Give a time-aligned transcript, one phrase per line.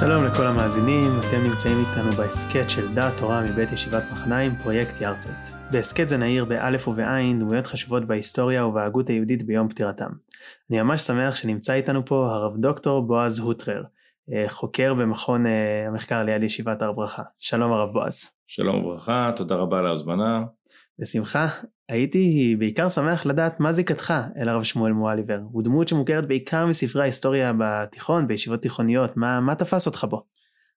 [0.00, 5.48] שלום לכל המאזינים, אתם נמצאים איתנו בהסכת של דעת תורה מבית ישיבת מחניים, פרויקט יארצייט.
[5.70, 10.10] בהסכת זה נעיר באלף ובעין דמויות חשובות בהיסטוריה ובהגות היהודית ביום פטירתם.
[10.70, 13.84] אני ממש שמח שנמצא איתנו פה הרב דוקטור בועז הוטרר,
[14.32, 17.22] אה, חוקר במכון אה, המחקר ליד ישיבת הר ברכה.
[17.38, 18.30] שלום הרב בועז.
[18.46, 20.42] שלום וברכה, תודה רבה על ההזמנה.
[20.98, 21.46] בשמחה.
[21.88, 25.38] הייתי בעיקר שמח לדעת מה זיקתך אל הרב שמואל מואליבר.
[25.52, 29.16] הוא דמות שמוכרת בעיקר מספרי ההיסטוריה בתיכון, בישיבות תיכוניות.
[29.16, 30.22] מה, מה תפס אותך בו?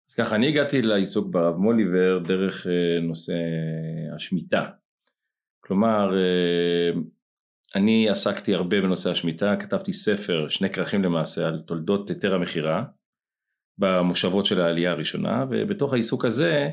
[0.09, 3.34] אז ככה, אני הגעתי לעיסוק ברב מוליבר דרך אה, נושא
[4.16, 4.70] השמיטה.
[5.59, 7.02] כלומר, אה,
[7.76, 12.84] אני עסקתי הרבה בנושא השמיטה, כתבתי ספר, שני כרכים למעשה, על תולדות היתר המכירה
[13.78, 16.70] במושבות של העלייה הראשונה, ובתוך העיסוק הזה,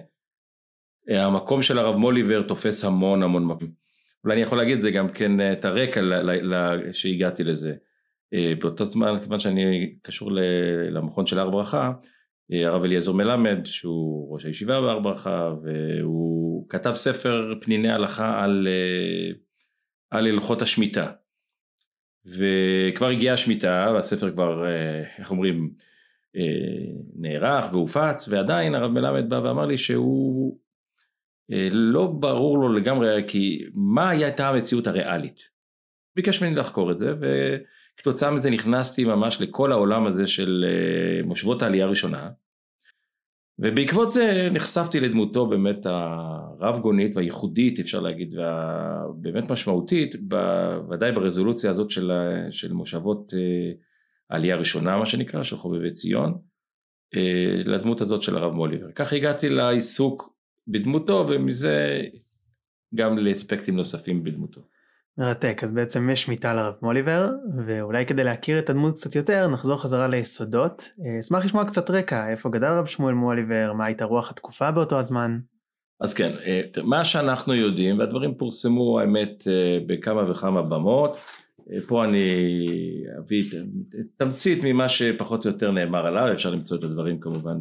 [1.10, 3.85] אה, המקום של הרב מוליבר תופס המון המון מקום.
[4.26, 6.00] אולי אני יכול להגיד את זה גם כן אה, את הרקע
[6.92, 7.74] שהגעתי לזה.
[8.34, 10.30] אה, באותו זמן, כיוון שאני קשור
[10.90, 11.92] למכון של הר ברכה,
[12.52, 18.68] אה, הרב אליעזר מלמד, שהוא ראש הישיבה בהר ברכה, והוא כתב ספר פניני הלכה על,
[20.10, 21.12] על הלכות השמיטה.
[22.24, 24.64] וכבר הגיעה השמיטה, והספר כבר,
[25.18, 25.70] איך אומרים,
[27.16, 30.58] נערך והופץ, ועדיין הרב מלמד בא ואמר לי שהוא
[31.70, 35.56] לא ברור לו לגמרי כי מה הייתה המציאות הריאלית.
[36.16, 41.62] ביקש ממני לחקור את זה וכתוצאה מזה נכנסתי ממש לכל העולם הזה של אה, מושבות
[41.62, 42.30] העלייה הראשונה
[43.58, 50.14] ובעקבות זה נחשפתי לדמותו באמת הרב גונית והייחודית אפשר להגיד והבאמת משמעותית
[50.90, 52.12] ודאי ברזולוציה הזאת של,
[52.50, 53.72] של מושבות אה,
[54.30, 56.38] העלייה הראשונה מה שנקרא של חובבי ציון
[57.64, 58.92] לדמות הזאת של הרב מוליבר.
[58.94, 60.35] כך הגעתי לעיסוק
[60.68, 62.02] בדמותו ומזה
[62.94, 64.60] גם לאספקטים נוספים בדמותו.
[65.18, 67.30] מרתק, אז בעצם יש שמיטה לרב מוליבר,
[67.66, 70.90] ואולי כדי להכיר את הדמות קצת יותר, נחזור חזרה ליסודות.
[71.06, 74.98] אה, אשמח לשמוע קצת רקע, איפה גדל רב שמואל מוליבר, מה הייתה רוח התקופה באותו
[74.98, 75.38] הזמן.
[76.00, 81.16] אז כן, אה, מה שאנחנו יודעים, והדברים פורסמו האמת אה, בכמה וכמה במות,
[81.86, 82.36] פה אני
[83.18, 83.44] אביא
[84.16, 87.56] תמצית ממה שפחות או יותר נאמר עליו, אפשר למצוא את הדברים כמובן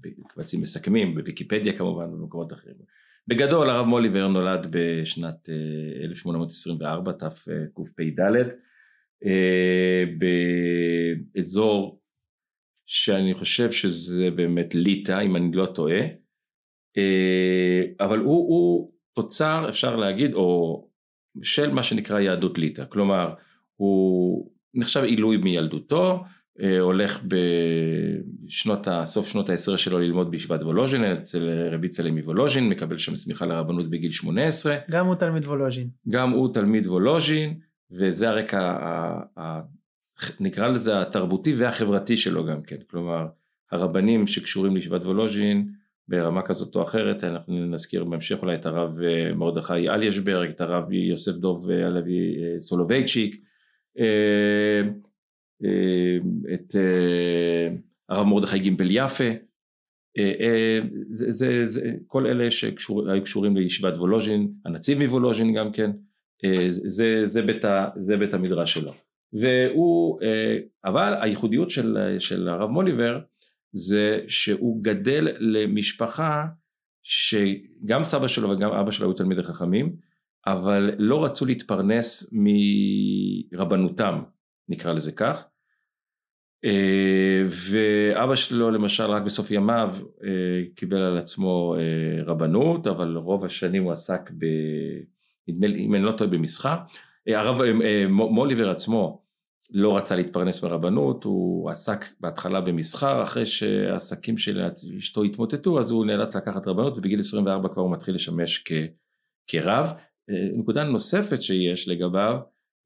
[0.00, 2.74] בקבצים מסכמים, בוויקיפדיה כמובן, ובמקומות אחרים.
[3.28, 5.48] בגדול הרב מוליבר נולד בשנת
[6.04, 8.20] 1824, אה, תקפ"ד,
[9.24, 10.04] אה,
[11.34, 12.00] באזור
[12.86, 16.00] שאני חושב שזה באמת ליטא, אם אני לא טועה,
[16.96, 20.88] אה, אבל הוא, הוא תוצר, אפשר להגיד, או
[21.42, 23.34] של מה שנקרא יהדות ליטא, כלומר,
[23.76, 26.39] הוא נחשב עילוי מילדותו, אה,
[26.80, 27.24] הולך
[28.46, 33.46] בשנות, סוף שנות העשרה שלו ללמוד בישיבת וולוז'ין אצל רבי איצלה מוולוז'ין, מקבל שם סמיכה
[33.46, 34.76] לרבנות בגיל 18.
[34.90, 35.88] גם הוא תלמיד וולוז'ין.
[36.08, 37.58] גם הוא תלמיד וולוז'ין,
[37.90, 39.60] וזה הרקע, ה, ה,
[40.40, 43.26] נקרא לזה התרבותי והחברתי שלו גם כן, כלומר
[43.72, 45.68] הרבנים שקשורים לישיבת וולוז'ין
[46.08, 50.92] ברמה כזאת או אחרת, אנחנו נזכיר בהמשך אולי את הרב אה, מרדכי אליאשברג, את הרב
[50.92, 53.42] יוסף דוב הלוי אה, סולובייצ'יק,
[53.98, 54.82] אה,
[56.54, 57.76] את אה,
[58.08, 59.24] הרב מרדכי גימפל יפה,
[60.18, 60.78] אה,
[61.08, 65.90] זה, זה, זה, כל אלה שהיו קשורים לישיבת וולוז'ין, הנציב מוולוז'ין גם כן,
[66.68, 67.64] זה, זה, בית,
[67.96, 68.92] זה בית המדרש שלו.
[69.32, 70.20] והוא,
[70.84, 73.20] אבל הייחודיות של, של הרב מוליבר
[73.72, 76.44] זה שהוא גדל למשפחה
[77.02, 79.96] שגם סבא שלו וגם אבא שלו היו תלמידי חכמים,
[80.46, 82.32] אבל לא רצו להתפרנס
[83.52, 84.22] מרבנותם,
[84.68, 85.49] נקרא לזה כך, אה,
[87.48, 89.94] ואבא שלו למשל רק בסוף ימיו
[90.24, 90.28] אה,
[90.74, 94.46] קיבל על עצמו אה, רבנות, אבל רוב השנים הוא עסק ב...
[95.48, 96.76] נדמה לי, אם אני לא טועה, במסחר.
[97.26, 97.60] הרב
[98.08, 99.22] מוליבר עצמו
[99.70, 104.68] לא רצה להתפרנס מרבנות, הוא עסק בהתחלה במסחר, אחרי שהעסקים של
[104.98, 108.72] אשתו התמוטטו, אז הוא נאלץ לקחת רבנות, ובגיל 24 כבר הוא מתחיל לשמש כ...
[109.46, 109.92] כרב.
[110.56, 112.38] נקודה נוספת שיש לגביו,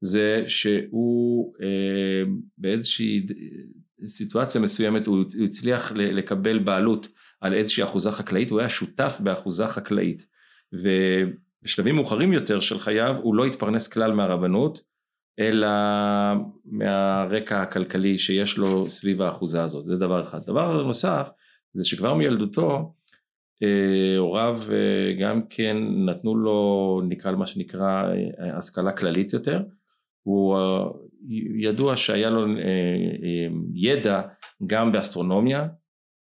[0.05, 3.25] זה שהוא אה, באיזושהי
[4.07, 7.07] סיטואציה מסוימת הוא הצליח לקבל בעלות
[7.41, 10.27] על איזושהי אחוזה חקלאית, הוא היה שותף באחוזה חקלאית.
[10.73, 14.81] ובשלבים מאוחרים יותר של חייו הוא לא התפרנס כלל מהרבנות
[15.39, 15.67] אלא
[16.65, 20.45] מהרקע הכלכלי שיש לו סביב האחוזה הזאת, זה דבר אחד.
[20.45, 21.29] דבר נוסף
[21.73, 22.93] זה שכבר מילדותו
[23.63, 28.03] אה, הוריו אה, גם כן נתנו לו נקרא למה שנקרא
[28.57, 29.61] השכלה כללית יותר
[30.25, 30.85] הוא אה,
[31.55, 34.21] ידוע שהיה לו אה, אה, ידע
[34.67, 35.67] גם באסטרונומיה,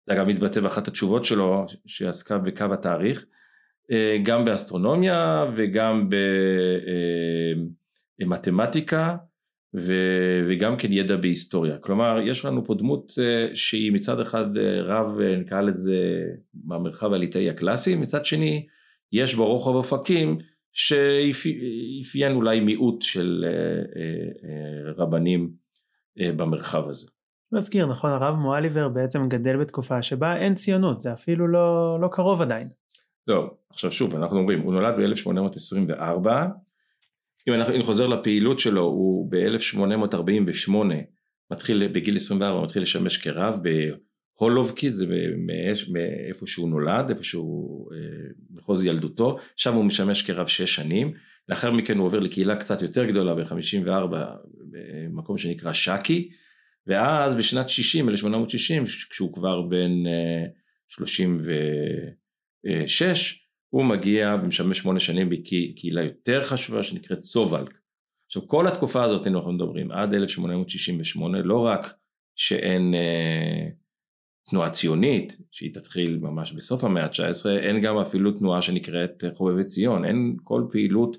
[0.07, 3.25] זה אגב מתבטא באחת התשובות שלו שעסקה בקו התאריך,
[4.23, 6.09] גם באסטרונומיה וגם
[8.21, 9.17] במתמטיקה
[10.49, 11.79] וגם כן ידע בהיסטוריה.
[11.79, 13.13] כלומר, יש לנו פה דמות
[13.55, 14.45] שהיא מצד אחד
[14.85, 18.67] רב, נקרא לזה, במרחב הליטאי הקלאסי, מצד שני,
[19.13, 20.39] יש בו רוחב אופקים
[20.73, 23.97] שאפיין אולי מיעוט של uh, uh,
[24.97, 25.51] uh, רבנים
[26.17, 27.07] במרחב הזה.
[27.53, 32.43] נזכיר, נכון, הרב מואליבר בעצם גדל בתקופה שבה אין ציונות, זה אפילו לא, לא קרוב
[32.43, 32.69] עדיין.
[33.27, 36.29] לא, עכשיו שוב, אנחנו אומרים, הוא נולד ב-1824,
[37.49, 40.73] אם אני חוזר לפעילות שלו, הוא ב-1848
[41.51, 43.59] מתחיל, בגיל 24 מתחיל לשמש כרב
[44.43, 45.07] בהולובקי, זה
[45.93, 47.99] מאיפה שהוא נולד, איפה שהוא, אה,
[48.51, 51.13] מחוז ילדותו, שם הוא משמש כרב שש שנים,
[51.49, 54.17] לאחר מכן הוא עובר לקהילה קצת יותר גדולה ב-54,
[54.71, 56.31] במקום שנקרא שקי,
[56.87, 59.91] ואז בשנת 60, 1860, כשהוא כבר בן
[60.89, 63.13] 36, אה,
[63.69, 67.75] הוא מגיע ומשמש שמונה שנים בקהילה יותר חשובה שנקראת סובלק.
[68.27, 71.95] עכשיו כל התקופה הזאת אנחנו מדברים עד 1868 לא רק
[72.37, 73.82] שאין אה,
[74.51, 80.05] תנועה ציונית שהיא תתחיל ממש בסוף המאה ה-19 אין גם אפילו תנועה שנקראת חובבי ציון
[80.05, 81.17] אין כל פעילות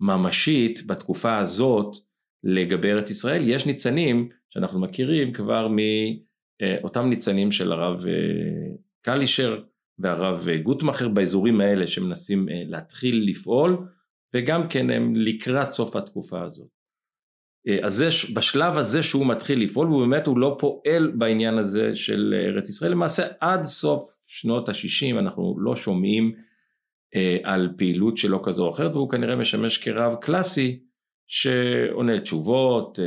[0.00, 1.96] ממשית בתקופה הזאת
[2.44, 9.62] לגבי ארץ ישראל יש ניצנים שאנחנו מכירים כבר מאותם ניצנים של הרב אה, קלישר
[9.98, 13.88] והרב גוטמכר באזורים האלה שמנסים אה, להתחיל לפעול
[14.34, 16.73] וגם כן הם לקראת סוף התקופה הזאת.
[17.68, 21.94] אה, אז זה, בשלב הזה שהוא מתחיל לפעול והוא באמת הוא לא פועל בעניין הזה
[21.94, 26.32] של ארץ ישראל למעשה עד סוף שנות ה-60 אנחנו לא שומעים
[27.14, 30.80] אה, על פעילות שלו כזו או אחרת והוא כנראה משמש כרב קלאסי
[31.26, 32.98] שעונה תשובות,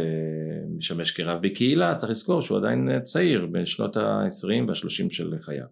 [0.77, 5.65] משמש כרב בקהילה, צריך לזכור שהוא עדיין צעיר בין שנות ה-20 וה-30 של חייו.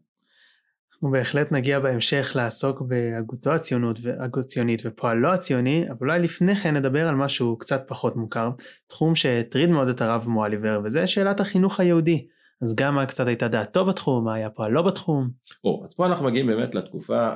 [0.95, 3.99] אנחנו בהחלט נגיע בהמשך לעסוק בהגותו הציונות,
[4.39, 8.49] הציונית ופועלו הציוני, אבל אולי לפני כן נדבר על משהו קצת פחות מוכר,
[8.87, 12.27] תחום שהטריד מאוד את הרב מואליבר, וזה שאלת החינוך היהודי.
[12.61, 15.29] אז גם מה קצת הייתה דעתו בתחום, מה היה פועלו בתחום.
[15.63, 17.29] או, אז פה אנחנו מגיעים באמת לתקופה,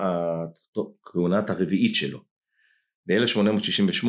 [1.04, 2.20] הכהונת הרביעית שלו.
[3.08, 4.08] ב-1868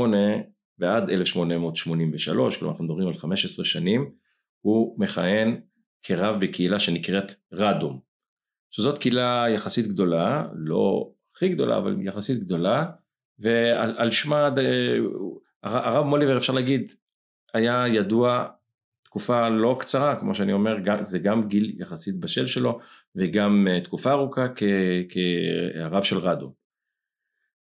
[0.78, 4.10] ועד 1883, כלומר אנחנו מדברים על 15 שנים,
[4.60, 5.60] הוא מכהן
[6.02, 8.09] כרב בקהילה שנקראת רדום.
[8.70, 12.86] שזאת קהילה יחסית גדולה, לא הכי גדולה אבל יחסית גדולה,
[13.38, 14.48] ועל שמה
[15.62, 16.92] הרב מוליבר אפשר להגיד
[17.54, 18.46] היה ידוע
[19.04, 22.78] תקופה לא קצרה כמו שאני אומר זה גם גיל יחסית בשל שלו
[23.16, 24.46] וגם אה, תקופה ארוכה
[25.08, 26.52] כרב של רדו.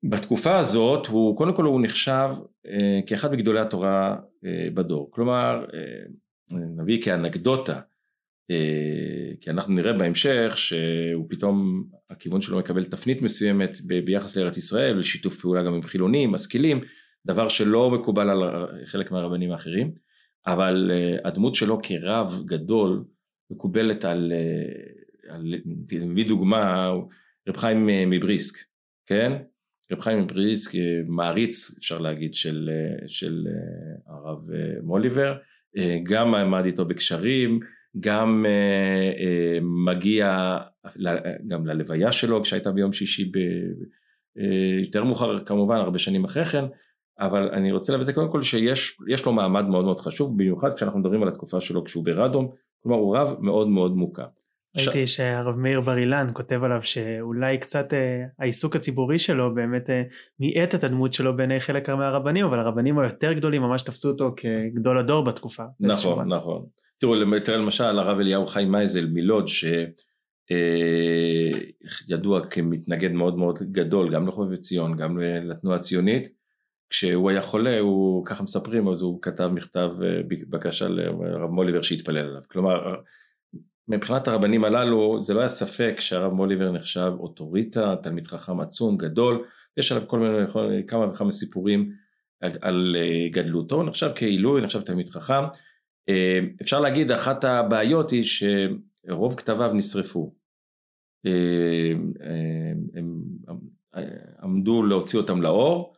[0.03, 2.29] בתקופה הזאת הוא קודם כל הוא נחשב
[2.67, 4.15] אה, כאחד מגדולי התורה
[4.45, 5.65] אה, בדור כלומר
[6.51, 7.79] נביא כאנקדוטה
[9.41, 15.41] כי אנחנו נראה בהמשך שהוא פתאום הכיוון שלו מקבל תפנית מסוימת ביחס לארץ ישראל לשיתוף
[15.41, 16.81] פעולה גם עם חילונים משכילים
[17.25, 18.39] דבר שלא מקובל על
[18.85, 19.91] חלק מהרבנים האחרים
[20.47, 23.03] אבל אה, הדמות שלו כרב גדול
[23.51, 25.53] מקובלת על, אה, על
[25.91, 26.91] נביא דוגמה
[27.49, 28.55] רב חיים מבריסק
[29.05, 29.31] כן?
[29.91, 30.71] רב חיים מבריסק
[31.07, 32.69] מעריץ אפשר להגיד של,
[33.07, 33.47] של
[34.07, 34.49] הרב
[34.83, 35.37] מוליבר
[36.03, 37.59] גם עמד איתו בקשרים
[37.99, 40.57] גם אה, אה, מגיע
[41.47, 43.37] גם ללוויה שלו כשהייתה ביום שישי ב,
[44.39, 46.65] אה, יותר מאוחר כמובן הרבה שנים אחרי כן
[47.19, 51.21] אבל אני רוצה לבטא קודם כל שיש לו מעמד מאוד מאוד חשוב במיוחד כשאנחנו מדברים
[51.21, 52.51] על התקופה שלו כשהוא ברדום
[52.83, 54.25] כלומר הוא רב מאוד מאוד מוכר.
[54.77, 55.15] ראיתי ש...
[55.15, 60.03] שהרב מאיר בר אילן כותב עליו שאולי קצת אה, העיסוק הציבורי שלו באמת אה,
[60.39, 64.99] מיעט את הדמות שלו בעיני חלק מהרבנים אבל הרבנים היותר גדולים ממש תפסו אותו כגדול
[64.99, 65.63] הדור בתקופה.
[65.79, 66.65] נכון נכון.
[66.97, 67.13] תראו,
[67.45, 69.45] תראה למשל הרב אליהו חיים מייזל מלוד
[72.07, 76.37] שידוע אה, כמתנגד מאוד מאוד גדול גם לחובב ציון גם לתנועה הציונית
[76.89, 82.17] כשהוא היה חולה הוא ככה מספרים אז הוא כתב מכתב אה, בקשה לרב מוליבר שיתפלל
[82.17, 82.41] עליו.
[82.47, 82.95] כלומר
[83.87, 89.45] מבחינת הרבנים הללו זה לא היה ספק שהרב מוליבר נחשב אוטוריטה תלמיד חכם עצום גדול
[89.77, 90.37] יש עליו כל מיני
[90.87, 91.91] כמה וכמה סיפורים
[92.41, 93.83] על אה, גדלותו.
[93.83, 95.43] נחשב כעילוי נחשב תלמיד חכם
[96.61, 100.33] אפשר להגיד אחת הבעיות היא שרוב כתביו נשרפו.
[101.25, 101.31] אה,
[102.23, 103.21] אה, הם
[104.43, 105.93] עמדו להוציא אותם לאור,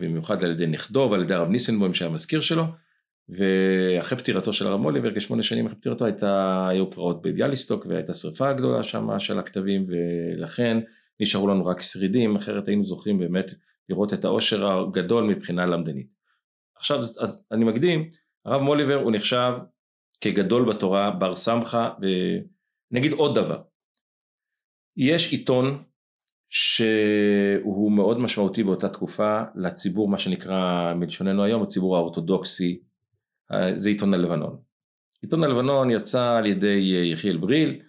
[0.00, 2.64] במיוחד על ידי נכדו ועל ידי הרב ניסנבוים שהיה מזכיר שלו,
[3.28, 8.52] ואחרי פטירתו של הרב מוליבר, כשמונה שנים אחרי פטירתו הייתה, היו פרעות בביאליסטוק והייתה שרפה
[8.52, 10.78] גדולה שם של הכתבים ולכן
[11.20, 13.46] נשארו לנו רק שרידים, אחרת היינו זוכרים באמת
[13.88, 16.06] לראות את העושר הגדול מבחינה למדנית.
[16.76, 18.08] עכשיו אז אני מקדים,
[18.44, 19.52] הרב מוליבר הוא נחשב
[20.20, 21.90] כגדול בתורה, בר סמכה,
[22.92, 23.60] ונגיד עוד דבר,
[24.96, 25.82] יש עיתון
[26.50, 32.80] שהוא מאוד משמעותי באותה תקופה לציבור מה שנקרא מלשוננו היום הציבור האורתודוקסי.
[33.76, 34.56] זה עיתון הלבנון.
[35.22, 37.80] עיתון הלבנון יצא על ידי יחיאל בריל.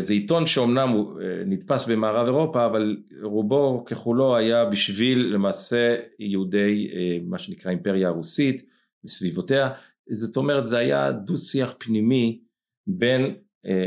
[0.00, 6.90] זה עיתון שאומנם הוא נדפס במערב אירופה אבל רובו ככולו היה בשביל למעשה יהודי
[7.22, 8.70] מה שנקרא אימפריה הרוסית
[9.04, 9.70] וסביבותיה
[10.10, 12.40] זאת אומרת זה היה דו שיח פנימי
[12.86, 13.34] בין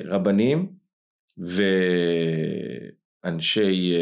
[0.05, 0.69] רבנים
[3.23, 3.93] ואנשי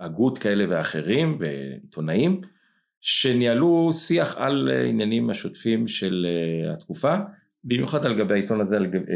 [0.00, 2.40] הגות כאלה ואחרים ועיתונאים
[3.00, 6.26] שניהלו שיח על עניינים השוטפים של
[6.72, 7.16] התקופה
[7.64, 9.12] במיוחד על גבי העיתון הזה, על גבי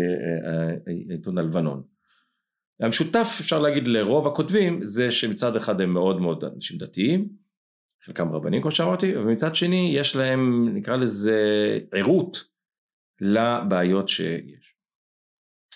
[1.11, 1.83] העיתון הלבנון.
[2.81, 7.29] המשותף אפשר להגיד לרוב הכותבים זה שמצד אחד הם מאוד מאוד אנשים דתיים,
[8.03, 12.45] חלקם רבנים כמו שאמרתי, ומצד שני יש להם נקרא לזה ערות
[13.21, 14.75] לבעיות שיש.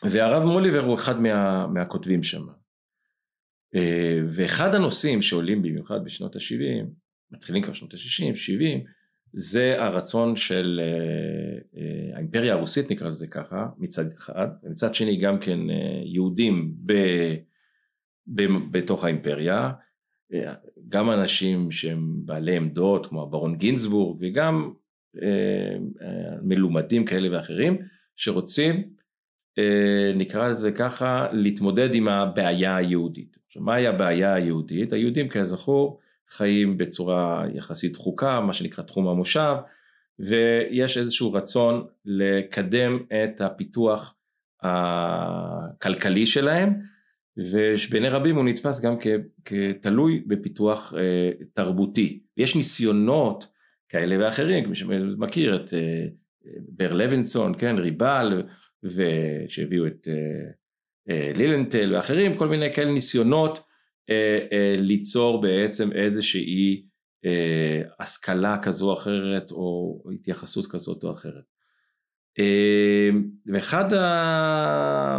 [0.05, 2.43] והרב מוליבר הוא אחד מה, מהכותבים שם.
[3.75, 6.87] אה, ואחד הנושאים שעולים במיוחד בשנות ה-70,
[7.31, 8.85] מתחילים כבר שנות ה-60, 70,
[9.33, 15.39] זה הרצון של אה, אה, האימפריה הרוסית נקרא לזה ככה, מצד אחד, ומצד שני גם
[15.39, 15.59] כן
[16.05, 16.93] יהודים ב,
[18.27, 19.71] ב, בתוך האימפריה,
[20.89, 24.73] גם אנשים שהם בעלי עמדות כמו הברון גינזבורג וגם
[26.43, 27.79] מלומדים כאלה ואחרים
[28.17, 28.83] שרוצים
[29.59, 33.37] אה, נקרא לזה ככה, להתמודד עם הבעיה היהודית.
[33.47, 34.93] עכשיו, מהי הבעיה היהודית?
[34.93, 39.55] היהודים כזכור חיים בצורה יחסית דחוקה, מה שנקרא תחום המושב,
[40.19, 44.15] ויש איזשהו רצון לקדם את הפיתוח
[44.63, 46.81] הכלכלי שלהם,
[47.37, 48.95] ובעיני רבים הוא נתפס גם
[49.45, 52.23] כתלוי בפיתוח אה, תרבותי.
[52.37, 53.47] יש ניסיונות
[53.89, 56.05] כאלה ואחרים, מי שמכיר את אה,
[56.69, 58.43] בר לוינסון, כן, ריבל,
[58.83, 60.51] ושהביאו את אה,
[61.11, 63.59] אה, לילנטל ואחרים, כל מיני כאלה ניסיונות
[64.11, 66.87] אה, ליצור בעצם איזושהי
[68.01, 71.52] השכלה כזו או אחרת או התייחסות כזאת או אחרת.
[73.47, 73.85] ואחד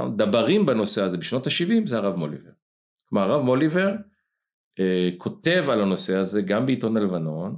[0.08, 2.52] הדברים בנושא הזה בשנות ה-70 זה הרב מוליבר.
[3.06, 3.96] כלומר הרב מוליבר
[5.18, 7.56] כותב על הנושא הזה גם בעיתון הלבנון,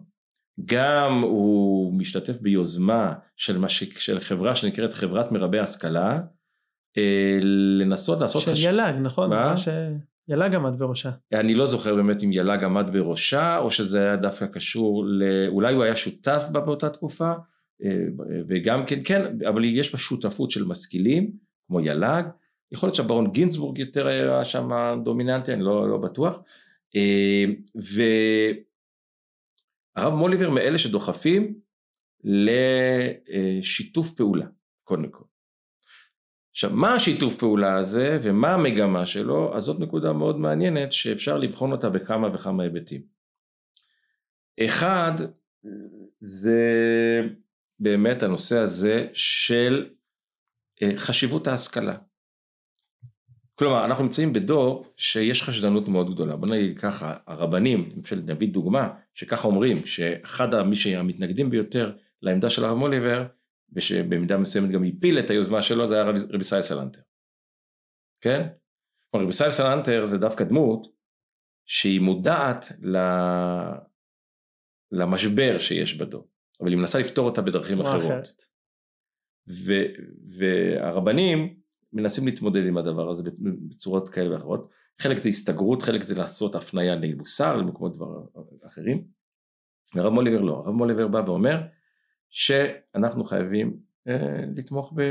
[0.65, 3.83] גם הוא משתתף ביוזמה של, מש...
[3.83, 6.19] של חברה שנקראת חברת מרבי השכלה,
[6.97, 7.39] אה,
[7.79, 8.41] לנסות לעשות...
[8.41, 8.63] של חש...
[8.63, 9.29] יל"ג, נכון?
[9.29, 9.57] מה?
[9.57, 9.67] ש...
[10.27, 11.11] יל"ג עמד בראשה.
[11.33, 15.23] אני לא זוכר באמת אם יל"ג עמד בראשה, או שזה היה דווקא קשור ל...
[15.47, 17.35] אולי הוא היה שותף בה באותה תקופה, אה,
[18.47, 21.31] וגם כן, כן, אבל יש בה שותפות של משכילים,
[21.67, 22.23] כמו יל"ג,
[22.71, 24.69] יכול להיות שהברון גינזבורג יותר היה שם
[25.03, 26.37] דומיננטי, אני לא, לא בטוח.
[26.95, 27.45] אה,
[27.77, 28.03] ו...
[29.95, 31.59] הרב מוליבר מאלה שדוחפים
[32.23, 34.45] לשיתוף פעולה,
[34.83, 35.23] קודם כל.
[36.51, 41.71] עכשיו, מה השיתוף פעולה הזה ומה המגמה שלו, אז זאת נקודה מאוד מעניינת שאפשר לבחון
[41.71, 43.01] אותה בכמה וכמה היבטים.
[44.65, 45.11] אחד,
[46.21, 46.61] זה
[47.79, 49.89] באמת הנושא הזה של
[50.81, 51.97] אה, חשיבות ההשכלה.
[53.55, 56.35] כלומר, אנחנו נמצאים בדור שיש חשדנות מאוד גדולה.
[56.35, 62.65] בוא נגיד ככה, הרבנים, אפשר להביא דוגמה, שככה אומרים, שאחד מי שהמתנגדים ביותר לעמדה של
[62.65, 63.27] הרב מוליבר,
[63.73, 67.01] ושבמידה מסוימת גם הפיל את היוזמה שלו, זה היה רב, רבי ישראל סלנטר.
[68.21, 68.47] כן?
[69.11, 70.87] כלומר, רבי ישראל סלנטר זה דווקא דמות
[71.65, 72.71] שהיא מודעת
[74.91, 76.27] למשבר שיש בדור,
[76.61, 78.45] אבל היא מנסה לפתור אותה בדרכים אחרות.
[79.65, 79.73] ו,
[80.37, 81.55] והרבנים,
[81.93, 83.23] מנסים להתמודד עם הדבר הזה
[83.69, 84.69] בצורות כאלה ואחרות.
[85.01, 88.23] חלק זה הסתגרות, חלק זה לעשות הפנייה נגד מוסר למקומות דבר
[88.67, 89.03] אחרים.
[89.95, 91.61] והרב מוליבר לא, הרב מוליבר בא ואומר
[92.29, 95.01] שאנחנו חייבים אה, לתמוך ב,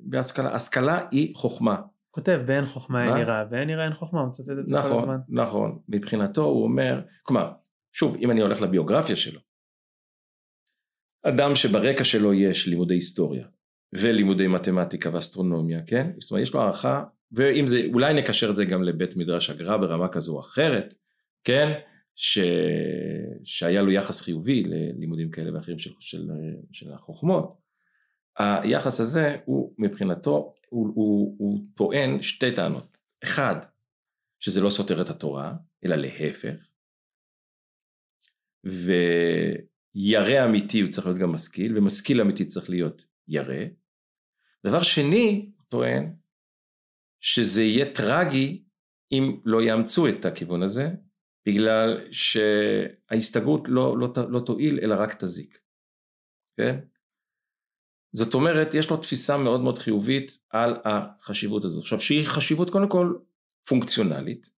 [0.00, 1.82] בהשכלה, השכלה היא חוכמה.
[2.10, 4.98] כותב באין חוכמה אין יראה, באין יראה אין חוכמה, הוא מצטט את זה נכון, כל
[4.98, 5.18] הזמן.
[5.28, 7.52] נכון, מבחינתו הוא אומר, כלומר,
[7.92, 9.40] שוב, אם אני הולך לביוגרפיה שלו,
[11.22, 13.46] אדם שברקע שלו יש לימודי היסטוריה,
[13.92, 16.10] ולימודי מתמטיקה ואסטרונומיה, כן?
[16.20, 19.76] זאת אומרת יש לו הערכה, ואם זה, אולי נקשר את זה גם לבית מדרש הגר"א
[19.76, 20.94] ברמה כזו או אחרת,
[21.44, 21.80] כן?
[22.14, 22.38] ש...
[23.44, 26.30] שהיה לו יחס חיובי ללימודים כאלה ואחרים של, של,
[26.72, 27.60] של החוכמות.
[28.38, 32.98] היחס הזה הוא מבחינתו, הוא, הוא, הוא טוען שתי טענות.
[33.24, 33.56] אחד,
[34.40, 36.54] שזה לא סותר את התורה, אלא להפך.
[39.94, 43.64] וירא אמיתי הוא צריך להיות גם משכיל, ומשכיל אמיתי צריך להיות ירא.
[44.66, 46.14] דבר שני, הוא טוען,
[47.20, 48.64] שזה יהיה טרגי
[49.12, 50.88] אם לא יאמצו את הכיוון הזה,
[51.46, 55.58] בגלל שההסתגרות לא, לא, לא תועיל אלא רק תזיק,
[56.56, 56.78] כן?
[58.12, 61.82] זאת אומרת, יש לו תפיסה מאוד מאוד חיובית על החשיבות הזאת.
[61.82, 63.14] עכשיו, שהיא חשיבות קודם כל
[63.68, 64.50] פונקציונלית,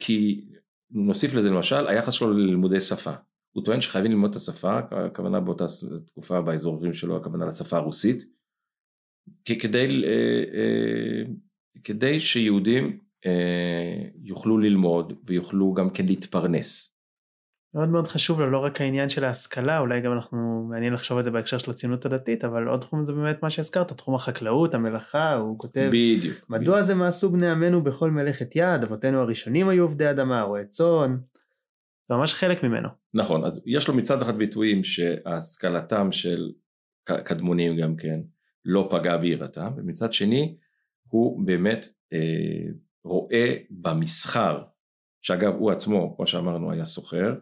[0.00, 0.48] כי
[0.90, 3.12] נוסיף לזה למשל היחס שלו ללימודי שפה.
[3.52, 5.64] הוא טוען שחייבים ללמוד את השפה, הכוונה באותה
[6.06, 8.24] תקופה באזורים שלו, הכוונה לשפה הרוסית,
[9.44, 11.22] כדי, אה, אה,
[11.84, 16.98] כדי שיהודים אה, יוכלו ללמוד ויוכלו גם כן להתפרנס.
[17.74, 21.22] מאוד מאוד חשוב לו לא רק העניין של ההשכלה, אולי גם אנחנו, מעניין לחשוב על
[21.22, 25.34] זה בהקשר של הציונות הדתית, אבל עוד תחום זה באמת מה שהזכרת, תחום החקלאות, המלאכה,
[25.34, 26.36] הוא כותב, בדיוק.
[26.48, 26.80] מדוע בדיוק.
[26.80, 31.16] זה מעשו בני עמנו בכל מלאכת יד, אבותינו הראשונים היו עובדי אדמה, רועי צאן,
[32.08, 32.88] זה ממש חלק ממנו.
[33.14, 36.52] נכון, אז יש לו מצד אחד ביטויים שהשכלתם של
[37.04, 38.20] קדמונים גם כן
[38.64, 40.56] לא פגעה ביראתם, ומצד שני
[41.08, 42.70] הוא באמת אה,
[43.04, 44.62] רואה במסחר,
[45.22, 47.34] שאגב הוא עצמו, כמו שאמרנו, היה סוחר,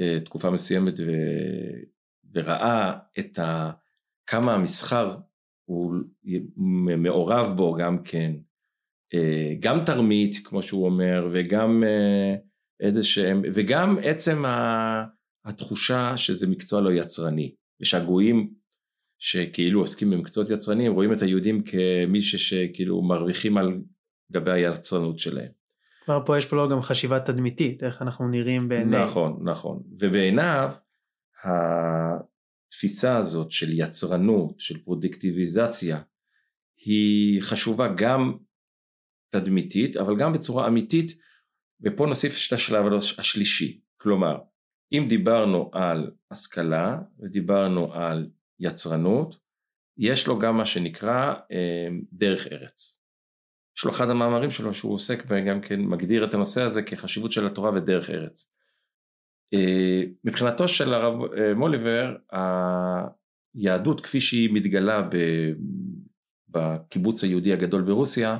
[0.00, 1.10] אה, תקופה מסוימת ו...
[2.34, 3.70] וראה את ה...
[4.26, 5.16] כמה המסחר
[5.64, 5.94] הוא
[6.96, 8.32] מעורב בו גם כן,
[9.14, 12.34] אה, גם תרמית כמו שהוא אומר וגם אה,
[12.80, 14.44] איזה שהם, וגם עצם
[15.44, 18.54] התחושה שזה מקצוע לא יצרני, ושהגויים
[19.18, 23.80] שכאילו עוסקים במקצועות יצרניים רואים את היהודים כמי שכאילו מרוויחים על
[24.32, 25.50] גבי היצרנות שלהם.
[26.04, 29.02] כבר פה יש פה לא גם חשיבה תדמיתית, איך אנחנו נראים בעיני.
[29.02, 29.82] נכון, נכון.
[29.98, 30.72] ובעיניו
[31.44, 36.00] התפיסה הזאת של יצרנות, של פרודקטיביזציה,
[36.84, 38.36] היא חשובה גם
[39.30, 41.12] תדמיתית, אבל גם בצורה אמיתית,
[41.80, 43.80] ופה נוסיף את השלב השלישי.
[43.96, 44.38] כלומר,
[44.92, 49.36] אם דיברנו על השכלה ודיברנו על יצרנות,
[49.98, 53.00] יש לו גם מה שנקרא אה, דרך ארץ.
[53.78, 57.46] יש לו אחד המאמרים שלו שהוא עוסק גם כן מגדיר את הנושא הזה כחשיבות של
[57.46, 58.50] התורה ודרך ארץ.
[59.54, 62.16] אה, מבחינתו של הרב אה, מוליבר,
[63.54, 65.08] היהדות כפי שהיא מתגלה
[66.48, 68.38] בקיבוץ היהודי הגדול ברוסיה,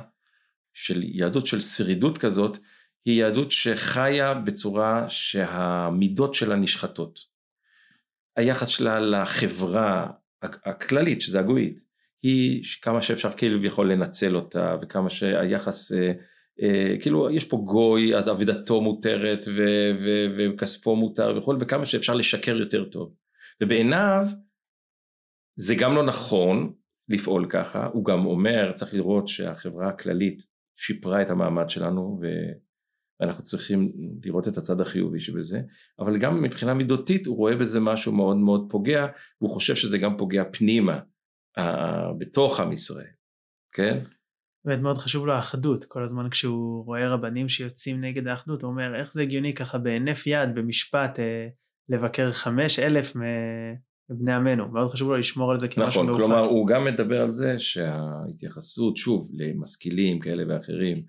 [0.73, 2.57] של יהדות של שרידות כזאת,
[3.05, 7.19] היא יהדות שחיה בצורה שהמידות שלה נשחטות.
[8.35, 10.07] היחס שלה לחברה
[10.41, 11.85] הכללית, שזה הגויית,
[12.23, 16.11] היא כמה שאפשר כאילו יכול לנצל אותה וכמה שהיחס אה,
[16.61, 22.13] אה, כאילו יש פה גוי אז אבידתו מותרת ו- ו- וכספו מותר וכל וכמה שאפשר
[22.13, 23.13] לשקר יותר טוב
[23.61, 24.27] ובעיניו
[25.55, 26.73] זה גם לא נכון
[27.09, 32.19] לפעול ככה הוא גם אומר צריך לראות שהחברה הכללית שיפרה את המעמד שלנו
[33.19, 33.91] ואנחנו צריכים
[34.23, 35.61] לראות את הצד החיובי שבזה
[35.99, 39.07] אבל גם מבחינה מידותית הוא רואה בזה משהו מאוד מאוד פוגע
[39.41, 40.99] והוא חושב שזה גם פוגע פנימה
[42.19, 43.11] בתוך עם ישראל,
[43.73, 43.99] כן?
[44.65, 48.95] באמת מאוד חשוב לו האחדות, כל הזמן כשהוא רואה רבנים שיוצאים נגד האחדות, הוא אומר
[48.99, 51.47] איך זה הגיוני ככה בהינף יד במשפט אה,
[51.89, 56.21] לבקר חמש אלף מבני עמנו, מאוד חשוב לו לשמור על זה כמשהו נכון, מאוחד.
[56.21, 61.05] כלומר הוא גם מדבר על זה שההתייחסות שוב למשכילים כאלה ואחרים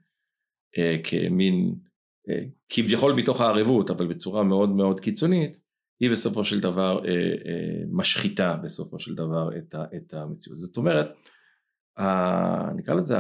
[0.79, 1.75] אה, כמין
[2.69, 5.59] כביכול מתוך הערבות אבל בצורה מאוד מאוד קיצונית
[6.01, 10.59] היא בסופו של דבר אה, אה, משחיתה בסופו של דבר את, ה, את המציאות.
[10.59, 11.07] זאת אומרת,
[11.99, 12.05] ה,
[12.77, 13.17] נקרא לזה,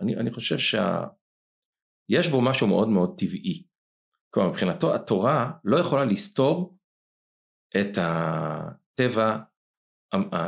[0.00, 3.64] אני, אני חושב שיש בו משהו מאוד מאוד טבעי.
[4.30, 6.78] כלומר מבחינתו התורה לא יכולה לסתור
[7.80, 9.38] את הטבע,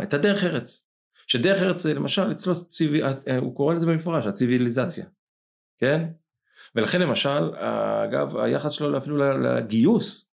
[0.03, 0.89] את הדרך ארץ.
[1.27, 2.53] שדרך ארץ למשל אצלו
[3.41, 5.07] הוא קורא לזה במפורש, הציוויליזציה,
[5.79, 6.09] כן?
[6.77, 7.55] ולכן למשל,
[8.05, 10.33] אגב, היחס שלו אפילו לגיוס,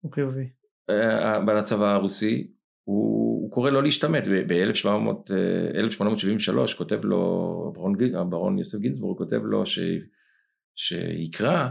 [0.00, 0.48] הוא חיובי.
[0.90, 2.52] אה, בצבא הרוסי,
[2.84, 7.18] הוא, הוא קורא לא להשתמט, ב-1873 אה, כותב לו,
[7.74, 7.96] ברון,
[8.30, 9.78] ברון יוסף גינזבורג כותב לו ש,
[10.74, 11.68] שיקרא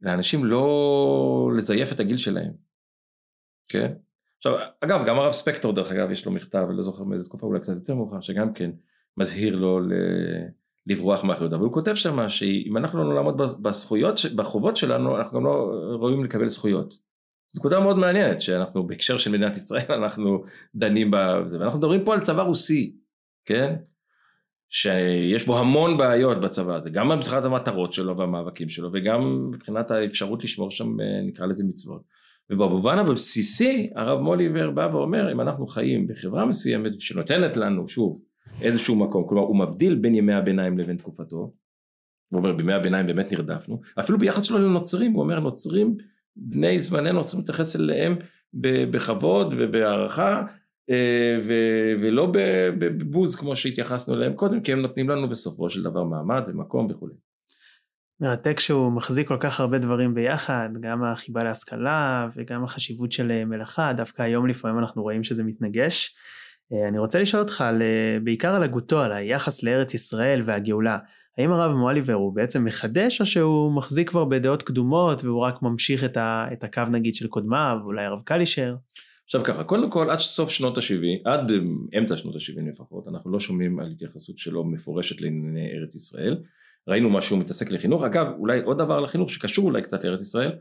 [0.00, 2.52] לאנשים לא לזייף את הגיל שלהם,
[3.68, 3.92] כן?
[4.36, 7.46] עכשיו, אגב, גם הרב ספקטור דרך אגב יש לו מכתב, אני לא זוכר מאיזה תקופה,
[7.46, 8.70] אולי קצת יותר מאוחר, שגם כן
[9.16, 9.92] מזהיר לו ל...
[10.86, 15.44] לברוח מאחריות, אבל הוא כותב שמה שאם אנחנו לא נעמוד בזכויות, בחובות שלנו, אנחנו גם
[15.44, 15.70] לא
[16.00, 16.94] ראויים לקבל זכויות.
[17.54, 20.44] נקודה מאוד מעניינת שאנחנו בהקשר של מדינת ישראל אנחנו
[20.74, 21.60] דנים בזה.
[21.60, 22.96] ואנחנו מדברים פה על צבא רוסי
[23.46, 23.76] כן?
[24.68, 26.90] שיש בו המון בעיות בצבא הזה.
[26.90, 32.02] גם מבחינת המטרות שלו והמאבקים שלו וגם מבחינת האפשרות לשמור שם אה, נקרא לזה מצוות.
[32.50, 38.20] ובמובן הבסיסי הרב מוליבר בא ואומר אם אנחנו חיים בחברה מסוימת שנותנת לנו שוב
[38.60, 43.32] איזשהו מקום כלומר הוא מבדיל בין ימי הביניים לבין תקופתו הוא אומר בימי הביניים באמת
[43.32, 45.96] נרדפנו אפילו ביחס שלו לנוצרים הוא אומר נוצרים
[46.36, 48.16] בני זמננו צריכים להתייחס אליהם
[48.90, 50.42] בכבוד ובהערכה
[50.90, 51.36] אה,
[52.00, 52.32] ולא
[52.78, 57.14] בבוז כמו שהתייחסנו אליהם קודם כי הם נותנים לנו בסופו של דבר מעמד ומקום וכולי.
[58.20, 63.92] מרתק שהוא מחזיק כל כך הרבה דברים ביחד, גם החיבה להשכלה וגם החשיבות של מלאכה,
[63.92, 66.16] דווקא היום לפעמים אנחנו רואים שזה מתנגש.
[66.72, 67.82] אה, אני רוצה לשאול אותך על,
[68.24, 70.98] בעיקר על הגותו, על היחס לארץ ישראל והגאולה.
[71.38, 76.04] האם הרב מואליבר הוא בעצם מחדש או שהוא מחזיק כבר בדעות קדומות והוא רק ממשיך
[76.04, 78.76] את, ה, את הקו נגיד של קודמיו, אולי הרב קלישר?
[79.24, 81.52] עכשיו ככה, קודם כל עד סוף שנות ה-70, עד
[81.98, 86.36] אמצע שנות ה-70 לפחות, אנחנו לא שומעים על התייחסות שלו מפורשת לענייני ארץ ישראל.
[86.88, 90.52] ראינו מה שהוא מתעסק לחינוך, אגב אולי עוד דבר לחינוך שקשור אולי קצת לארץ ישראל,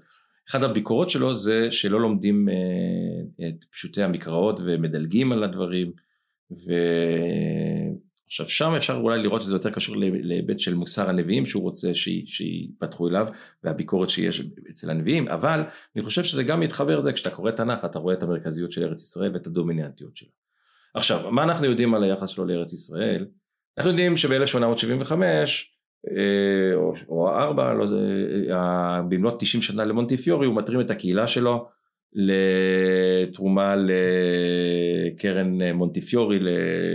[0.50, 5.92] אחת הביקורות שלו זה שלא לומדים אה, את פשוטי המקראות ומדלגים על הדברים,
[6.52, 11.94] ועכשיו שם אפשר אולי לראות שזה יותר קשור להיבט של מוסר הנביאים שהוא רוצה
[12.26, 13.28] שיפתחו אליו
[13.64, 15.64] והביקורת שיש אצל הנביאים, אבל
[15.96, 19.02] אני חושב שזה גם מתחבר לזה כשאתה קורא תנ"ך אתה רואה את המרכזיות של ארץ
[19.02, 20.30] ישראל ואת הדומיננטיות שלה.
[20.94, 23.26] עכשיו מה אנחנו יודעים על היחס שלו לארץ ישראל?
[23.78, 25.44] אנחנו יודעים שב-1875 אה,
[26.76, 27.86] או, או ארבע, לא,
[28.52, 31.68] אה, במלאת 90 שנה למונטיפיורי הוא מתרים את הקהילה שלו
[32.14, 36.40] לתרומה לקרן מונטיפיורי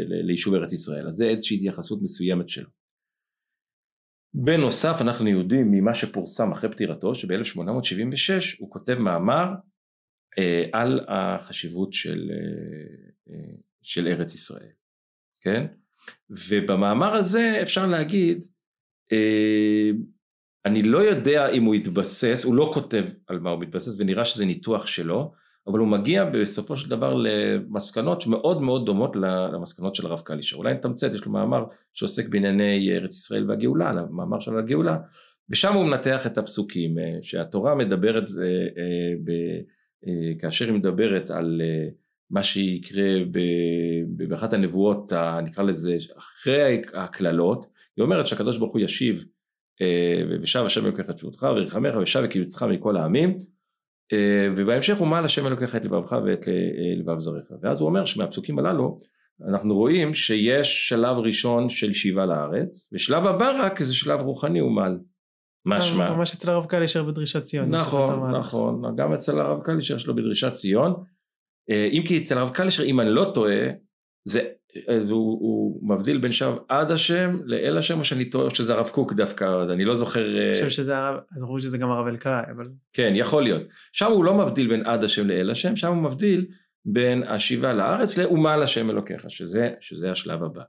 [0.07, 2.68] ליישוב ארץ ישראל, אז זה איזושהי התייחסות מסוימת שלו.
[4.35, 9.46] בנוסף אנחנו יודעים ממה שפורסם אחרי פטירתו שב-1876 הוא כותב מאמר
[10.38, 14.73] אה, על החשיבות של, אה, אה, של ארץ ישראל,
[15.40, 15.66] כן?
[16.31, 18.60] ובמאמר הזה אפשר להגיד אה,
[20.64, 24.44] אני לא יודע אם הוא התבסס, הוא לא כותב על מה הוא מתבסס ונראה שזה
[24.44, 25.33] ניתוח שלו,
[25.66, 29.16] אבל הוא מגיע בסופו של דבר למסקנות שמאוד מאוד דומות
[29.53, 30.57] למסקנות של הרב קלישר.
[30.57, 34.99] אולי נתמצת, יש לו מאמר שעוסק בענייני ארץ ישראל והגאולה, המאמר של הגאולה,
[35.49, 39.59] ושם הוא מנתח את הפסוקים, אה, שהתורה מדברת, אה,
[40.38, 41.62] כאשר היא מדברת על
[42.31, 43.18] מה שיקרה
[44.29, 47.66] באחת הנבואות, נקרא לזה, אחרי הקללות,
[48.00, 49.24] היא אומרת שהקדוש ברוך הוא ישיב
[49.80, 53.36] אה, ושב השם אלוקיך את תשובתך וירחמך ושב וקיבצך מכל העמים
[54.12, 56.54] אה, ובהמשך הוא מעל השם אלוקיך את לבבך ואת אה,
[56.96, 58.96] לבב זריך ואז הוא אומר שמהפסוקים הללו
[59.48, 64.72] אנחנו רואים שיש שלב ראשון של שיבה לארץ ושלב הבא רק זה שלב רוחני הוא
[64.72, 64.98] מעל
[65.66, 66.16] משמע.
[66.16, 67.74] ממש אצל הרב קלישר בדרישת ציון.
[67.74, 70.94] נכון, נכון, גם אצל הרב קלישר יש לו בדרישת ציון.
[71.68, 73.66] אם כי אצל הרב קלישר אם אני לא טועה
[74.24, 74.40] זה
[74.88, 78.88] אז הוא, הוא מבדיל בין שב עד השם לאל השם או שאני טועה שזה הרב
[78.88, 82.42] קוק דווקא אני לא זוכר אני חושב שזה הרב אני חושב שזה גם הרב אלקאי
[82.56, 83.62] אבל כן יכול להיות.
[83.92, 86.46] שם הוא לא מבדיל בין עד השם לאל השם שם הוא מבדיל
[86.85, 90.62] בין השיבה לארץ לאומה לשם אלוקיך שזה שזה השלב הבא.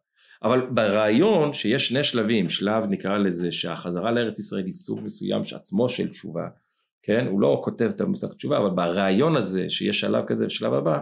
[0.43, 5.89] אבל ברעיון שיש שני שלבים שלב נקרא לזה שהחזרה לארץ ישראל היא סוג מסוים שעצמו
[5.89, 6.47] של תשובה
[7.03, 7.27] כן?
[7.29, 10.99] הוא לא כותב את המושג תשובה אבל ברעיון הזה שיש שלב כזה ושלב הבא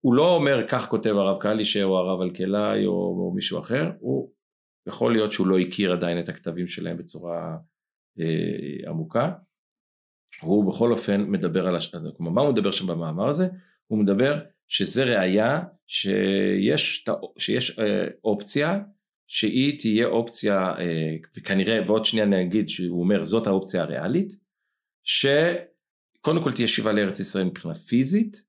[0.00, 4.32] הוא לא אומר כך כותב הרב קלישר או הרב אלקלעי או, או מישהו אחר, הוא
[4.86, 7.56] יכול להיות שהוא לא הכיר עדיין את הכתבים שלהם בצורה
[8.20, 9.32] אה, עמוקה,
[10.40, 11.94] הוא בכל אופן מדבר על, הש...
[12.16, 13.48] כלומר מה הוא מדבר שם במאמר הזה?
[13.86, 17.04] הוא מדבר שזה ראייה שיש,
[17.38, 18.80] שיש אה, אופציה
[19.28, 24.36] שהיא תהיה אופציה, אה, וכנראה ועוד שנייה נגיד שהוא אומר זאת האופציה הריאלית,
[25.04, 28.42] שקודם כל תהיה שיבה לארץ ישראל מבחינה פיזית,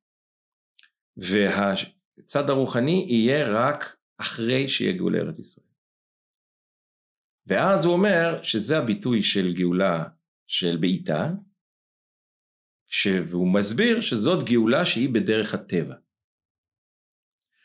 [1.18, 5.68] והצד הרוחני יהיה רק אחרי שיגיעו לארץ ישראל.
[7.46, 10.04] ואז הוא אומר שזה הביטוי של גאולה
[10.48, 11.32] של בעיטה,
[13.30, 15.96] והוא מסביר שזאת גאולה שהיא בדרך הטבע.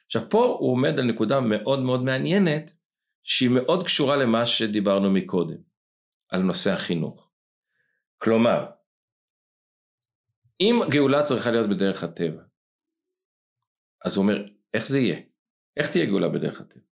[0.07, 2.73] עכשיו פה הוא עומד על נקודה מאוד מאוד מעניינת
[3.23, 5.59] שהיא מאוד קשורה למה שדיברנו מקודם,
[6.29, 7.31] על נושא החינוך.
[8.19, 8.71] כלומר,
[10.61, 12.43] אם גאולה צריכה להיות בדרך הטבע,
[14.05, 15.21] אז הוא אומר, איך זה יהיה?
[15.77, 16.83] איך תהיה גאולה בדרך הטבע?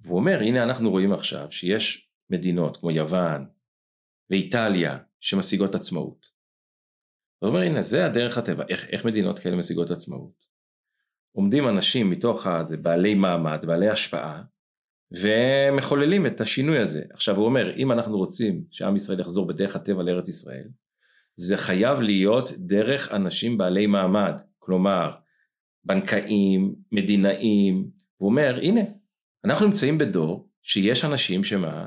[0.00, 3.46] והוא אומר, הנה אנחנו רואים עכשיו שיש מדינות כמו יוון
[4.30, 6.26] ואיטליה שמשיגות עצמאות.
[7.38, 10.42] הוא אומר, הנה זה הדרך הטבע, איך, איך מדינות כאלה משיגות עצמאות?
[11.32, 14.42] עומדים אנשים מתוך הזה, בעלי מעמד, בעלי השפעה,
[15.22, 17.02] ומחוללים את השינוי הזה.
[17.12, 20.68] עכשיו הוא אומר, אם אנחנו רוצים שעם ישראל יחזור בדרך הטבע לארץ ישראל,
[21.34, 25.10] זה חייב להיות דרך אנשים בעלי מעמד, כלומר
[25.84, 28.80] בנקאים, מדינאים, הוא אומר הנה
[29.44, 31.86] אנחנו נמצאים בדור שיש אנשים שמה,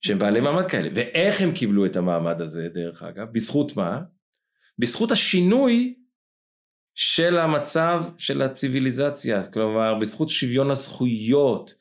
[0.00, 4.00] שהם בעלי מעמד כאלה, ואיך הם קיבלו את המעמד הזה דרך אגב, בזכות מה?
[4.78, 5.94] בזכות השינוי
[6.94, 11.74] של המצב של הציוויליזציה, כלומר בזכות שוויון הזכויות,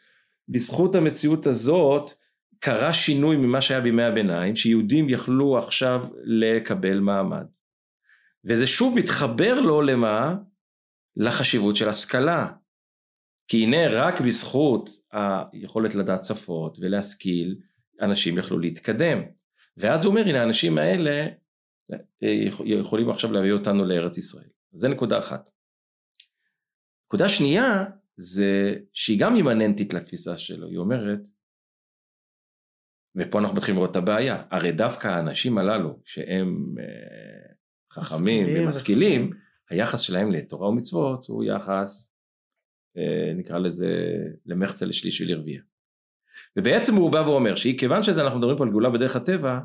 [0.49, 2.11] בזכות המציאות הזאת
[2.59, 7.45] קרה שינוי ממה שהיה בימי הביניים, שיהודים יכלו עכשיו לקבל מעמד.
[8.45, 10.35] וזה שוב מתחבר לו למה?
[11.17, 12.51] לחשיבות של השכלה.
[13.47, 17.55] כי הנה רק בזכות היכולת לדעת שפות ולהשכיל,
[18.01, 19.19] אנשים יכלו להתקדם.
[19.77, 21.27] ואז הוא אומר, הנה האנשים האלה
[22.23, 22.29] אה,
[22.65, 24.49] יכולים עכשיו להביא אותנו לארץ ישראל.
[24.71, 25.49] זה נקודה אחת.
[27.07, 27.85] נקודה שנייה
[28.17, 31.19] זה שהיא גם אימננטית לתפיסה שלו, היא אומרת,
[33.15, 37.53] ופה אנחנו מתחילים לראות את הבעיה, הרי דווקא האנשים הללו שהם אה,
[37.91, 39.31] חכמים ומשכילים,
[39.69, 42.15] היחס שלהם לתורה ומצוות הוא יחס,
[42.97, 43.87] אה, נקרא לזה,
[44.45, 45.61] למחצה לשליש ולרביע.
[46.57, 49.59] ובעצם הוא בא ואומר שכיוון שזה אנחנו מדברים פה על גאולה בדרך הטבע,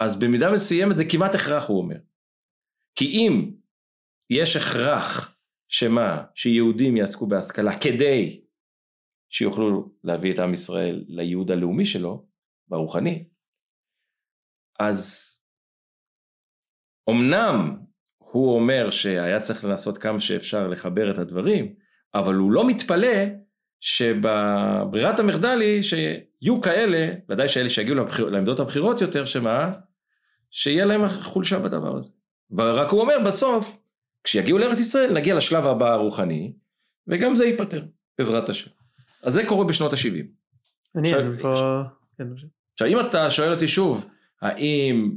[0.00, 1.96] אז במידה מסוימת זה כמעט הכרח הוא אומר.
[2.94, 3.50] כי אם
[4.30, 8.44] יש הכרח שמה, שיהודים יעסקו בהשכלה כדי
[9.28, 12.26] שיוכלו להביא את עם ישראל לייעוד הלאומי שלו,
[12.68, 13.28] ברוחני,
[14.80, 15.26] אז
[17.10, 17.76] אמנם
[18.32, 21.74] הוא אומר שהיה צריך לנסות כמה שאפשר לחבר את הדברים,
[22.14, 23.24] אבל הוא לא מתפלא
[23.80, 29.72] שבברירת המחדל היא שיהיו כאלה, ודאי שאלה שיגיעו לבחיר, לעמדות הבכירות יותר, שמה?
[30.50, 32.10] שיהיה להם חולשה בדבר הזה.
[32.50, 33.78] ורק הוא אומר בסוף,
[34.24, 36.52] כשיגיעו לארץ ישראל נגיע לשלב הבא הרוחני,
[37.06, 37.84] וגם זה ייפתר,
[38.18, 38.70] בעזרת השם.
[39.22, 40.24] אז זה קורה בשנות ה-70.
[40.96, 41.12] אני
[41.42, 41.82] פה...
[42.18, 42.24] כן,
[42.72, 44.08] עכשיו אם אתה שואל אותי שוב,
[44.42, 45.16] האם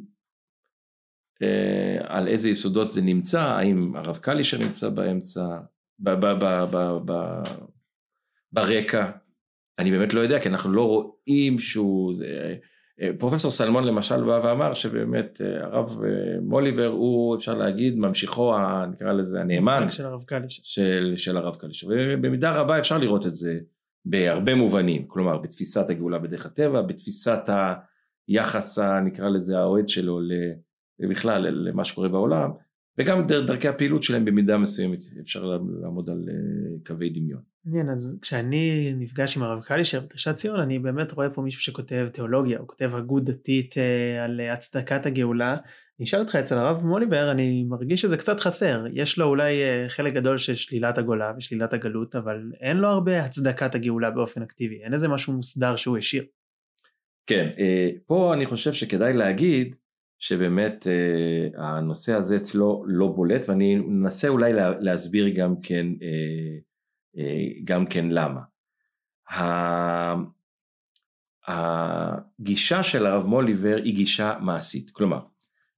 [2.03, 5.57] על איזה יסודות זה נמצא, האם הרב קלישר נמצא באמצע,
[5.99, 7.13] ב, ב, ב, ב, ב,
[8.51, 9.11] ברקע,
[9.79, 12.13] אני באמת לא יודע, כי אנחנו לא רואים שהוא...
[13.01, 16.09] אה, פרופסור סלמון למשל בא ואמר שבאמת אה, הרב אה,
[16.41, 18.55] מוליבר הוא אפשר להגיד ממשיכו
[18.91, 23.31] נקרא לזה הנאמן של הרב קלישר של, של הרב קלישר ובמידה רבה אפשר לראות את
[23.31, 23.59] זה
[24.05, 27.49] בהרבה מובנים כלומר בתפיסת הגאולה בדרך הטבע בתפיסת
[28.27, 30.19] היחס נקרא לזה האוהד שלו
[30.99, 32.49] בכלל למה שקורה בעולם
[32.97, 36.29] וגם דרכי הפעילות שלהם במידה מסוימת אפשר לעמוד על
[36.85, 37.53] קווי דמיון.
[37.65, 42.07] מעניין, אז כשאני נפגש עם הרב קלישר בדרישת ציון, אני באמת רואה פה מישהו שכותב
[42.13, 45.51] תיאולוגיה, הוא כותב הגות דתית אה, על הצדקת הגאולה.
[45.99, 48.85] אני אשאל אותך, אצל הרב מוליבר, אני מרגיש שזה קצת חסר.
[48.93, 53.19] יש לו אולי אה, חלק גדול של שלילת הגולה ושלילת הגלות, אבל אין לו הרבה
[53.19, 56.23] הצדקת הגאולה באופן אקטיבי, אין איזה משהו מוסדר שהוא השאיר.
[57.27, 59.75] כן, אה, פה אני חושב שכדאי להגיד
[60.19, 60.87] שבאמת
[61.57, 68.41] הנושא הזה אצלו לא בולט, ואני אנסה אולי להסביר גם כן אה, גם כן למה.
[71.47, 75.19] הגישה של הרב מוליבר היא גישה מעשית, כלומר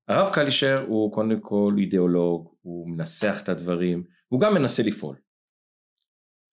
[0.07, 5.15] הרב קלישר הוא קודם כל אידיאולוג, הוא מנסח את הדברים, הוא גם מנסה לפעול.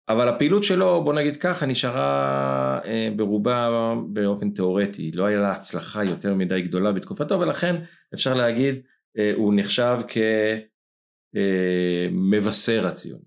[0.09, 3.69] אבל הפעילות שלו, בוא נגיד ככה, נשארה אה, ברובה
[4.13, 7.75] באופן תיאורטי, לא היה לה הצלחה יותר מדי גדולה בתקופתו, ולכן
[8.13, 8.75] אפשר להגיד,
[9.17, 9.97] אה, הוא נחשב
[12.13, 13.19] כמבשר אה, הציון.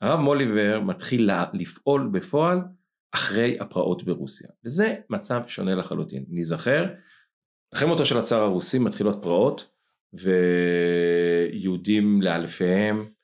[0.00, 2.60] הרב מוליבר מתחיל לפעול בפועל
[3.14, 6.24] אחרי הפרעות ברוסיה, וזה מצב שונה לחלוטין.
[6.28, 6.86] נזכר,
[7.74, 9.70] אחרי מותו של הצאר הרוסי מתחילות פרעות,
[11.52, 13.15] ויהודים לאלפיהם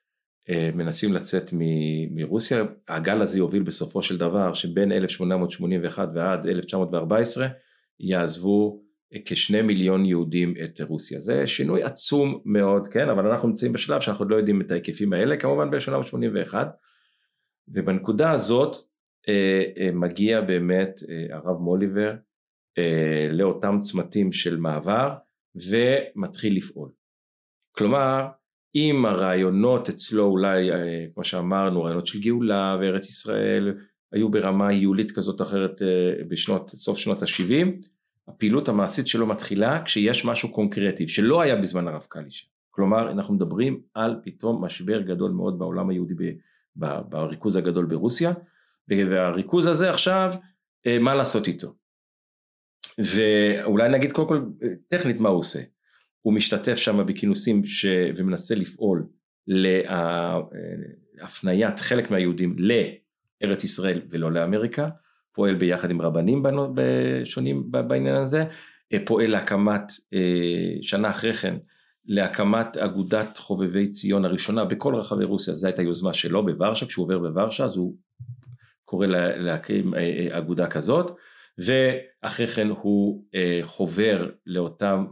[0.75, 7.49] מנסים לצאת מ- מרוסיה, הגל הזה יוביל בסופו של דבר שבין 1881 ועד 1914
[8.01, 8.83] יעזבו
[9.25, 11.21] כשני מיליון יהודים את רוסיה.
[11.21, 15.37] זה שינוי עצום מאוד, כן, אבל אנחנו נמצאים בשלב שאנחנו לא יודעים את ההיקפים האלה,
[15.37, 16.55] כמובן ב-1881,
[17.69, 18.77] ובנקודה הזאת
[19.29, 22.15] אה, אה, מגיע באמת אה, הרב מוליבר
[22.79, 25.15] אה, לאותם צמתים של מעבר
[25.55, 26.93] ומתחיל לפעול.
[27.73, 28.29] כלומר,
[28.75, 33.75] אם הרעיונות אצלו אולי, אה, כמו שאמרנו, רעיונות של גאולה וארץ ישראל,
[34.13, 37.87] היו ברמה היולית כזאת או אחרת אה, בשנות, סוף שנות ה-70,
[38.29, 42.47] הפעילות המעשית שלו מתחילה כשיש משהו קונקרטי שלא היה בזמן הרב קלישר.
[42.71, 46.15] כלומר אנחנו מדברים על פתאום משבר גדול מאוד בעולם היהודי
[46.77, 48.33] בריכוז הגדול ברוסיה
[48.89, 50.33] והריכוז הזה עכשיו
[50.87, 51.75] אה, מה לעשות איתו.
[52.99, 54.43] ואולי נגיד קודם כל
[54.89, 55.61] טכנית מה הוא עושה.
[56.23, 57.87] הוא משתתף שם בכינוסים ש...
[58.17, 59.07] ומנסה לפעול
[61.19, 64.89] להפניית חלק מהיהודים לארץ ישראל ולא לאמריקה.
[65.35, 66.43] פועל ביחד עם רבנים
[67.25, 68.45] שונים בעניין הזה,
[68.93, 71.57] אה, פועל להקמת, אה, שנה אחרי כן,
[72.07, 77.19] להקמת אגודת חובבי ציון הראשונה בכל רחבי רוסיה, זו הייתה יוזמה שלו בוורשה, כשהוא עובר
[77.19, 77.97] בוורשה אז הוא
[78.85, 79.07] קורא
[79.37, 81.17] להקים אה, אגודה כזאת,
[81.59, 83.25] ואחרי כן הוא
[83.63, 85.05] חובר לאותם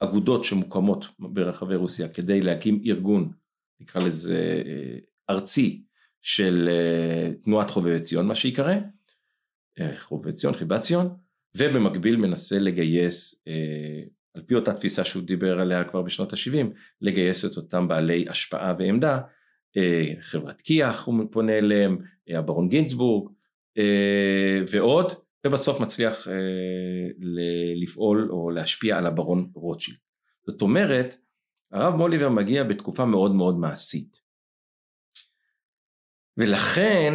[0.00, 3.32] אגודות שמוקמות ברחבי רוסיה כדי להקים ארגון,
[3.80, 4.62] נקרא לזה
[5.30, 5.84] ארצי,
[6.22, 8.74] של אה, תנועת חובבי ציון מה שיקרא,
[9.80, 11.08] אה, חובבי ציון, חיבת ציון,
[11.56, 14.02] ובמקביל מנסה לגייס, אה,
[14.34, 16.66] על פי אותה תפיסה שהוא דיבר עליה כבר בשנות ה-70,
[17.00, 19.20] לגייס את אותם בעלי השפעה ועמדה,
[20.20, 23.32] חברת כי"ח הוא פונה אליהם, הברון גינצבורג
[24.70, 25.12] ועוד,
[25.46, 26.28] ובסוף מצליח
[27.82, 29.98] לפעול או להשפיע על הברון רוטשילד.
[30.46, 31.16] זאת אומרת,
[31.72, 34.20] הרב מוליבר מגיע בתקופה מאוד מאוד מעשית.
[36.36, 37.14] ולכן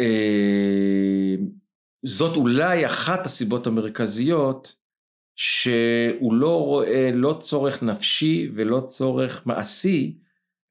[0.00, 1.34] אה,
[2.04, 4.76] זאת אולי אחת הסיבות המרכזיות
[5.36, 10.18] שהוא לא רואה לא צורך נפשי ולא צורך מעשי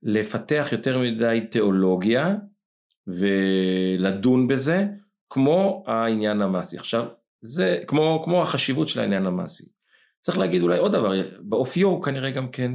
[0.03, 2.35] לפתח יותר מדי תיאולוגיה
[3.07, 4.87] ולדון בזה
[5.29, 6.77] כמו העניין המעשי.
[6.77, 7.05] עכשיו
[7.41, 9.65] זה כמו, כמו החשיבות של העניין המעשי.
[10.21, 12.71] צריך להגיד אולי עוד דבר, באופיו הוא כנראה גם כן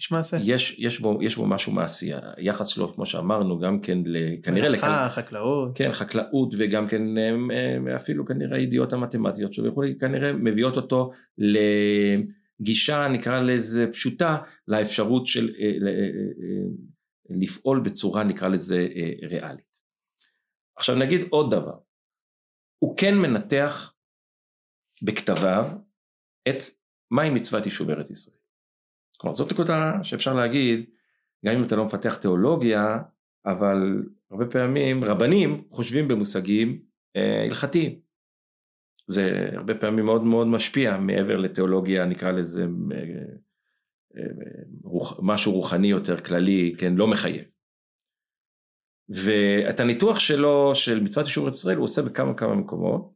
[0.00, 0.36] יש מעשה.
[0.40, 3.98] יש, יש, בו, יש בו משהו מעשי, היחס שלו כמו שאמרנו גם כן
[4.42, 5.70] כנראה מלאכה, חקלאות.
[5.74, 7.02] כן, חקלאות וגם כן
[7.96, 11.10] אפילו כנראה הידיעות המתמטיות שלו וכולי, כנראה מביאות אותו
[12.60, 14.36] לגישה נקרא לזה פשוטה
[14.68, 16.66] לאפשרות של אה, אה, אה,
[17.30, 18.88] לפעול בצורה נקרא לזה
[19.30, 19.69] ריאלית.
[20.80, 21.78] עכשיו נגיד עוד דבר,
[22.78, 23.94] הוא כן מנתח
[25.02, 25.68] בכתביו
[26.48, 26.64] את
[27.10, 28.36] מהי מצוות יישוב ארץ ישראל.
[29.16, 30.90] כלומר זאת נקודה שאפשר להגיד,
[31.46, 32.98] גם אם אתה לא מפתח תיאולוגיה,
[33.46, 36.82] אבל הרבה פעמים רבנים חושבים במושגים
[37.16, 38.00] אה, הלכתיים.
[39.06, 42.62] זה הרבה פעמים מאוד מאוד משפיע מעבר לתיאולוגיה נקרא לזה
[42.92, 42.98] אה,
[44.16, 44.22] אה,
[44.84, 47.44] רוח, משהו רוחני יותר כללי, כן, לא מחייב.
[49.10, 53.12] ואת הניתוח שלו של מצוות יישוב ארץ ישראל הוא עושה בכמה כמה מקומות,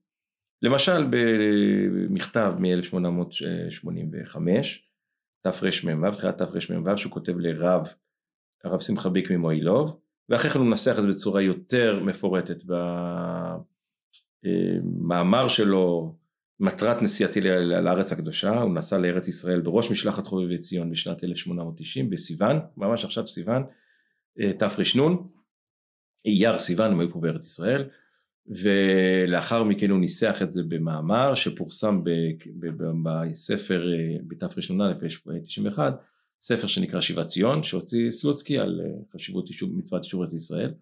[0.63, 4.37] למשל במכתב מ-1885
[5.43, 7.87] תרמ"ו, תחילת תרמ"ו, שהוא כותב לרב,
[8.65, 12.63] הרב שמחה ביק ממועילוב, ואחרי כן הוא מנסח את זה בצורה יותר מפורטת
[14.45, 16.15] במאמר שלו,
[16.61, 22.61] מטרת נסיעתי לארץ הקדושה, הוא נסע לארץ ישראל בראש משלחת חובבי ציון בשנת 1890 בסיוון,
[22.77, 23.63] ממש עכשיו סיוון,
[24.41, 25.17] אה, תר"ן,
[26.27, 27.89] אייר סיוון, הם היו פה בארץ ישראל,
[28.47, 32.01] ולאחר מכן הוא ניסח את זה במאמר שפורסם
[33.03, 34.49] בספר אה, בתר"א
[35.43, 36.01] 91
[36.43, 40.75] ספר שנקרא שיבת ציון שהוציא סלוצקי על אה, חשיבות אישוב, מצוות אישור ארץ ישראל.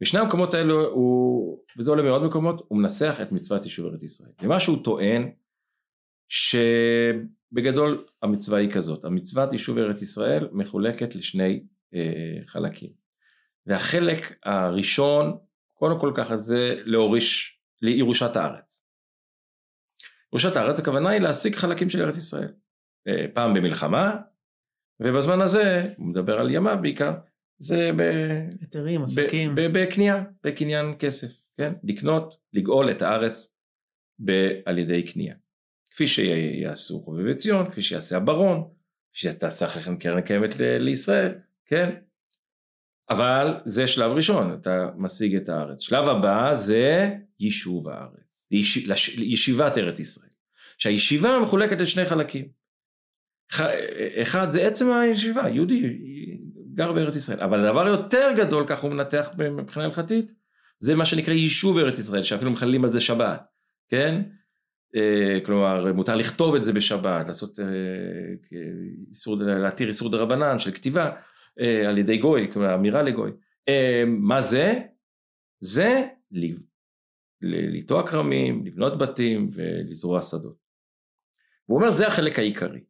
[0.00, 4.30] בשני המקומות האלו הוא, וזה עולה מעוד מקומות, הוא מנסח את מצוות אישור ארץ ישראל.
[4.42, 5.30] ומה שהוא טוען
[6.28, 13.03] שבגדול המצווה היא כזאת המצוות יישוב ארץ ישראל מחולקת לשני אה, חלקים
[13.66, 15.38] והחלק הראשון
[15.74, 18.84] קודם כל ככה זה להוריש לירושת הארץ.
[20.32, 22.52] ירושת הארץ הכוונה היא להשיג חלקים של ארץ ישראל.
[23.08, 24.16] אה, פעם במלחמה,
[25.00, 27.12] ובזמן הזה, הוא מדבר על ימיו בעיקר,
[27.58, 28.00] זה ב...
[28.60, 29.54] היתרים, עסקים.
[29.54, 31.72] בקנייה, בקניין כסף, כן?
[31.84, 33.56] לקנות, לגאול את הארץ
[34.24, 35.34] ב- על ידי קנייה.
[35.90, 38.70] כפי שיעשו חובבי ציון, כפי שיעשה הברון,
[39.12, 41.34] כפי שתעשה אחרי כן קרן קיימת לישראל,
[41.66, 41.94] כן?
[43.10, 45.80] אבל זה שלב ראשון, אתה משיג את הארץ.
[45.80, 48.76] שלב הבא זה יישוב הארץ, יש,
[49.18, 50.30] ישיבת ארץ ישראל.
[50.78, 52.48] שהישיבה מחולקת לשני חלקים.
[54.22, 55.98] אחד זה עצם הישיבה, יהודי
[56.74, 60.32] גר בארץ ישראל, אבל הדבר יותר גדול, כך הוא מנתח מבחינה הלכתית,
[60.78, 63.44] זה מה שנקרא יישוב ארץ ישראל, שאפילו מחללים על זה שבת,
[63.88, 64.22] כן?
[64.96, 67.64] אה, כלומר, מותר לכתוב את זה בשבת, לעשות, אה,
[69.10, 71.10] איסור, להתיר איסור דה רבנן של כתיבה,
[71.60, 73.30] אה, על ידי גוי, כלומר אמירה לגוי.
[73.68, 74.80] אה, מה זה?
[75.60, 76.08] זה
[77.42, 80.56] לטוע כרמים, לבנות בתים ולזרוע שדות.
[81.66, 82.80] הוא אומר זה החלק העיקרי.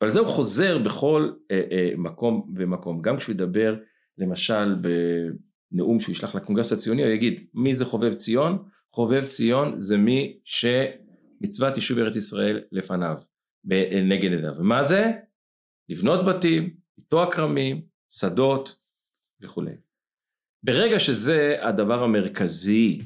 [0.00, 3.76] ועל זה הוא חוזר בכל אה, אה, מקום ומקום, גם כשהוא ידבר
[4.18, 4.76] למשל
[5.72, 8.68] בנאום שהוא ישלח לקונגרס הציוני, הוא יגיד מי זה חובב ציון?
[8.92, 13.16] חובב ציון זה מי שמצוות יישוב ארץ ישראל לפניו,
[14.08, 14.54] נגד עדיו.
[14.58, 15.10] ומה זה?
[15.88, 18.76] לבנות בתים, לטוע כרמים, שדות
[19.40, 19.72] וכולי.
[20.62, 23.00] ברגע שזה הדבר המרכזי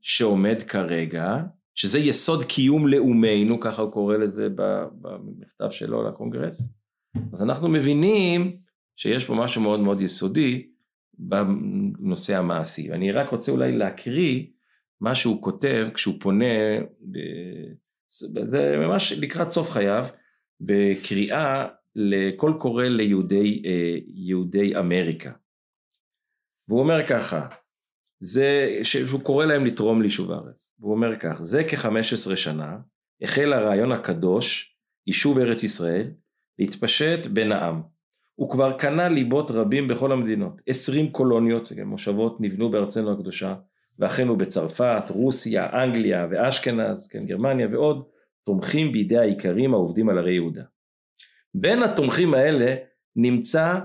[0.00, 1.36] שעומד כרגע,
[1.74, 4.48] שזה יסוד קיום לאומנו, ככה הוא קורא לזה
[5.00, 6.68] במכתב שלו לקונגרס,
[7.32, 8.56] אז אנחנו מבינים
[8.96, 10.68] שיש פה משהו מאוד מאוד יסודי
[11.18, 12.92] בנושא המעשי.
[12.92, 14.46] אני רק רוצה אולי להקריא
[15.00, 16.44] מה שהוא כותב כשהוא פונה.
[18.44, 20.06] זה ממש לקראת סוף חייו,
[20.60, 21.66] בקריאה
[22.00, 23.62] לקול קורא ליהודי
[24.74, 25.32] אה, אמריקה.
[26.68, 27.48] והוא אומר ככה,
[28.20, 30.76] זה שהוא קורא להם לתרום ליישוב הארץ.
[30.80, 32.76] והוא אומר כך, זה כ-15 שנה
[33.22, 34.76] החל הרעיון הקדוש,
[35.06, 36.10] יישוב ארץ ישראל,
[36.58, 37.82] להתפשט בין העם.
[38.34, 40.60] הוא כבר קנה ליבות רבים בכל המדינות.
[40.66, 43.54] 20 קולוניות, מושבות, נבנו בארצנו הקדושה,
[43.98, 48.04] ואחינו בצרפת, רוסיה, אנגליה ואשכנז, כן, גרמניה ועוד,
[48.44, 50.62] תומכים בידי האיכרים העובדים על הרי יהודה.
[51.54, 52.74] בין התומכים האלה
[53.16, 53.78] נמצא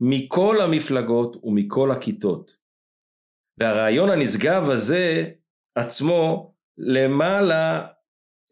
[0.00, 2.56] מכל המפלגות ומכל הכיתות.
[3.58, 5.30] והרעיון הנשגב הזה
[5.74, 7.86] עצמו למעלה,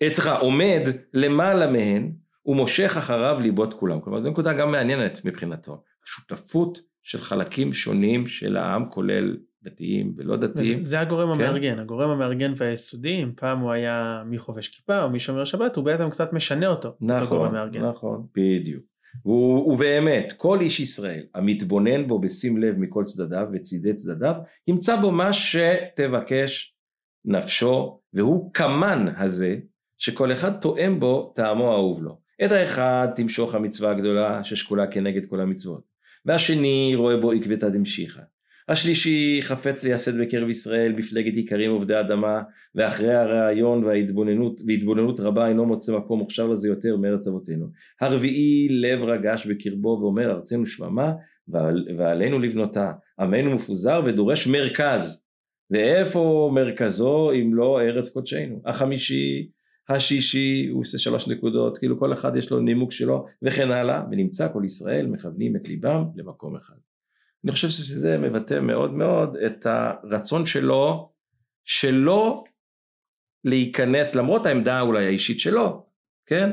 [0.02, 0.82] אה, עומד
[1.14, 2.12] למעלה מהן
[2.46, 4.00] ומושך אחריו ליבות כולם.
[4.00, 5.82] כלומר זו נקודה גם מעניינת מבחינתו.
[6.04, 10.82] שותפות של חלקים שונים של העם כולל דתיים ולא דתיים.
[10.82, 11.40] זה, זה הגורם כן.
[11.44, 15.76] המארגן, הגורם המארגן והיסודי, אם פעם הוא היה מי חובש כיפה או מי שומר שבת,
[15.76, 17.54] הוא בעצם קצת משנה אותו, נכון.
[17.82, 18.82] נכון, בדיוק.
[19.24, 24.34] והוא- ובאמת, כל איש ישראל המתבונן בו בשים לב מכל צדדיו וצידי צדדיו,
[24.66, 26.74] ימצא בו מה שתבקש
[27.24, 29.56] נפשו, והוא כמן הזה,
[29.98, 32.18] שכל אחד תואם בו טעמו האהוב לו.
[32.44, 35.82] את האחד תמשוך המצווה הגדולה ששקולה כנגד כל המצוות,
[36.24, 38.22] והשני רואה בו עקבתא דמשיחא.
[38.68, 42.42] השלישי חפץ לייסד בקרב ישראל מפלגת איכרים עובדי אדמה,
[42.74, 47.66] ואחרי הרעיון וההתבוננות, והתבוננות רבה אינו מוצא מקום מוכשר לזה יותר מארץ אבותינו.
[48.00, 51.12] הרביעי לב רגש בקרבו ואומר ארצנו שממה
[51.48, 52.92] ועל, ועלינו לבנותה.
[53.20, 55.24] עמנו מפוזר ודורש מרכז.
[55.70, 58.62] ואיפה מרכזו אם לא ארץ קודשנו.
[58.66, 59.48] החמישי,
[59.88, 64.48] השישי, הוא עושה שלוש נקודות, כאילו כל אחד יש לו נימוק שלו וכן הלאה, ונמצא
[64.52, 66.76] כל ישראל מכוונים את ליבם למקום אחד.
[67.44, 71.12] אני חושב שזה מבטא מאוד מאוד את הרצון שלו
[71.64, 72.44] שלא
[73.44, 75.86] להיכנס, למרות העמדה אולי האישית שלו,
[76.26, 76.50] כן?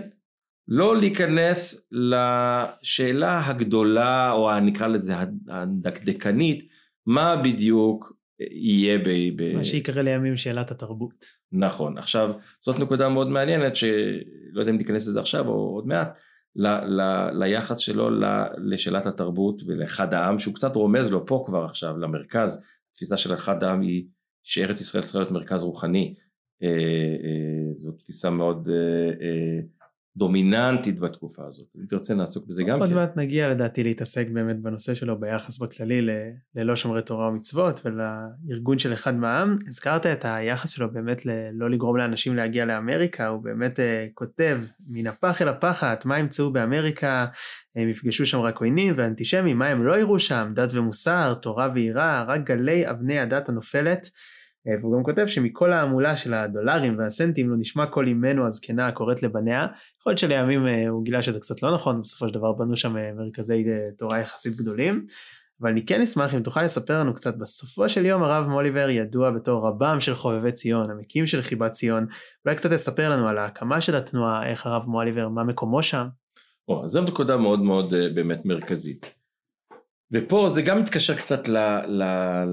[0.68, 5.14] לא להיכנס לשאלה הגדולה או נקרא לזה
[5.50, 6.68] הדקדקנית,
[7.06, 9.10] מה בדיוק יהיה ב...
[9.36, 9.56] ב...
[9.56, 11.26] מה שיקרא לימים שאלת התרבות.
[11.52, 11.98] נכון.
[11.98, 12.32] עכשיו,
[12.62, 16.18] זאת נקודה מאוד מעניינת שלא יודע אם ניכנס לזה עכשיו או עוד מעט,
[16.56, 18.26] ל, ל, ליחס שלו ל,
[18.58, 22.62] לשאלת התרבות ולאחד העם, שהוא קצת רומז לו פה כבר עכשיו, למרכז.
[22.91, 24.06] התפיסה של אחד העם היא
[24.43, 26.16] שארץ ישראל צריכה להיות מרכז רוחני.
[26.64, 29.60] אה, אה, זו תפיסה מאוד אה, אה,
[30.18, 31.66] דומיננטית בתקופה הזאת.
[31.78, 32.95] אם תרצה נעסוק בזה גם עוד כן.
[32.95, 36.09] מעט נגיע לדעתי להתעסק באמת בנושא שלו ביחס בכללי ל-
[36.55, 39.57] ללא שומרי תורה ומצוות ולארגון של אחד מהעם.
[39.68, 45.07] הזכרת את היחס שלו באמת ללא לגרום לאנשים להגיע לאמריקה, הוא באמת אה, כותב מן
[45.07, 47.26] הפח אל הפחת, מה ימצאו באמריקה,
[47.76, 52.24] הם יפגשו שם רק עוינים ואנטישמים, מה הם לא יראו שם, דת ומוסר, תורה ויראה,
[52.24, 54.07] רק גלי אבני הדת הנופלת.
[54.68, 59.24] אה, והוא גם כותב שמכל ההמולה של הדולרים והסנטים לא נשמע קול אמנו הזקנה הקוראת
[59.24, 59.68] לבניה,
[59.99, 62.97] יכול להיות שלימים אה, הוא גילה שזה קצת לא נכון, בסופו של דבר בנו שם
[62.97, 63.66] אה, מרכזי
[63.97, 65.05] תורה יחסית גדולים,
[65.61, 69.32] אבל אני כן אשמח אם תוכל לספר לנו קצת, בסופו של יום הרב מוליבר ידוע
[69.32, 72.05] בתור רבם של חובבי ציון, המקים של חיבת ציון,
[72.45, 76.07] אולי קצת תספר לנו על ההקמה של התנועה, איך הרב מוהליבר, מה מקומו שם.
[76.68, 79.25] או, זו נקודה מאוד מאוד באמת מרכזית.
[80.12, 82.03] ופה זה גם מתקשר קצת ל, ל,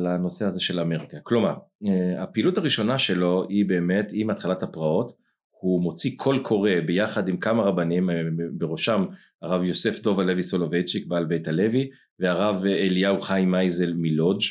[0.04, 1.16] לנושא הזה של אמריקה.
[1.22, 1.54] כלומר,
[1.86, 5.12] אה, הפעילות הראשונה שלו היא באמת עם התחלת הפרעות,
[5.50, 8.14] הוא מוציא קול קורא ביחד עם כמה רבנים, אה,
[8.52, 9.04] בראשם
[9.42, 14.42] הרב יוסף דוב הלוי סולובייצ'יק בעל בית הלוי, והרב אליהו חיים מייזל מלודג',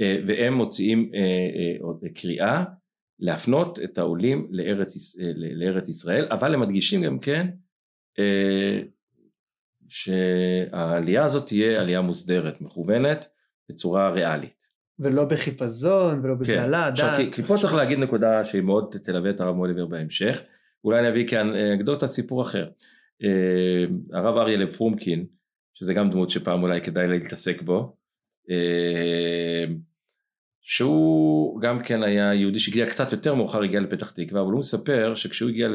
[0.00, 1.20] אה, והם מוציאים אה,
[2.04, 2.64] אה, קריאה
[3.20, 7.48] להפנות את העולים לארץ, לארץ ישראל, אבל הם מדגישים גם כן
[9.88, 13.26] שהעלייה הזאת תהיה עלייה מוסדרת, מכוונת,
[13.70, 14.68] בצורה ריאלית.
[14.98, 16.52] ולא בחיפזון ולא כן.
[16.52, 20.42] בבהלה, עכשיו, כי, כי פה צריך להגיד נקודה שהיא מאוד תלווה את הרב מוליבר בהמשך,
[20.84, 22.68] אולי אני אביא כאן אה, אנקדוטה סיפור אחר.
[23.22, 25.26] אה, הרב אריה לב פרומקין,
[25.74, 27.96] שזה גם דמות שפעם אולי כדאי להתעסק בו,
[28.50, 29.64] אה,
[30.70, 35.14] שהוא גם כן היה יהודי שהגיע קצת יותר מאוחר, הגיע לפתח תקווה, אבל הוא מספר
[35.14, 35.68] שכשהוא הגיע,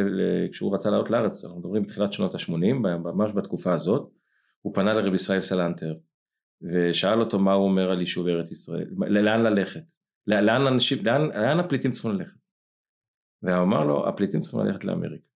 [0.52, 4.12] כשהוא רצה לעלות לארץ, אנחנו מדברים בתחילת שנות ה-80, ממש בתקופה הזאת,
[4.62, 5.94] הוא פנה לרבי ישראל סלנטר,
[6.62, 9.84] ושאל אותו מה הוא אומר על יישוב ארץ ישראל, לאן ללכת,
[10.28, 12.38] לאן אנשים, לאן, לאן הפליטים צריכים ללכת.
[13.44, 15.28] והוא אמר לו, הפליטים צריכים ללכת לאמריקה.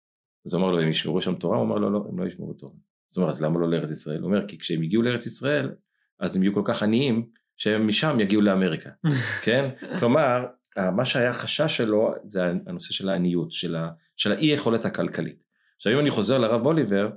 [0.47, 1.57] אז הוא אמר לו, הם ישמרו שם תורה?
[1.57, 2.75] הוא אמר לו, לא, הם לא ישמרו תורה.
[3.09, 4.21] זאת אומרת, למה לא לארץ ישראל?
[4.21, 5.75] הוא אומר, כי כשהם הגיעו לארץ ישראל,
[6.21, 7.27] אז הם יהיו כל כך עניים,
[7.57, 8.91] שהם משם יגיעו לאמריקה.
[9.45, 9.71] כן?
[9.99, 10.47] כלומר,
[10.77, 15.43] מה שהיה חשש שלו זה הנושא של העניות, של, ה, של האי יכולת הכלכלית.
[15.77, 17.11] עכשיו אם אני חוזר לרב בוליבר,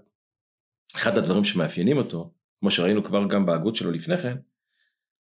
[0.96, 4.38] אחד הדברים שמאפיינים אותו, כמו שראינו כבר גם בהגות שלו לפני כן,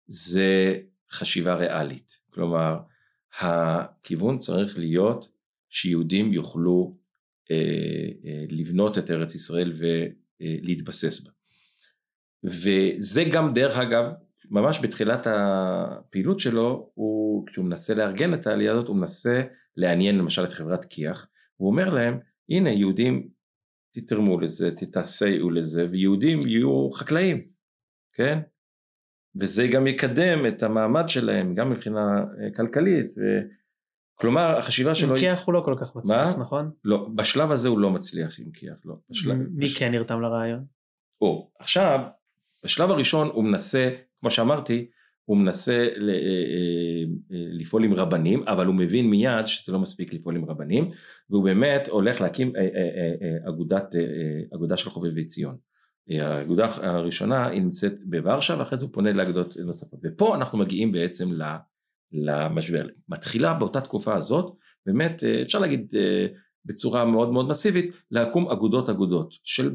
[0.07, 0.77] זה
[1.11, 2.19] חשיבה ריאלית.
[2.29, 2.77] כלומר,
[3.39, 5.29] הכיוון צריך להיות
[5.69, 6.97] שיהודים יוכלו
[7.51, 7.55] אה,
[8.25, 9.73] אה, לבנות את ארץ ישראל
[10.39, 11.31] ולהתבסס בה.
[12.43, 14.05] וזה גם דרך אגב
[14.49, 19.41] ממש בתחילת הפעילות שלו, הוא, כשהוא מנסה לארגן את העלייה הזאת, הוא מנסה
[19.77, 21.27] לעניין למשל את חברת כי"ח,
[21.59, 22.19] והוא אומר להם,
[22.49, 23.29] הנה יהודים
[23.93, 27.47] תתרמו לזה, תתעשייו לזה, ויהודים יהיו חקלאים,
[28.13, 28.39] כן?
[29.39, 33.21] וזה גם יקדם את המעמד שלהם, גם מבחינה אה, כלכלית, ו...
[34.19, 35.13] כלומר החשיבה שלו...
[35.13, 36.41] עם כי"ח הוא לא כל כך מצליח, מה?
[36.41, 36.71] נכון?
[36.83, 38.95] לא, בשלב הזה הוא לא מצליח עם כי"ח, לא.
[39.09, 39.79] בשלב, מי בש...
[39.79, 40.65] כן נרתם לרעיון?
[41.21, 41.99] או, עכשיו,
[42.63, 43.89] בשלב הראשון הוא מנסה,
[44.19, 44.87] כמו שאמרתי,
[45.25, 50.13] הוא מנסה ל- אה, אה, לפעול עם רבנים, אבל הוא מבין מיד שזה לא מספיק
[50.13, 50.87] לפעול עם רבנים,
[51.29, 54.05] והוא באמת הולך להקים אה, אה, אה, אה, אגודת, אה, אה,
[54.55, 55.55] אגודה של חובבי ציון.
[56.11, 59.99] אה, האגודה הראשונה היא נמצאת בוורשה, ואחרי זה הוא פונה לאגודות נוספות.
[60.03, 61.29] ופה אנחנו מגיעים בעצם
[62.13, 62.87] למשבר.
[63.09, 64.53] מתחילה באותה תקופה הזאת,
[64.85, 65.91] באמת אפשר להגיד
[66.65, 69.71] בצורה מאוד מאוד מסיבית, להקום אגודות אגודות של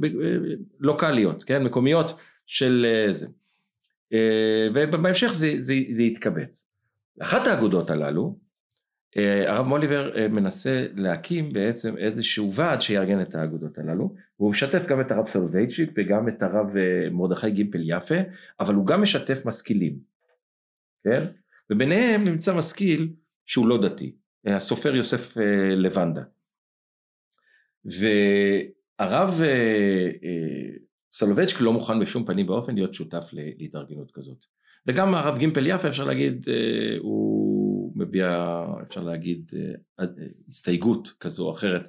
[0.80, 2.14] לוקאליות, כן, מקומיות
[2.46, 3.26] של זה.
[4.74, 6.64] ובהמשך זה, זה, זה יתקבץ.
[7.20, 8.38] אחת האגודות הללו
[9.16, 14.86] אה, הרב מוליבר אה, מנסה להקים בעצם איזשהו ועד שיארגן את האגודות הללו והוא משתף
[14.86, 18.14] גם את הרב סולובייצ'יק וגם את הרב אה, מרדכי גימפל יפה
[18.60, 19.98] אבל הוא גם משתף משכילים
[21.04, 21.24] כן
[21.70, 23.12] וביניהם נמצא משכיל
[23.46, 25.36] שהוא לא דתי הסופר יוסף
[25.76, 26.22] לבנדה
[27.84, 29.40] והרב
[31.12, 34.44] סולובייצ'יק לא מוכן בשום פנים ואופן להיות שותף להתארגנות כזאת
[34.86, 36.46] וגם הרב גימפל יפה אפשר להגיד
[37.00, 39.52] הוא מביע אפשר להגיד
[40.00, 40.06] אה,
[40.48, 41.88] הסתייגות כזו או אחרת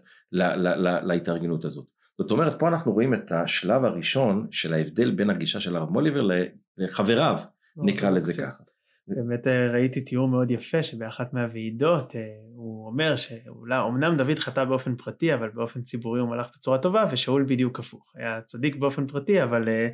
[1.03, 1.85] להתארגנות הזאת.
[2.17, 6.29] זאת אומרת פה אנחנו רואים את השלב הראשון של ההבדל בין הגישה של הרב מוליבר
[6.77, 7.39] לחבריו
[7.77, 8.63] נקרא לזה ככה.
[9.07, 12.21] באמת אה, ראיתי תיאור מאוד יפה שבאחת מהוועידות אה,
[12.55, 17.45] הוא אומר שאומנם דוד חטא באופן פרטי אבל באופן ציבורי הוא מלך בצורה טובה ושאול
[17.49, 18.13] בדיוק הפוך.
[18.15, 19.87] היה צדיק באופן פרטי אבל, אה,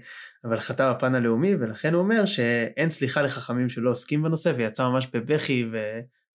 [0.44, 5.08] אבל חטא בפן הלאומי ולכן הוא אומר שאין סליחה לחכמים שלא עוסקים בנושא ויצא ממש
[5.14, 5.78] בבכי ו,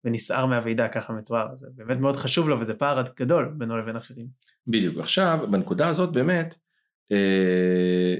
[0.05, 1.57] ונסער מהוועידה ככה מתואר.
[1.57, 4.27] זה באמת מאוד חשוב לו וזה פער גדול בינו לבין אחרים.
[4.67, 4.99] בדיוק.
[4.99, 6.55] עכשיו בנקודה הזאת באמת
[7.13, 7.17] אה,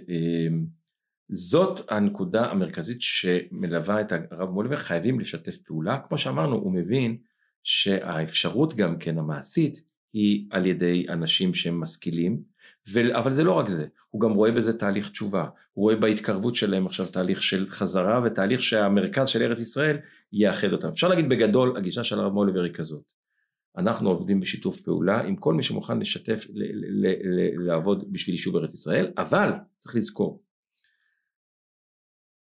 [0.09, 0.57] אה,
[1.29, 7.17] זאת הנקודה המרכזית שמלווה את הרב מוליבר, חייבים לשתף פעולה, כמו שאמרנו הוא מבין
[7.63, 12.43] שהאפשרות גם כן המעשית היא על ידי אנשים שהם משכילים,
[12.93, 13.19] ו...
[13.19, 16.87] אבל זה לא רק זה, הוא גם רואה בזה תהליך תשובה, הוא רואה בהתקרבות שלהם
[16.87, 19.97] עכשיו תהליך של חזרה ותהליך שהמרכז של ארץ ישראל
[20.33, 20.89] יאחד אותם.
[20.89, 23.13] אפשר להגיד בגדול הגישה של הרב מוליבר היא כזאת,
[23.77, 28.57] אנחנו עובדים בשיתוף פעולה עם כל מי שמוכן לשתף, ל- ל- ל- לעבוד בשביל יישוב
[28.57, 30.44] ארץ ישראל, אבל צריך לזכור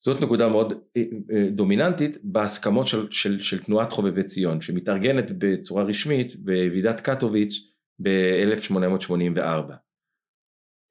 [0.04, 5.84] זאת נקודה מאוד אה, אה, דומיננטית בהסכמות של, של, של תנועת חובבי ציון שמתארגנת בצורה
[5.84, 7.72] רשמית בוועידת קטוביץ'
[8.02, 9.72] ב-1884.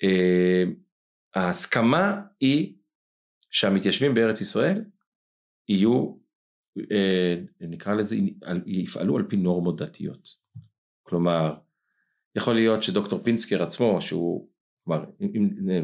[0.02, 0.64] אה,
[1.34, 2.74] ההסכמה היא
[3.50, 4.84] שהמתיישבים בארץ ישראל
[5.68, 6.20] יהיו,
[7.60, 8.16] נקרא לזה,
[8.66, 10.28] יפעלו על פי נורמות דתיות.
[11.02, 11.54] כלומר,
[12.36, 14.49] יכול להיות שדוקטור פינסקר עצמו, שהוא
[14.90, 15.04] כלומר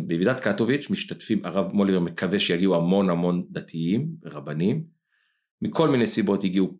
[0.07, 4.85] בוועידת קטוביץ' משתתפים הרב מוליבר מקווה שיגיעו המון המון דתיים ורבנים.
[5.63, 6.79] מכל מיני סיבות הגיעו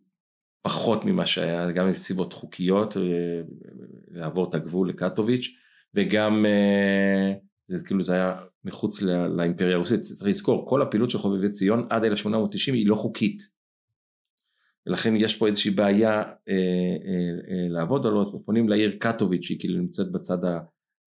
[0.61, 3.01] פחות ממה שהיה גם מסיבות חוקיות אה,
[4.11, 5.55] לעבור את הגבול לקטוביץ'
[5.93, 7.33] וגם אה,
[7.67, 9.99] זה כאילו זה היה מחוץ לאימפריה הרוסית.
[9.99, 13.57] צריך לזכור כל הפעילות של חובבי ציון עד 1890 היא לא חוקית.
[14.87, 16.53] ולכן יש פה איזושהי בעיה אה, אה,
[17.49, 18.45] אה, לעבוד עליו.
[18.45, 20.59] פונים לעיר קטוביץ' שהיא כאילו נמצאת בצד ה...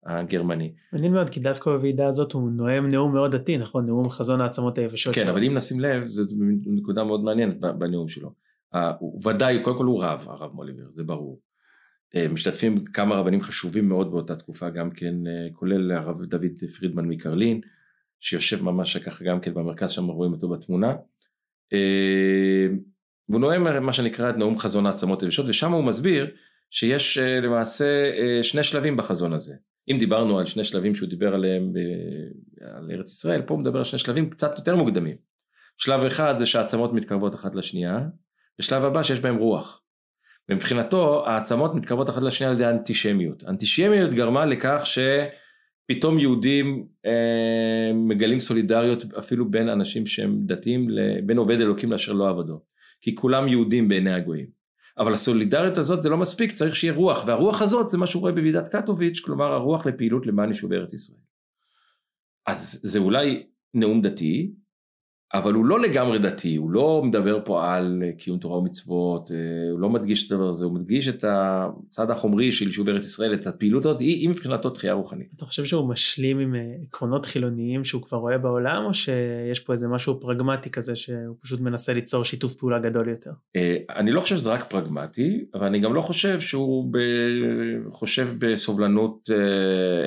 [0.06, 0.72] הגרמני.
[0.92, 4.78] מעניין מאוד כי דווקא בוועידה הזאת הוא נואם נאום מאוד דתי נכון נאום חזון העצמות
[4.78, 5.14] היבשות.
[5.14, 6.22] כן אבל אם נשים לב זו
[6.66, 8.32] נקודה מאוד מעניינת בנאום שלו.
[8.98, 11.40] הוא ודאי קודם כל הוא רב הרב מוליבר זה ברור.
[12.16, 17.04] אה, משתתפים כמה רבנים חשובים מאוד באותה תקופה גם כן אה, כולל הרב דוד פרידמן
[17.04, 17.60] מקרלין
[18.20, 20.94] שיושב ממש ככה גם כן במרכז שם רואים אותו בתמונה.
[21.72, 22.68] אה,
[23.28, 26.30] והוא נואם מה שנקרא את נאום חזון העצמות היבשות ושם הוא מסביר
[26.70, 28.10] שיש למעשה
[28.42, 29.54] שני שלבים בחזון הזה.
[29.88, 31.78] אם דיברנו על שני שלבים שהוא דיבר עליהם ב...
[32.64, 35.16] על ארץ ישראל, פה הוא מדבר על שני שלבים קצת יותר מוקדמים.
[35.78, 38.00] שלב אחד זה שהעצמות מתקרבות אחת לשנייה,
[38.60, 39.82] ושלב הבא שיש בהם רוח.
[40.48, 43.42] ומבחינתו העצמות מתקרבות אחת לשנייה על ידי האנטישמיות.
[43.42, 50.88] האנטישמיות גרמה לכך שפתאום יהודים אה, מגלים סולידריות אפילו בין אנשים שהם דתיים,
[51.26, 52.60] בין עובד אלוקים לאשר לא עבדו.
[53.02, 54.59] כי כולם יהודים בעיני הגויים.
[55.00, 58.32] אבל הסולידריות הזאת זה לא מספיק, צריך שיהיה רוח, והרוח הזאת זה מה שהוא רואה
[58.32, 61.20] בוועידת קטוביץ', כלומר הרוח לפעילות למען יישובי ארץ ישראל.
[62.46, 64.52] אז זה אולי נאום דתי,
[65.34, 69.80] אבל הוא לא לגמרי דתי, הוא לא מדבר פה על קיום תורה ומצוות, אה, הוא
[69.80, 73.46] לא מדגיש את הדבר הזה, הוא מדגיש את הצד החומרי של יישוב ארץ ישראל, את
[73.46, 75.32] הפעילות הזאת, היא, היא מבחינתו תחייה רוחנית.
[75.36, 79.72] אתה חושב שהוא משלים עם אה, עקרונות חילוניים שהוא כבר רואה בעולם, או שיש פה
[79.72, 83.32] איזה משהו פרגמטי כזה שהוא פשוט מנסה ליצור שיתוף פעולה גדול יותר?
[83.56, 86.98] אה, אני לא חושב שזה רק פרגמטי, אבל אני גם לא חושב שהוא ב...
[87.92, 89.30] חושב בסובלנות,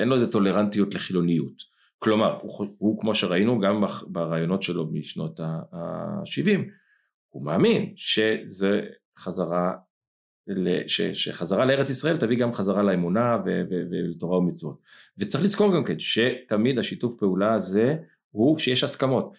[0.00, 1.73] אין לו איזה טולרנטיות לחילוניות.
[2.04, 6.60] כלומר, הוא, הוא כמו שראינו גם ברעיונות שלו משנות ה-70,
[7.28, 8.82] הוא מאמין שזה
[9.18, 9.72] חזרה,
[10.86, 13.38] ש, שחזרה לארץ ישראל תביא גם חזרה לאמונה
[13.90, 14.80] ולתורה ומצוות.
[15.18, 17.96] וצריך לזכור גם כן שתמיד השיתוף פעולה הזה
[18.30, 19.34] הוא שיש הסכמות.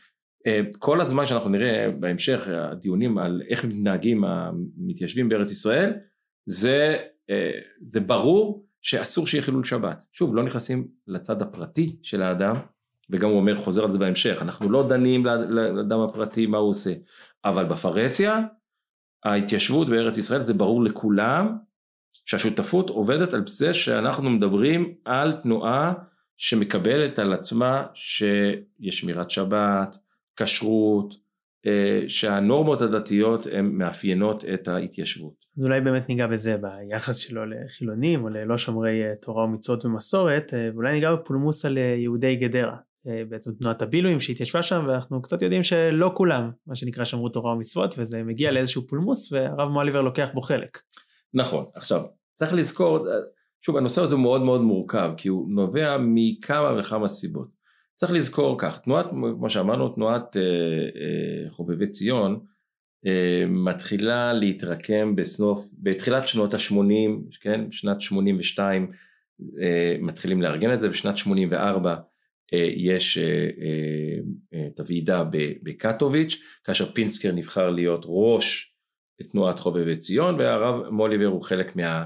[0.48, 5.94] אה, כל הזמן שאנחנו נראה בהמשך הדיונים על איך מתנהגים המתיישבים בארץ ישראל,
[6.46, 6.98] זה,
[7.30, 7.52] אה,
[7.82, 10.06] זה ברור שאסור שיהיה חילול שבת.
[10.12, 12.56] שוב, לא נכנסים לצד הפרטי של האדם,
[13.10, 16.94] וגם הוא אומר, חוזר על זה בהמשך, אנחנו לא דנים לאדם הפרטי מה הוא עושה,
[17.46, 18.42] אבל בפרהסיה,
[19.24, 21.58] ההתיישבות בארץ ישראל זה ברור לכולם
[22.26, 25.94] שהשותפות עובדת על זה שאנחנו מדברים על תנועה
[26.38, 29.98] שמקבלת על עצמה שיש שמירת שבת,
[30.36, 31.16] כשרות,
[31.66, 35.45] אה, שהנורמות הדתיות הן מאפיינות את ההתיישבות.
[35.58, 40.54] אז אולי באמת ניגע בזה ביחס שלו לחילונים או ללא שומרי אה, תורה ומצוות ומסורת
[40.54, 42.78] אה, ואולי ניגע בפולמוס על יהודי גדרה
[43.30, 47.96] בעצם תנועת הבילויים שהתיישבה שם ואנחנו קצת יודעים שלא כולם מה שנקרא שמרו תורה ומצוות
[47.98, 50.80] וזה מגיע לאיזשהו פולמוס והרב מואליבר לוקח בו חלק.
[51.34, 52.04] נכון עכשיו
[52.34, 53.08] צריך לזכור
[53.62, 57.56] שוב הנושא הזה מאוד מאוד מורכב כי הוא נובע מכמה וכמה סיבות
[57.96, 62.40] צריך לזכור כך, תנועת, כמו שאמרנו, תנועת אה, אה, חובבי ציון אה,
[63.48, 68.92] מתחילה להתרקם בסנוף, בתחילת שנות ה-80, כן, שנת 82
[69.62, 71.96] אה, מתחילים לארגן את זה, בשנת 84
[72.54, 75.24] אה, יש אה, את הוועידה
[75.64, 78.76] בקטוביץ', כאשר פינסקר נבחר להיות ראש
[79.32, 82.06] תנועת חובבי ציון והרב מוליבר הוא חלק מה,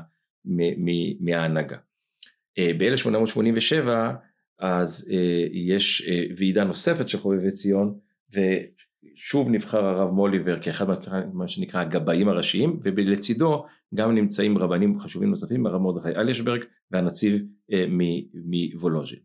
[1.20, 1.78] מההנהגה.
[2.58, 3.90] אה, ב-1887
[4.60, 5.10] אז
[5.52, 8.00] יש ועידה נוספת של חובבי ציון
[9.04, 10.86] ושוב נבחר הרב מוליבר כאחד
[11.34, 17.86] מה שנקרא הגבאים הראשיים ולצידו גם נמצאים רבנים חשובים נוספים הרב מרדכי אלשברג והנציב אה,
[18.34, 19.20] מוולוז'ין.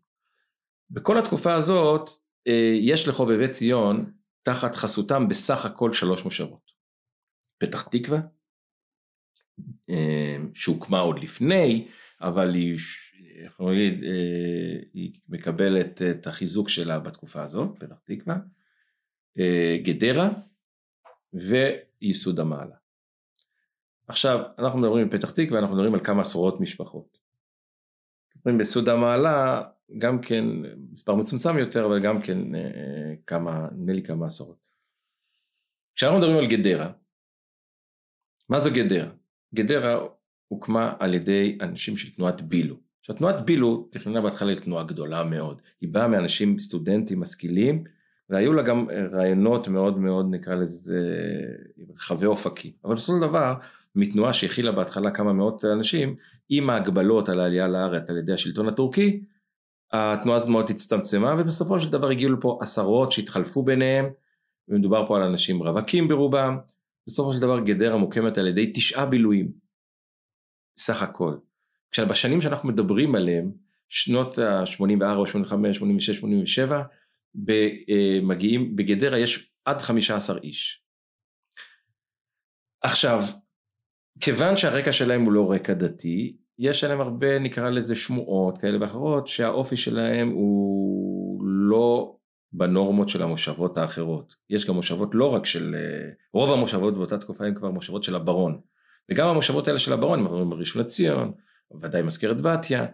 [0.91, 2.11] בכל התקופה הזאת
[2.49, 4.13] אה, יש לחובבי ציון
[4.43, 6.73] תחת חסותם בסך הכל שלוש מושבות.
[7.59, 8.21] פתח תקווה
[9.91, 11.87] אה, שהוקמה עוד לפני
[12.21, 12.79] אבל היא
[13.61, 18.37] להגיד, אה, היא מקבלת את החיזוק שלה בתקופה הזאת, פתח תקווה,
[19.83, 20.31] גדרה
[21.33, 22.75] וייסוד המעלה.
[24.09, 27.19] עכשיו, אנחנו מדברים בפתח תקווה, אנחנו מדברים על כמה עשרות משפחות.
[28.37, 29.63] מדברים ביסוד המעלה,
[29.99, 30.45] גם כן
[30.93, 34.57] מספר מצומצם יותר, אבל גם כן אה, כמה, נדמה לי כמה עשרות.
[35.97, 36.93] כשאנחנו מדברים על גדרה,
[38.49, 39.11] מה זו גדרה?
[39.55, 40.07] גדרה
[40.49, 42.77] הוקמה על ידי אנשים של תנועת בילו.
[43.01, 47.85] עכשיו תנועת בילו תכננה בהתחלה לתנועה גדולה מאוד, היא באה מאנשים סטודנטים משכילים
[48.31, 51.01] והיו לה גם רעיונות מאוד מאוד נקרא לזה
[51.97, 53.55] רחבי אופקים, אבל בסופו של דבר
[53.95, 56.15] מתנועה שהכילה בהתחלה כמה מאות אנשים
[56.49, 59.25] עם ההגבלות על העלייה לארץ על ידי השלטון הטורקי
[59.93, 64.07] התנועה הזאת מאוד הצטמצמה ובסופו של דבר הגיעו לפה עשרות שהתחלפו ביניהם
[64.69, 66.59] ומדובר פה על אנשים רווקים ברובם
[67.07, 69.53] בסופו של דבר גדרה מוקמת על ידי תשעה בילויים
[70.79, 71.35] סך הכל.
[72.09, 73.53] בשנים שאנחנו מדברים עליהם,
[73.89, 76.83] שנות ה-84, 85, 86, 87,
[78.23, 80.85] מגיעים, בגדרה יש עד 15 איש.
[82.83, 83.21] עכשיו,
[84.21, 89.27] כיוון שהרקע שלהם הוא לא רקע דתי, יש עליהם הרבה נקרא לזה שמועות כאלה ואחרות
[89.27, 92.17] שהאופי שלהם הוא לא
[92.53, 94.35] בנורמות של המושבות האחרות.
[94.51, 95.77] יש גם מושבות לא רק של,
[96.35, 98.61] רוב המושבות באותה תקופה הם כבר מושבות של הברון.
[99.11, 101.33] וגם המושבות האלה של הברון, אנחנו מדברים ראשון לציון,
[101.81, 102.87] ודאי מזכרת בתיה,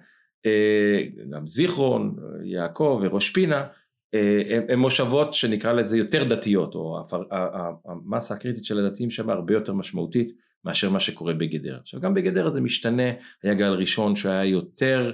[0.46, 3.66] אה, גם זיכרון, יעקב וראש פינה,
[4.14, 7.02] אה, הם מושבות שנקרא לזה יותר דתיות, או
[7.84, 10.32] המסה הקריטית של הדתיים שם הרבה יותר משמעותית
[10.64, 11.78] מאשר מה שקורה בגדרה.
[11.78, 15.12] עכשיו גם בגדרה זה משתנה, היה גל ראשון שהיה יותר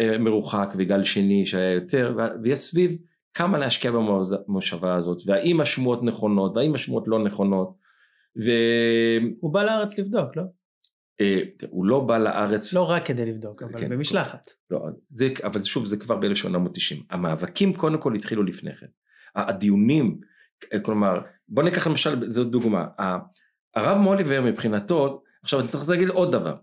[0.00, 2.96] אה, מרוחק וגל שני שהיה יותר, ויש סביב
[3.34, 7.74] כמה להשקיע במושבה הזאת, והאם השמועות נכונות והאם השמועות לא נכונות.
[8.44, 8.50] ו...
[9.40, 10.42] הוא בא לארץ לבדוק, לא?
[11.20, 11.40] אה,
[11.70, 14.46] הוא לא בא לארץ לא רק כדי לבדוק אבל כן, במשלחת.
[14.70, 17.04] לא, זה, אבל שוב זה כבר ב-1890.
[17.10, 18.86] המאבקים קודם כל התחילו לפני כן.
[19.34, 20.20] הדיונים
[20.82, 22.86] כלומר בוא ניקח למשל זו דוגמה.
[23.74, 26.56] הרב מוליבר מבחינתו עכשיו אני צריך להגיד עוד דבר.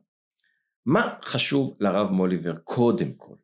[0.85, 3.35] מה חשוב לרב מוליבר קודם כל?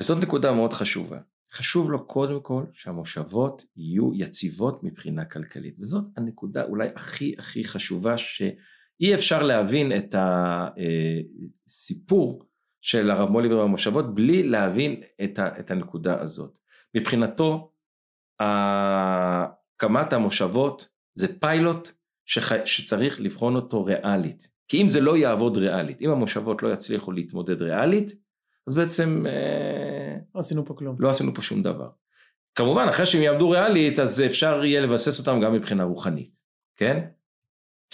[0.00, 1.18] וזאת נקודה מאוד חשובה.
[1.52, 5.76] חשוב לו קודם כל שהמושבות יהיו יציבות מבחינה כלכלית.
[5.80, 8.42] וזאת הנקודה אולי הכי הכי חשובה ש...
[9.00, 10.14] אי אפשר להבין את
[11.66, 12.44] הסיפור
[12.80, 16.58] של הרב מוליבר במושבות בלי להבין את, ה, את הנקודה הזאת.
[16.94, 17.72] מבחינתו
[18.40, 21.90] הקמת המושבות זה פיילוט
[22.26, 24.48] שח, שצריך לבחון אותו ריאלית.
[24.68, 28.12] כי אם זה לא יעבוד ריאלית, אם המושבות לא יצליחו להתמודד ריאלית,
[28.66, 29.26] אז בעצם...
[29.26, 30.96] אה, לא עשינו פה כלום.
[30.98, 31.90] לא עשינו פה שום דבר.
[32.54, 36.38] כמובן אחרי שהם יעבדו ריאלית אז אפשר יהיה לבסס אותם גם מבחינה רוחנית,
[36.76, 37.08] כן?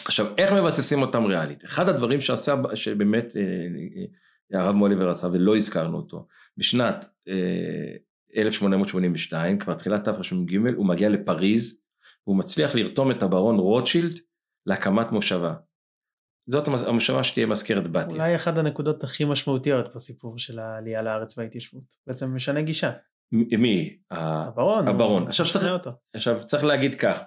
[0.04, 1.64] עכשיו איך מבססים אותם ריאלית?
[1.64, 3.42] אחד הדברים שעשה, שבאמת אה,
[4.54, 6.26] אה, הרב מוליבר עשה ולא הזכרנו אותו,
[6.56, 7.04] בשנת
[8.36, 11.82] 1882, אה, כבר תחילת תר"ג, הוא מגיע לפריז,
[12.26, 14.18] והוא מצליח לרתום את הברון רוטשילד
[14.66, 15.54] להקמת מושבה.
[16.46, 18.16] זאת המושבה שתהיה מזכרת בתיה.
[18.16, 21.84] אולי אחת הנקודות הכי משמעותיות בסיפור של העלייה לארץ וההתיישבות.
[22.06, 22.92] בעצם משנה גישה.
[23.58, 23.96] מי?
[24.10, 24.88] הברון.
[24.88, 25.26] הברון.
[25.26, 25.66] עכשיו צריך,
[26.14, 27.20] עכשיו צריך להגיד כך,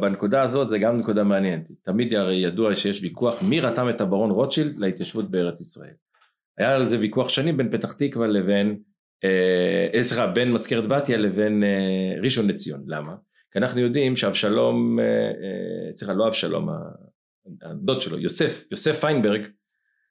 [0.00, 1.68] בנקודה הזאת זה גם נקודה מעניינת.
[1.82, 5.94] תמיד הרי ידוע שיש ויכוח מי רתם את הברון רוטשילד להתיישבות בארץ ישראל.
[6.58, 8.78] היה על זה ויכוח שנים בין פתח תקווה לבין,
[9.24, 12.84] אה, אה, סליחה, בין מזכרת בתיה לבין אה, ראשון לציון.
[12.86, 13.14] למה?
[13.52, 16.68] כי אנחנו יודעים שאבשלום, אה, אה, סליחה, לא אבשלום,
[17.62, 19.46] הדוד שלו, יוסף, יוסף פיינברג,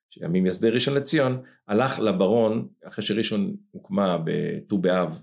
[0.10, 5.22] שהיה ממייסדי ראשון לציון, הלך לברון, אחרי שראשון הוקמה בט"ו באב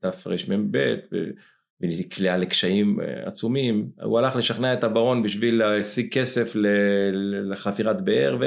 [0.00, 0.94] תרמ"ב,
[1.80, 6.52] ונקלעה לקשיים אה, עצומים, הוא הלך לשכנע את הברון בשביל להשיג כסף
[7.50, 8.38] לחפירת באר,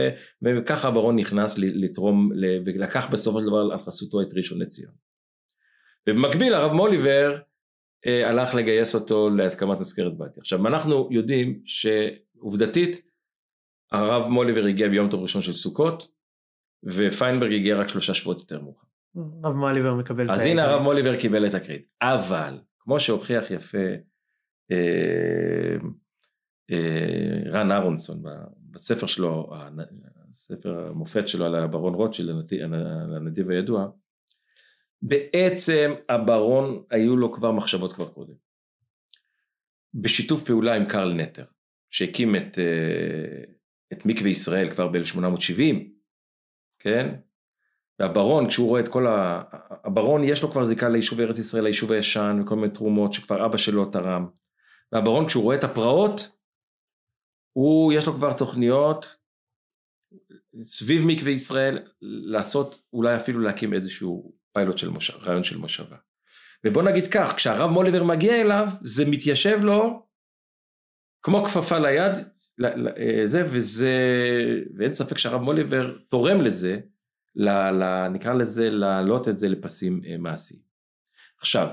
[0.42, 2.32] וככה הברון נכנס לתרום,
[2.66, 4.92] ולקח בסופו של דבר על חסותו את ראשון לציון.
[6.10, 7.38] ובמקביל הרב מוליבר
[8.08, 10.42] אה, הלך לגייס אותו להקמת מזכרת בתיה.
[10.42, 13.02] עכשיו אנחנו יודעים שעובדתית
[13.92, 16.08] הרב מוליבר הגיע ביום טוב ראשון של סוכות,
[16.84, 18.89] ופיינברג הגיע רק שלושה שבועות יותר מאוחר.
[19.16, 20.42] הרב מוליבר מקבל את הקרדיט.
[20.42, 21.88] אז הנה הרב מוליבר קיבל את הקרדיט.
[22.02, 23.88] אבל, כמו שהוכיח יפה
[24.72, 25.78] אה,
[26.72, 28.24] אה, רן אהרונסון
[28.72, 29.50] בספר שלו,
[30.32, 33.88] ספר המופת שלו על הברון רוטשילד, על הנדיב הידוע,
[35.02, 38.34] בעצם הברון היו לו כבר מחשבות כבר קודם.
[39.94, 41.46] בשיתוף פעולה עם קרל נטר,
[41.90, 43.44] שהקים את, אה,
[43.94, 45.76] את מקווה ישראל כבר ב-1870,
[46.80, 47.16] כן?
[48.00, 49.42] והברון, כשהוא רואה את כל ה...
[49.84, 53.58] הברון יש לו כבר זיקה ליישוב ארץ ישראל, ליישוב הישן, וכל מיני תרומות שכבר אבא
[53.58, 54.28] שלו תרם.
[54.92, 56.32] והברון, כשהוא רואה את הפרעות,
[57.54, 59.16] הוא, יש לו כבר תוכניות
[60.64, 65.96] סביב מקווה ישראל, לעשות, אולי אפילו להקים איזשהו פיילוט של מושב, רעיון של מושבה.
[66.66, 70.08] ובוא נגיד כך, כשהרב מוליבר מגיע אליו, זה מתיישב לו
[71.22, 72.12] כמו כפפה ליד,
[73.26, 73.94] זה, וזה,
[74.78, 76.80] ואין ספק שהרב מוליבר תורם לזה,
[77.36, 80.62] ל, ל, נקרא לזה, להעלות את זה לפסים אה, מעשיים.
[81.40, 81.68] עכשיו,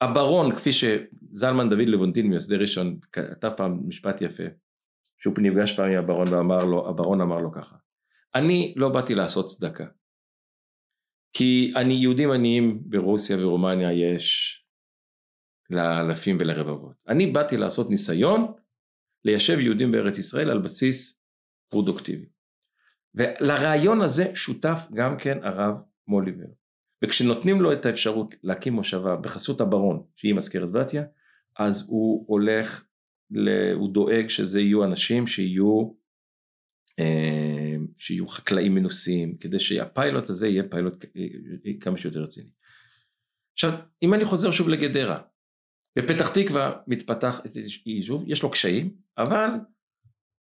[0.00, 4.42] הברון, כפי שזלמן דוד לבונטין מייסדי ראשון כתב פעם משפט יפה,
[5.18, 7.76] שהוא נפגש פעם עם הברון ואמר לו, הברון אמר לו ככה,
[8.34, 9.86] אני לא באתי לעשות צדקה,
[11.32, 14.60] כי אני, יהודים עניים ברוסיה ורומניה יש
[15.70, 16.96] לאלפים ולרבבות.
[17.08, 18.52] אני באתי לעשות ניסיון
[19.24, 21.24] ליישב יהודים בארץ ישראל על בסיס
[21.70, 22.26] פרודוקטיבי.
[23.14, 26.46] ולרעיון הזה שותף גם כן הרב מוליבר.
[27.04, 31.04] וכשנותנים לו את האפשרות להקים מושבה בחסות הברון, שהיא מזכרת בתיה,
[31.58, 32.84] אז הוא הולך,
[33.74, 35.90] הוא דואג שזה יהיו אנשים שיהיו,
[36.98, 41.04] אה, שיהיו חקלאים מנוסים, כדי שהפיילוט הזה יהיה פיילוט
[41.80, 42.50] כמה שיותר רציני.
[43.54, 45.22] עכשיו, אם אני חוזר שוב לגדרה,
[45.98, 47.40] בפתח תקווה מתפתח
[47.86, 49.48] יישוב, יש לו קשיים, אבל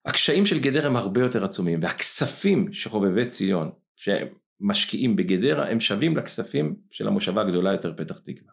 [0.04, 6.76] הקשיים של גדרה הם הרבה יותר עצומים, והכספים שחובבי ציון, שמשקיעים בגדרה, הם שווים לכספים
[6.90, 8.52] של המושבה הגדולה יותר פתח תקווה.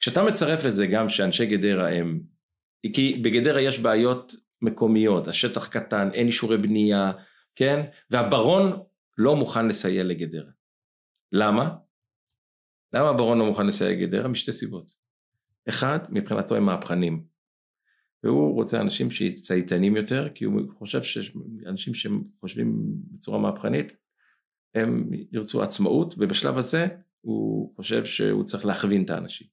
[0.00, 2.20] כשאתה מצרף לזה גם שאנשי גדרה הם,
[2.92, 7.12] כי בגדרה יש בעיות מקומיות, השטח קטן, אין אישורי בנייה,
[7.56, 7.86] כן?
[8.10, 8.82] והברון
[9.18, 10.50] לא מוכן לסייע לגדרה.
[11.32, 11.76] למה?
[12.92, 14.28] למה הברון לא מוכן לסייע לגדרה?
[14.28, 14.92] משתי סיבות.
[15.68, 17.24] אחד, מבחינתו הם מהפכנים.
[18.24, 23.96] והוא רוצה אנשים שצייתנים יותר, כי הוא חושב שאנשים שחושבים בצורה מהפכנית,
[24.74, 26.86] הם ירצו עצמאות, ובשלב הזה
[27.20, 29.46] הוא חושב שהוא צריך להכווין את האנשים.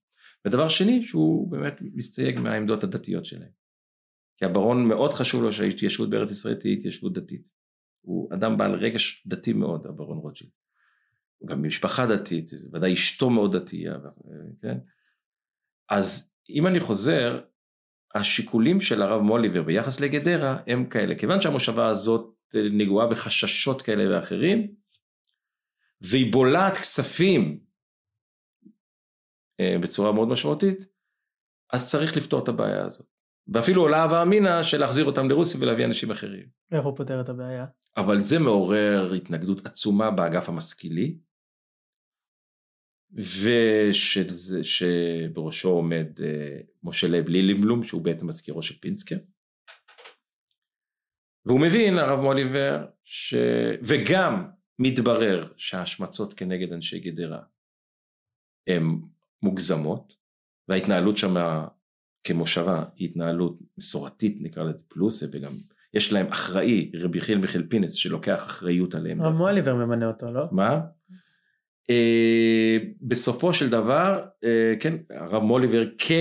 [0.44, 3.50] ודבר שני, שהוא באמת מסתייג מהעמדות הדתיות שלהם.
[4.36, 7.48] כי הברון מאוד חשוב לו שההתיישבות בארץ ישראל תהיה התיישבות דתית.
[8.00, 10.50] הוא אדם בעל רגש דתי מאוד, הברון רוטשילד.
[11.38, 13.98] הוא גם ממשפחה דתית, ודאי אשתו מאוד דתייה,
[14.62, 14.78] כן?
[15.90, 17.40] אז אם אני חוזר,
[18.14, 24.74] השיקולים של הרב מוליבר ביחס לגדרה הם כאלה, כיוון שהמושבה הזאת נגועה בחששות כאלה ואחרים,
[26.00, 27.60] והיא בולעת כספים
[29.60, 30.78] אה, בצורה מאוד משמעותית,
[31.72, 33.06] אז צריך לפתור את הבעיה הזאת.
[33.48, 36.46] ואפילו עולה הווה אמינא של להחזיר אותם לרוסיה ולהביא אנשים אחרים.
[36.72, 37.66] איך הוא פותר את הבעיה?
[37.96, 41.16] אבל זה מעורר התנגדות עצומה באגף המשכילי,
[44.62, 49.16] ושבראשו עומד אה, משה לב לילימלום שהוא בעצם מזכירו של פינסקר
[51.46, 53.34] והוא מבין הרב מוליבר ש...
[53.82, 54.48] וגם
[54.78, 57.42] מתברר שההשמצות כנגד אנשי גדרה
[58.66, 59.00] הן
[59.42, 60.16] מוגזמות
[60.68, 61.34] וההתנהלות שם
[62.24, 65.52] כמושבה היא התנהלות מסורתית נקרא לזה פלוס וגם
[65.94, 69.20] יש להם אחראי רבי חיל מיכאל פינס שלוקח אחריות עליהם.
[69.20, 70.44] הרב מוליבר ממנה אותו לא?
[70.52, 70.80] מה?
[71.92, 76.12] אה, בסופו של דבר, אה, כן, הרב מוליבר כ,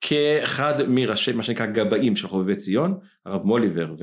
[0.00, 3.94] כאחד מראשי, מה שנקרא גבאים של חובבי ציון, הרב מוליבר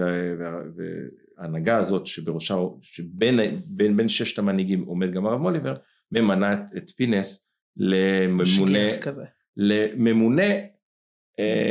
[1.37, 5.75] וההנהגה הזאת שבראשה, שבין בין, בין ששת המנהיגים עומד גם הרב מוליבר,
[6.11, 8.79] ממנה את, פינס לממונה.
[9.57, 10.43] לממונה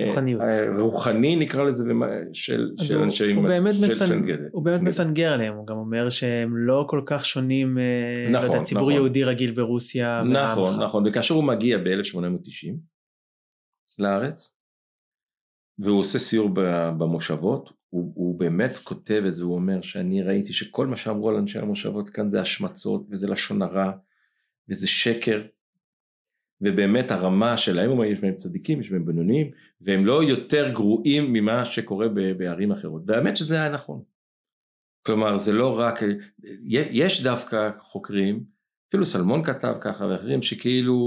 [0.07, 0.41] רוחניות.
[0.43, 1.85] אה, רוחני נקרא לזה
[2.33, 4.49] של של הוא- אנשי הוא באמת של- מסנ- של גדל.
[4.53, 7.83] הוא באמת מסנגר עליהם, הוא גם אומר שהם לא כל כך שונים, אה,
[8.33, 8.93] לא נכון, יודע, ציבור נכון.
[8.93, 10.23] יהודי רגיל ברוסיה.
[10.23, 10.83] נכון והעמך.
[10.85, 12.75] נכון וכאשר הוא מגיע ב-1890
[13.99, 14.55] לארץ
[15.79, 16.49] והוא עושה סיור
[16.99, 21.37] במושבות הוא, הוא באמת כותב את זה הוא אומר שאני ראיתי שכל מה שאמרו על
[21.37, 23.93] אנשי המושבות כאן זה השמצות וזה לשון הרע
[24.69, 25.43] וזה שקר
[26.61, 29.51] ובאמת הרמה שלהם הוא אומר יש בהם צדיקים יש בהם בינוניים
[29.81, 34.03] והם לא יותר גרועים ממה שקורה בערים אחרות והאמת שזה היה נכון.
[35.07, 36.01] כלומר זה לא רק
[36.73, 38.45] יש דווקא חוקרים
[38.89, 40.99] אפילו סלמון כתב ככה ואחרים שכאילו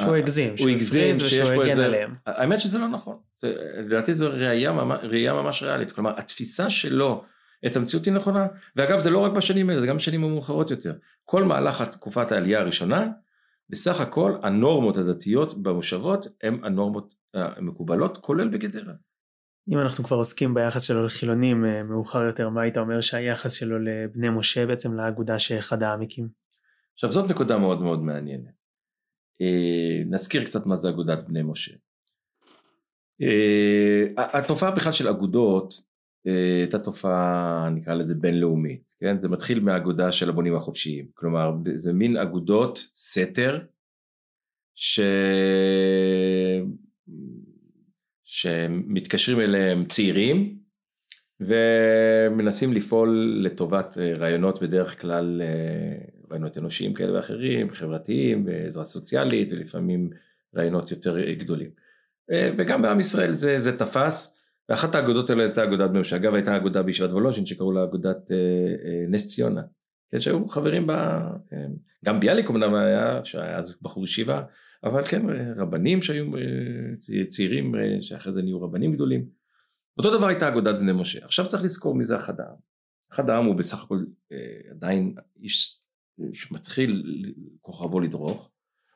[0.00, 2.14] שהוא הגזים, הוא שהוא הגזים שיש פה איזה עליהם.
[2.26, 7.24] האמת שזה לא נכון זה, לדעתי זו ראייה ממש, ראייה ממש ריאלית כלומר התפיסה שלו
[7.66, 8.46] את המציאות היא נכונה
[8.76, 12.60] ואגב זה לא רק בשנים האלה זה גם בשנים המאוחרות יותר כל מהלך תקופת העלייה
[12.60, 13.08] הראשונה
[13.70, 18.94] בסך הכל הנורמות הדתיות במושבות הן הנורמות המקובלות כולל בגדרה.
[19.68, 23.78] אם אנחנו כבר עוסקים ביחס שלו לחילונים אה, מאוחר יותר, מה היית אומר שהיחס שלו
[23.78, 26.28] לבני משה בעצם לאגודה שאחד העם הקים?
[26.94, 28.54] עכשיו זאת נקודה מאוד מאוד מעניינת.
[29.40, 31.74] אה, נזכיר קצת מה זה אגודת בני משה.
[33.22, 35.95] אה, התופעה בכלל של אגודות אה,
[36.60, 39.18] הייתה תופעה נקרא לזה בינלאומית, כן?
[39.18, 43.58] זה מתחיל מהאגודה של הבונים החופשיים, כלומר זה מין אגודות סתר
[44.74, 45.00] ש...
[48.24, 50.58] שמתקשרים אליהם צעירים
[51.40, 55.98] ומנסים לפעול לטובת אה, רעיונות בדרך כלל אה,
[56.30, 60.10] רעיונות אנושיים כאלה ואחרים, חברתיים, עזרה סוציאלית ולפעמים
[60.56, 61.70] רעיונות יותר אה, גדולים.
[62.30, 64.35] אה, וגם בעם ישראל זה, זה תפס,
[64.68, 68.36] ואחת האגודות האלה הייתה אגודת בני אגב הייתה אגודה בישיבת וולוז'ין שקראו לה אגודת אה,
[68.36, 69.62] אה, נס ציונה,
[70.12, 71.58] כן, שהיו חברים בה, אה,
[72.04, 74.42] גם ביאליק אמנם היה, שהיה אז בחור ישיבה,
[74.84, 75.22] אבל כן
[75.56, 79.26] רבנים שהיו אה, צעירים אה, שאחרי זה נהיו רבנים גדולים.
[79.98, 81.24] אותו דבר הייתה אגודת בני משה.
[81.24, 82.56] עכשיו צריך לזכור מי זה אחד העם.
[83.12, 85.80] אחד העם הוא בסך הכל אה, עדיין איש
[86.32, 87.02] שמתחיל
[87.60, 88.50] כוכבו לדרוך,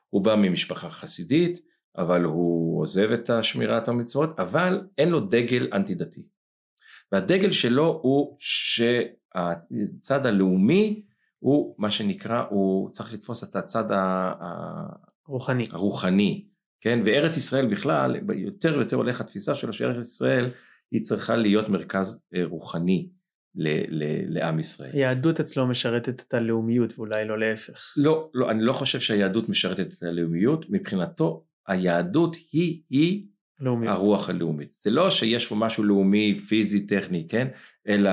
[0.09, 1.61] הוא בא ממשפחה חסידית,
[1.97, 6.23] אבל הוא עוזב את השמירת המצוות, אבל אין לו דגל אנטי דתי.
[7.13, 11.03] והדגל שלו הוא שהצד הלאומי
[11.39, 13.85] הוא מה שנקרא, הוא צריך לתפוס את הצד
[15.27, 15.69] רוחני.
[15.71, 16.47] הרוחני,
[16.81, 17.01] כן?
[17.05, 20.51] וארץ ישראל בכלל, יותר ויותר הולך התפיסה שלו שארץ ישראל
[20.91, 23.09] היא צריכה להיות מרכז אה, רוחני
[23.55, 24.91] ל- ל- לעם ישראל.
[24.93, 27.95] היהדות אצלו משרתת את הלאומיות ואולי לא להפך.
[27.97, 33.27] לא, לא, אני לא חושב שהיהדות משרתת את הלאומיות, מבחינתו היהדות היא, היא
[33.61, 33.95] לאומיות.
[33.95, 34.75] הרוח הלאומית.
[34.79, 37.49] זה לא שיש פה משהו לאומי, פיזי, טכני, כן?
[37.89, 38.11] אלא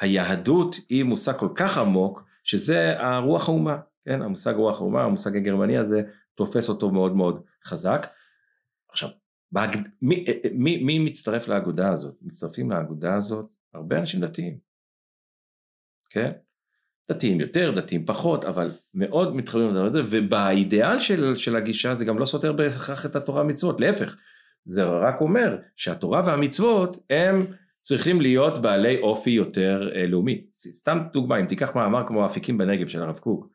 [0.00, 4.22] היהדות היא מושג כל כך עמוק, שזה הרוח האומה, כן?
[4.22, 6.02] המושג רוח האומה, המושג הגרמני הזה,
[6.34, 8.06] תופס אותו מאוד מאוד חזק.
[8.90, 9.08] עכשיו,
[9.52, 9.76] בהג...
[10.02, 12.14] מי, מי, מי מצטרף לאגודה הזאת?
[12.22, 14.58] מצטרפים לאגודה הזאת הרבה אנשים דתיים,
[16.10, 16.32] כן?
[17.10, 22.18] דתיים יותר, דתיים פחות, אבל מאוד מתחברים לדבר הזה, ובאידיאל של, של הגישה זה גם
[22.18, 24.16] לא סותר בהכרח את התורה המצוות, להפך,
[24.64, 27.46] זה רק אומר שהתורה והמצוות הם
[27.80, 30.44] צריכים להיות בעלי אופי יותר אה, לאומי.
[30.56, 33.48] סתם דוגמה, אם תיקח מאמר כמו אפיקים בנגב של הרב קוק,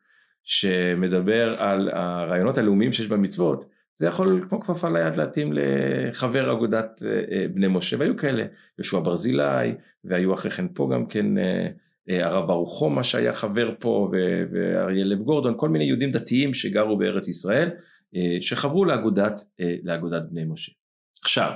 [0.44, 3.64] שמדבר על הרעיונות הלאומיים שיש במצוות,
[3.96, 7.02] זה יכול כמו כפפה ליד להתאים לחבר אגודת
[7.54, 8.44] בני משה, והיו כאלה,
[8.78, 9.74] יהושע ברזילי,
[10.04, 11.26] והיו אחרי כן פה גם כן
[12.08, 14.10] הרב ברוך חומה שהיה חבר פה,
[14.52, 17.70] ואריה לב גורדון, כל מיני יהודים דתיים שגרו בארץ ישראל,
[18.40, 19.40] שחברו לאגודת,
[19.82, 20.72] לאגודת בני משה.
[21.22, 21.52] עכשיו,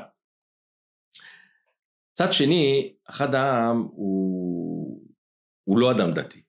[2.14, 5.02] צד שני, אחד העם הוא,
[5.64, 6.42] הוא לא אדם דתי.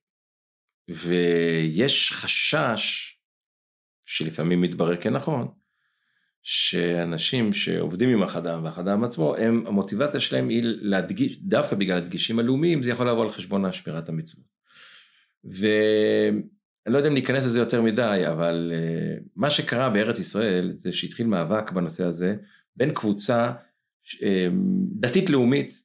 [0.89, 3.15] ויש חשש,
[4.05, 5.47] שלפעמים מתברר כנכון,
[6.51, 8.21] שאנשים שעובדים עם
[8.63, 13.23] ואחד העם עצמו, הם, המוטיבציה שלהם היא להדגיש, דווקא בגלל הדגישים הלאומיים, זה יכול לבוא
[13.23, 14.45] על חשבון השמירת המצוות.
[15.43, 16.41] ואני
[16.87, 21.27] לא יודע אם ניכנס לזה יותר מדי, אבל uh, מה שקרה בארץ ישראל זה שהתחיל
[21.27, 22.35] מאבק בנושא הזה
[22.75, 24.19] בין קבוצה uh,
[24.99, 25.83] דתית לאומית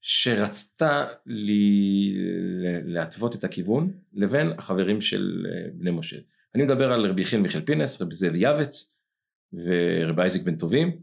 [0.00, 2.14] שרצתה לי
[2.84, 6.16] להתוות את הכיוון לבין החברים של בני משה.
[6.54, 8.91] אני מדבר על רבי יחיאל מיכאל פינס, רבי זאב יעבץ
[9.52, 11.00] ורבי אייזיק בן טובים,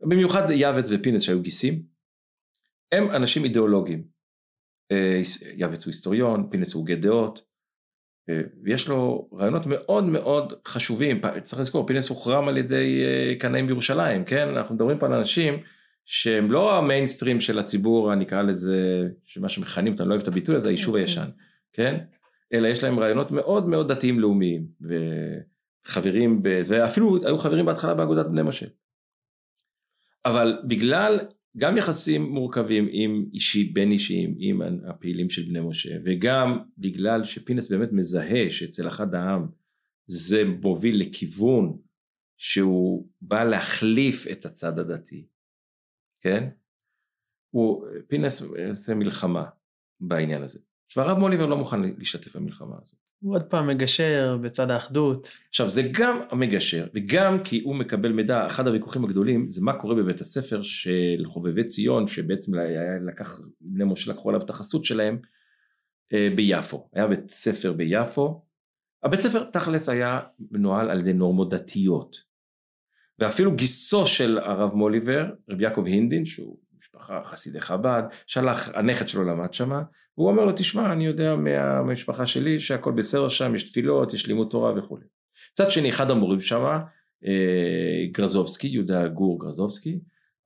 [0.00, 1.82] במיוחד יעבץ ופינס שהיו גיסים,
[2.92, 4.04] הם אנשים אידיאולוגיים.
[5.56, 7.42] יעבץ הוא היסטוריון, פינס הוא הוגה דעות,
[8.62, 13.04] ויש לו רעיונות מאוד מאוד חשובים, צריך לזכור, פינס הוחרם על ידי
[13.40, 14.48] קנאים בירושלים, כן?
[14.48, 15.54] אנחנו מדברים פה על אנשים
[16.04, 20.56] שהם לא המיינסטרים של הציבור, נקרא לזה, שמה שמכנים אותם, אני לא אוהב את הביטוי
[20.56, 21.28] הזה, היישוב הישן,
[21.72, 22.04] כן?
[22.52, 24.66] אלא יש להם רעיונות מאוד מאוד דתיים לאומיים,
[25.86, 26.48] וחברים, ב...
[26.66, 28.66] ואפילו היו חברים בהתחלה באגודת בני משה.
[30.24, 31.20] אבל בגלל
[31.56, 37.70] גם יחסים מורכבים עם אישי, בין אישיים, עם הפעילים של בני משה, וגם בגלל שפינס
[37.70, 39.48] באמת מזהה שאצל אחד העם
[40.06, 41.78] זה מוביל לכיוון
[42.36, 45.26] שהוא בא להחליף את הצד הדתי,
[46.20, 46.48] כן?
[47.50, 49.44] הוא, פינס עושה מלחמה
[50.00, 50.58] בעניין הזה.
[50.96, 53.03] והרב מוליבר לא מוכן להשתתף במלחמה הזאת.
[53.24, 55.28] הוא עוד פעם מגשר בצד האחדות.
[55.48, 59.94] עכשיו זה גם המגשר וגם כי הוא מקבל מידע, אחד הוויכוחים הגדולים זה מה קורה
[59.94, 62.52] בבית הספר של חובבי ציון שבעצם
[63.06, 65.18] לקח, בני משה לקחו עליו את החסות שלהם
[66.12, 68.44] אה, ביפו, היה בית ספר ביפו,
[69.02, 70.20] הבית ספר תכלס היה
[70.50, 72.16] מנוהל על ידי נורמות דתיות.
[73.18, 76.58] ואפילו גיסו של הרב מוליבר, רב יעקב הינדין שהוא
[76.94, 79.82] משפחה חסידי חב"ד, שלח, הנכד שלו למד שמה,
[80.18, 84.48] והוא אומר לו תשמע אני יודע מהמשפחה שלי שהכל בסדר שם, יש תפילות, יש לימוד
[84.50, 85.04] תורה וכולי.
[85.52, 86.80] מצד שני אחד המורים שמה,
[87.24, 90.00] אה, גרזובסקי, יהודה גור גרזובסקי,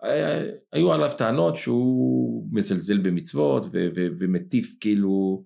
[0.05, 5.45] אה, היו עליו טענות שהוא מזלזל במצוות ומטיף כאילו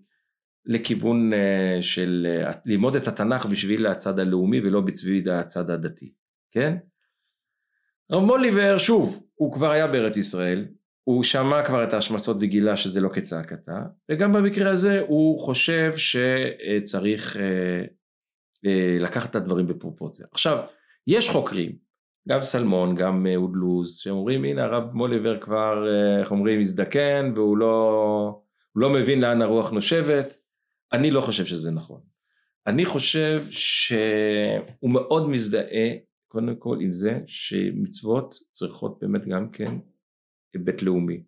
[0.67, 2.27] לכיוון אה, של
[2.67, 6.13] ללמוד את התנ"ך בשביל הצד הלאומי ולא בשביל הצד הדתי,
[6.51, 6.77] כן?
[8.13, 10.67] רב מוליבר שוב הוא כבר היה בארץ ישראל
[11.05, 17.37] הוא שמע כבר את ההשמצות וגילה שזה לא כצעקתה, וגם במקרה הזה הוא חושב שצריך
[17.37, 17.85] אה,
[18.67, 20.27] אה, לקחת את הדברים בפרופורציה.
[20.33, 20.59] עכשיו,
[21.07, 21.73] יש חוקרים,
[22.29, 27.57] גם סלמון, גם אהוד לוז, שאומרים הנה הרב מוליבר כבר, אה, איך אומרים, מזדקן והוא
[27.57, 28.41] לא,
[28.77, 30.37] לא מבין לאן הרוח נושבת,
[30.93, 32.01] אני לא חושב שזה נכון.
[32.67, 35.89] אני חושב שהוא מאוד מזדהה
[36.29, 39.75] קודם כל עם זה שמצוות צריכות באמת גם כן
[40.55, 41.23] היבט לאומי.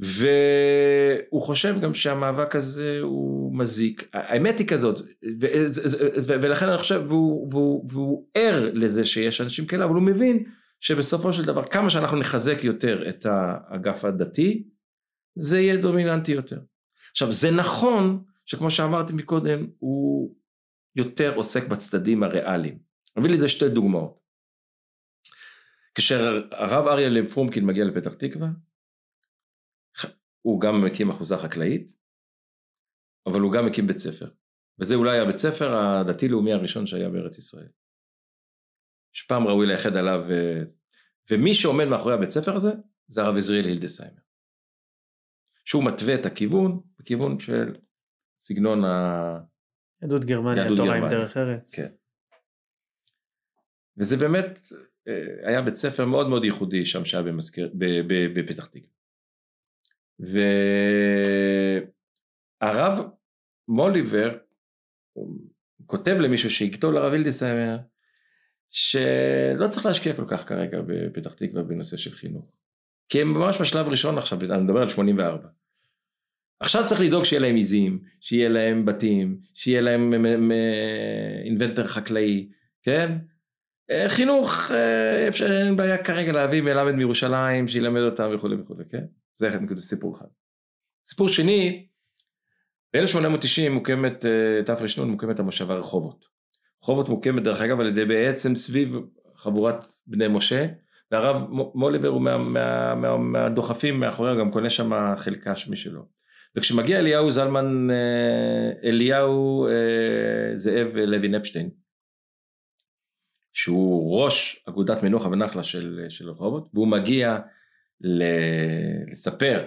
[0.00, 5.00] והוא חושב גם שהמאבק הזה הוא מזיק, האמת היא כזאת,
[6.26, 10.44] ולכן אני חושב, והוא, והוא, והוא ער לזה שיש אנשים כאלה, אבל הוא מבין
[10.80, 14.68] שבסופו של דבר כמה שאנחנו נחזק יותר את האגף הדתי,
[15.38, 16.58] זה יהיה דומיננטי יותר.
[17.10, 20.34] עכשיו זה נכון שכמו שאמרתי מקודם, הוא
[20.96, 22.78] יותר עוסק בצדדים הריאליים.
[23.18, 24.21] אביא לזה שתי דוגמאות.
[25.94, 28.48] כשהרב אריה פרומקין מגיע לפתח תקווה,
[30.42, 31.96] הוא גם מקים אחוזה חקלאית,
[33.26, 34.30] אבל הוא גם מקים בית ספר.
[34.78, 37.68] וזה אולי הבית ספר הדתי-לאומי הראשון שהיה בארץ ישראל.
[39.12, 40.24] שפעם ראוי לייחד עליו,
[41.30, 42.70] ומי שעומד מאחורי הבית ספר הזה,
[43.08, 44.22] זה הרב עזריאל הילדסיימר.
[45.64, 47.76] שהוא מתווה את הכיוון, בכיוון של
[48.42, 49.38] סגנון ה...
[50.02, 51.74] יהדות גרמניה, תורה עם דרך ארץ.
[51.74, 51.92] כן.
[53.96, 54.78] וזה באמת אה,
[55.42, 57.72] היה בית ספר מאוד מאוד ייחודי שם שהיה במזכיר,
[58.34, 58.92] בפתח תקווה.
[62.60, 63.00] והרב
[63.68, 64.36] מוליבר
[65.86, 67.78] כותב למישהו שיכתוב לרב אילדיסהיימר
[68.70, 72.52] שלא צריך להשקיע כל כך כרגע בפתח תקווה בנושא של חינוך.
[73.08, 75.48] כי הם ממש בשלב ראשון עכשיו, אני מדבר על 84.
[76.60, 80.14] עכשיו צריך לדאוג שיהיה להם עיזים, שיהיה להם בתים, שיהיה להם
[81.44, 82.48] אינבנטר חקלאי,
[82.82, 83.18] כן?
[83.92, 85.28] אה, חינוך, אה,
[85.64, 89.04] אין בעיה כרגע להביא מלמד מירושלים שילמד אותם וכולי וכולי, כן?
[89.34, 90.26] זה נקודה סיפור אחד.
[91.04, 91.86] סיפור שני,
[92.96, 96.24] ב-1890 מוקמת, אה, תר"ן מוקמת המושבה רחובות.
[96.82, 98.96] רחובות מוקמת דרך אגב על ידי בעצם סביב
[99.36, 100.66] חבורת בני משה,
[101.10, 106.02] והרב מוליבר הוא מה, מה, מה, מהדוחפים מאחוריה, גם קונה שם חלקה משלו.
[106.56, 107.88] וכשמגיע אליהו זלמן,
[108.84, 109.66] אליהו
[110.54, 111.70] זאב לוין אפשטיין,
[113.52, 117.38] שהוא ראש אגודת מנוחה ונחלה של, של רחובות, והוא מגיע
[118.00, 119.66] לספר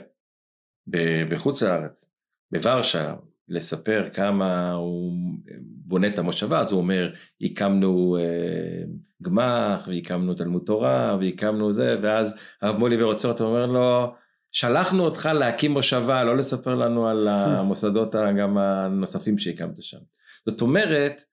[1.29, 2.05] בחוץ לארץ,
[2.51, 3.15] בוורשה,
[3.47, 5.13] לספר כמה הוא
[5.61, 8.83] בונה את המושבה, אז הוא אומר, הקמנו אה,
[9.21, 14.13] גמ"ח, והקמנו תלמוד תורה, והקמנו זה, ואז הרב מוליבר עוצר אותו ואומר לו,
[14.51, 17.27] שלחנו אותך להקים מושבה, לא לספר לנו על
[17.57, 19.97] המוסדות גם הנוספים שהקמת שם.
[20.45, 21.23] זאת אומרת,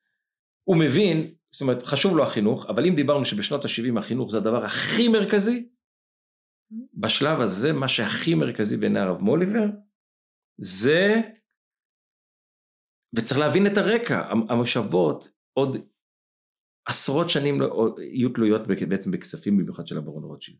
[0.64, 4.64] הוא מבין זאת אומרת חשוב לו החינוך אבל אם דיברנו שבשנות ה-70 החינוך זה הדבר
[4.64, 5.68] הכי מרכזי
[6.94, 9.66] בשלב הזה מה שהכי מרכזי בעיני הרב מוליבר
[10.58, 11.20] זה
[13.16, 15.76] וצריך להבין את הרקע המושבות עוד
[16.88, 20.58] עשרות שנים לא, יהיו תלויות בעצם בכספים במיוחד של הברון רוטשילד.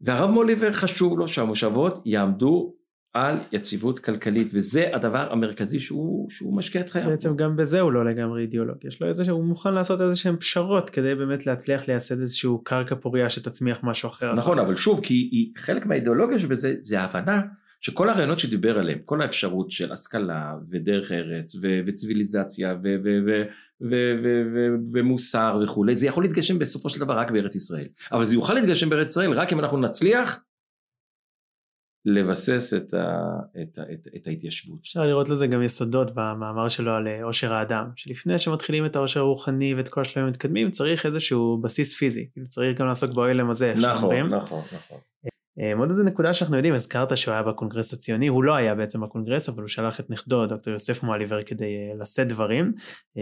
[0.00, 2.76] והרב מוליבר חשוב לו שהמושבות יעמדו
[3.14, 7.10] על יציבות כלכלית וזה הדבר המרכזי שהוא, שהוא משקיע את חייו.
[7.10, 10.36] בעצם גם בזה הוא לא לגמרי אידיאולוג, יש לו איזה שהוא מוכן לעשות איזה שהם
[10.36, 14.34] פשרות כדי באמת להצליח לייסד איזשהו קרקע פוריה שתצמיח משהו אחר.
[14.34, 17.40] נכון אבל שוב כי היא, חלק מהאידיאולוגיה שבזה זה ההבנה
[17.80, 23.42] שכל הרעיונות שדיבר עליהם, כל האפשרות של השכלה ודרך ארץ ו- וציוויליזציה ו- ו-
[23.90, 27.86] ו- ומוסר וכולי, זה יכול להתגשם בסופו של דבר רק בארץ ישראל.
[28.12, 30.40] אבל זה יוכל להתגשם בארץ ישראל רק אם אנחנו נצליח
[32.04, 33.18] לבסס את, ה,
[33.62, 34.78] את, ה, את, את ההתיישבות.
[34.82, 39.20] אפשר לראות לזה גם יסודות במאמר שלו על אה, עושר האדם, שלפני שמתחילים את העושר
[39.20, 43.74] הרוחני ואת כל השלבים המתקדמים צריך איזשהו בסיס פיזי, צריך גם לעסוק באוהלם הזה.
[43.76, 44.98] נכון, נכון, נכון.
[45.60, 49.00] אה, עוד איזה נקודה שאנחנו יודעים, הזכרת שהוא היה בקונגרס הציוני, הוא לא היה בעצם
[49.00, 52.72] בקונגרס, אבל הוא שלח את נכדו, דוקטור יוסף מואליבר, כדי לשאת דברים.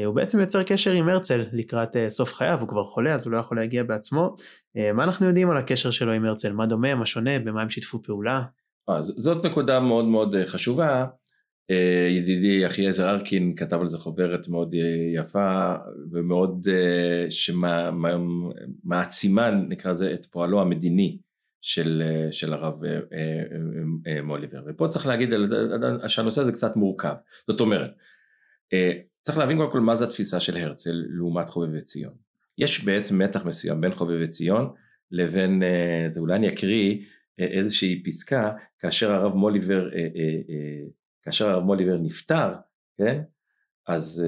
[0.07, 3.39] הוא בעצם יוצר קשר עם הרצל לקראת סוף חייו, הוא כבר חולה, אז הוא לא
[3.39, 4.35] יכול להגיע בעצמו.
[4.95, 6.53] מה אנחנו יודעים על הקשר שלו עם הרצל?
[6.53, 8.43] מה דומה, מה שונה, במה הם שיתפו פעולה?
[8.99, 11.07] אז זאת נקודה מאוד מאוד אה, חשובה.
[11.71, 15.75] אה, ידידי אחיעזר ארקין כתב על זה חוברת מאוד אה, יפה
[16.13, 16.69] ומאוד
[18.89, 21.19] שמעצימה נקרא לזה את פועלו המדיני
[21.63, 22.81] של, של הרב
[24.23, 24.63] מוליבר.
[24.67, 25.35] ופה צריך להגיד
[26.09, 27.15] שהנושא הזה קצת מורכב.
[27.49, 27.91] זאת אומרת
[29.23, 32.13] צריך להבין קודם כל מה זה התפיסה של הרצל לעומת חובבי ציון.
[32.59, 34.71] יש בעצם מתח מסוים בין חובבי ציון
[35.11, 35.63] לבין
[36.09, 36.97] זה אולי אני אקריא
[37.45, 40.87] איזושהי פסקה כאשר הרב מוליבר, אה, אה, אה,
[41.23, 42.53] כאשר הרב מוליבר נפטר,
[42.99, 43.23] כן?
[43.87, 44.25] אז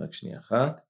[0.00, 0.82] רק שנייה אחת.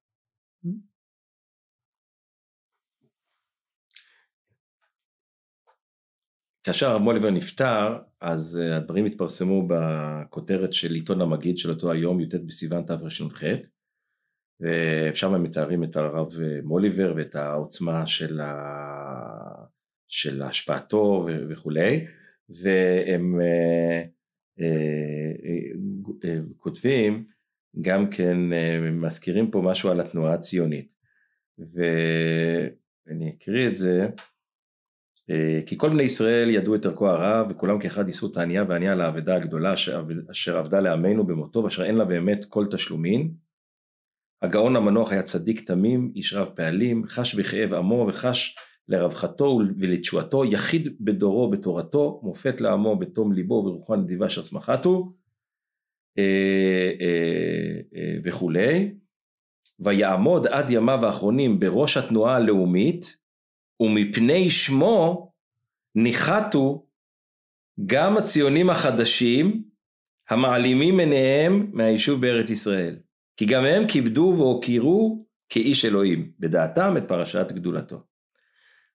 [6.63, 12.35] כאשר הרב מוליבר נפטר, אז הדברים התפרסמו בכותרת של עיתון המגיד של אותו היום, י"ט
[12.35, 13.43] בסיוון תר"ח,
[14.61, 16.27] ושם מתארים את הרב
[16.63, 19.72] מוליבר ואת העוצמה של ה...
[20.13, 22.05] של השפעתו וכולי,
[22.49, 24.03] והם אה,
[24.59, 25.31] אה,
[26.25, 27.25] אה, כותבים
[27.81, 28.37] גם כן,
[28.91, 30.93] מזכירים פה משהו על התנועה הציונית,
[31.57, 34.07] ואני אקריא את זה,
[35.65, 39.35] כי כל בני ישראל ידעו את ערכו הרע וכולם כאחד יישאו את הענייה והענייה לאבדה
[39.35, 39.73] הגדולה
[40.31, 43.33] אשר עבדה לעמנו במותו ואשר אין לה באמת כל תשלומין.
[44.41, 48.55] הגאון המנוח היה צדיק תמים, איש רב פעלים, חש בכאב עמו וחש
[48.87, 55.13] לרווחתו ולתשועתו, יחיד בדורו בתורתו, מופת לעמו בתום ליבו וברוחו הנדיבה אשר שמחתו
[56.17, 58.93] אה, אה, אה, וכולי,
[59.79, 63.17] ויעמוד עד ימיו האחרונים בראש התנועה הלאומית,
[63.79, 65.31] ומפני שמו
[65.95, 66.85] ניחתו
[67.85, 69.63] גם הציונים החדשים
[70.29, 72.99] המעלימים עיניהם מהיישוב בארץ ישראל,
[73.37, 78.12] כי גם הם כיבדו והוקירו כאיש אלוהים, בדעתם את פרשת גדולתו.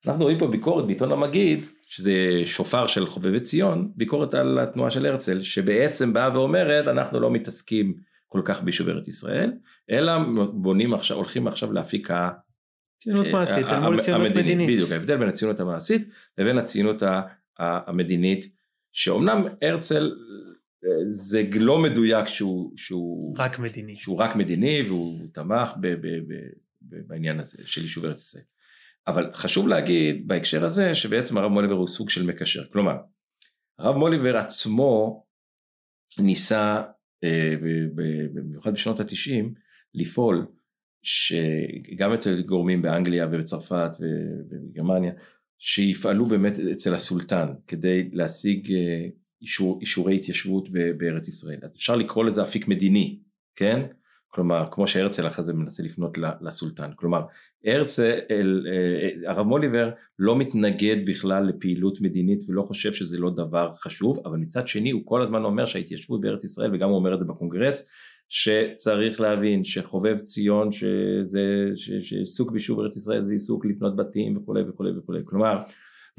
[0.07, 5.07] אנחנו רואים פה ביקורת בעיתון המגיד, שזה שופר של חובבי ציון, ביקורת על התנועה של
[5.07, 7.95] הרצל, שבעצם באה ואומרת, אנחנו לא מתעסקים
[8.27, 9.53] כל כך ביישוב ארץ ישראל,
[9.91, 10.13] אלא
[10.53, 12.31] בונים עכשיו, הולכים עכשיו להפיק ה...
[12.99, 14.69] ציונות אה, מעשית, אל מול ציונות מדינית.
[14.69, 17.03] בדיוק, ההבדל בין הציונות המעשית לבין הציונות
[17.59, 18.49] המדינית,
[18.93, 20.17] שאומנם הרצל
[20.85, 26.07] אה, זה לא מדויק שהוא, שהוא רק מדיני, שהוא רק מדיני והוא תמך ב, ב,
[26.07, 26.35] ב,
[26.83, 28.45] ב, בעניין הזה של יישוב ארץ ישראל.
[29.09, 32.97] אבל חשוב להגיד בהקשר הזה שבעצם הרב מוליבר הוא סוג של מקשר, כלומר
[33.79, 35.25] הרב מוליבר עצמו
[36.19, 36.83] ניסה
[37.25, 37.55] אה,
[38.35, 39.55] במיוחד בשנות התשעים
[39.95, 40.47] לפעול
[41.03, 45.13] שגם אצל גורמים באנגליה ובצרפת ובגרמניה
[45.59, 49.07] שיפעלו באמת אצל הסולטן כדי להשיג אה,
[49.43, 51.59] אישור, אישורי התיישבות בארץ ישראל.
[51.63, 53.19] אז אפשר לקרוא לזה אפיק מדיני
[53.57, 53.87] כן
[54.29, 56.91] כלומר כמו שהרצל אחרי זה מנסה לפנות לסולטן.
[56.97, 57.21] כלומר
[57.65, 64.21] הרצל אה, הרב מוליבר לא מתנגד בכלל לפעילות מדינית ולא חושב שזה לא דבר חשוב
[64.25, 67.25] אבל מצד שני הוא כל הזמן אומר שההתיישבות בארץ ישראל וגם הוא אומר את זה
[67.25, 67.89] בקונגרס
[68.29, 71.71] שצריך להבין שחובב ציון שזה
[72.01, 75.63] שעיסוק ביישוב ארץ ישראל זה עיסוק לבנות בתים וכולי וכולי וכולי כלומר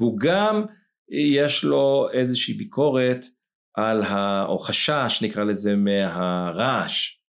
[0.00, 0.62] והוא גם
[1.10, 3.24] יש לו איזושהי ביקורת
[3.74, 4.44] על ה...
[4.48, 7.19] או חשש נקרא לזה מהרעש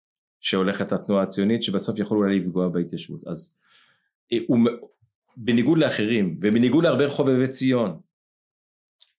[0.42, 3.26] שהולכת התנועה הציונית שבסוף יכול אולי לפגוע בהתיישבות.
[3.26, 3.56] אז
[4.32, 4.58] אה, הוא
[5.36, 8.00] בניגוד לאחרים ובניגוד להרבה חובבי ציון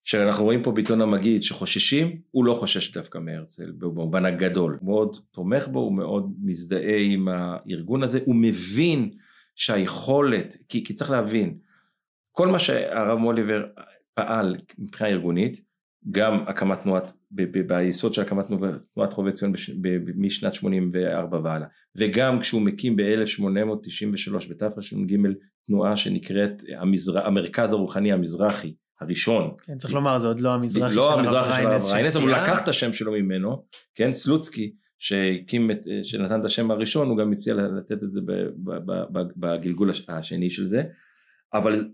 [0.03, 4.77] שאנחנו רואים פה בעיתון המגיד שחוששים הוא לא חושש דווקא מהרצל במובן הגדול.
[4.81, 9.11] הוא מאוד תומך בו הוא מאוד מזדהה עם הארגון הזה הוא מבין
[9.55, 11.57] שהיכולת כי, כי צריך להבין
[12.31, 13.65] כל מה שהרב מוליבר
[14.13, 15.61] פעל מבחינה ארגונית
[16.11, 17.11] גם הקמת תנועת,
[17.67, 18.45] ביסוד של הקמת
[18.93, 19.53] תנועת חובבי ציון
[20.15, 21.67] משנת 84 והלאה.
[21.97, 25.17] וגם כשהוא מקים ב-1893 בתר"ג
[25.65, 27.27] תנועה שנקראת המזר...
[27.27, 29.51] המרכז הרוחני המזרחי הראשון.
[29.65, 32.31] כן, צריך לומר זה עוד לא המזרחי לא של המזרחי של הרב ריינס, אבל הוא
[32.31, 33.63] לקח את השם שלו ממנו,
[33.95, 38.19] כן, סלוצקי שהקים, את, שנתן את השם הראשון הוא גם הציע לתת את זה
[39.37, 40.83] בגלגול השני של זה,
[41.53, 41.89] אבל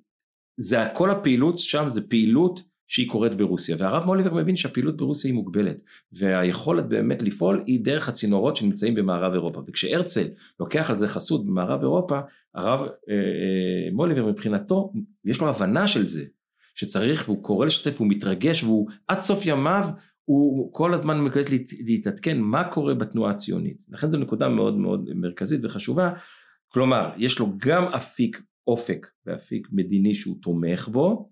[0.58, 3.76] זה כל הפעילות שם זה פעילות שהיא קורית ברוסיה.
[3.80, 5.78] והרב מוליבר מבין שהפעילות ברוסיה היא מוגבלת
[6.12, 9.62] והיכולת באמת לפעול היא דרך הצינורות שנמצאים במערב אירופה.
[9.68, 10.28] וכשהרצל
[10.60, 12.20] לוקח על זה חסות במערב אירופה
[12.56, 14.94] הרב אה, אה, מוליבר מבחינתו
[15.26, 16.24] יש לו הבנה של זה
[16.76, 19.84] שצריך והוא קורא לשתף והוא מתרגש והוא עד סוף ימיו
[20.26, 21.44] הוא כל הזמן מקווה
[21.80, 23.86] להתעדכן מה קורה בתנועה הציונית.
[23.90, 26.14] לכן זו נקודה מאוד מאוד מרכזית וחשובה.
[26.68, 31.30] כלומר יש לו גם אפיק אופק ואפיק מדיני שהוא תומך בו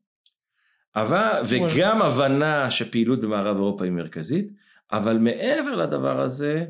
[0.95, 4.47] אבל, וגם הבנה שפעילות במערב אירופה היא מרכזית,
[4.91, 6.65] אבל מעבר לדבר הזה,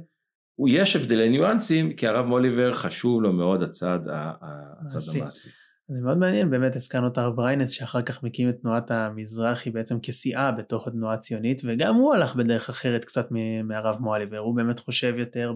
[0.56, 5.50] הוא יש הבדלי ניואנסים, כי הרב מוליבר חשוב לו מאוד הצד, הצד המעשי.
[5.90, 10.00] זה מאוד מעניין, באמת הזכרנו את הרב ריינס שאחר כך מקים את תנועת המזרחי בעצם
[10.00, 13.28] כסיעה בתוך התנועה הציונית וגם הוא הלך בדרך אחרת קצת
[13.64, 15.54] מהרב מואליבר, הוא באמת חושב יותר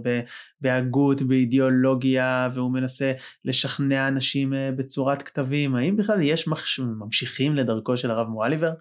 [0.62, 3.14] בהגות, באידיאולוגיה והוא מנסה
[3.46, 6.48] לשכנע אנשים אה, בצורת כתבים, האם בכלל יש
[6.80, 8.72] ממשיכים לדרכו של הרב מואליבר?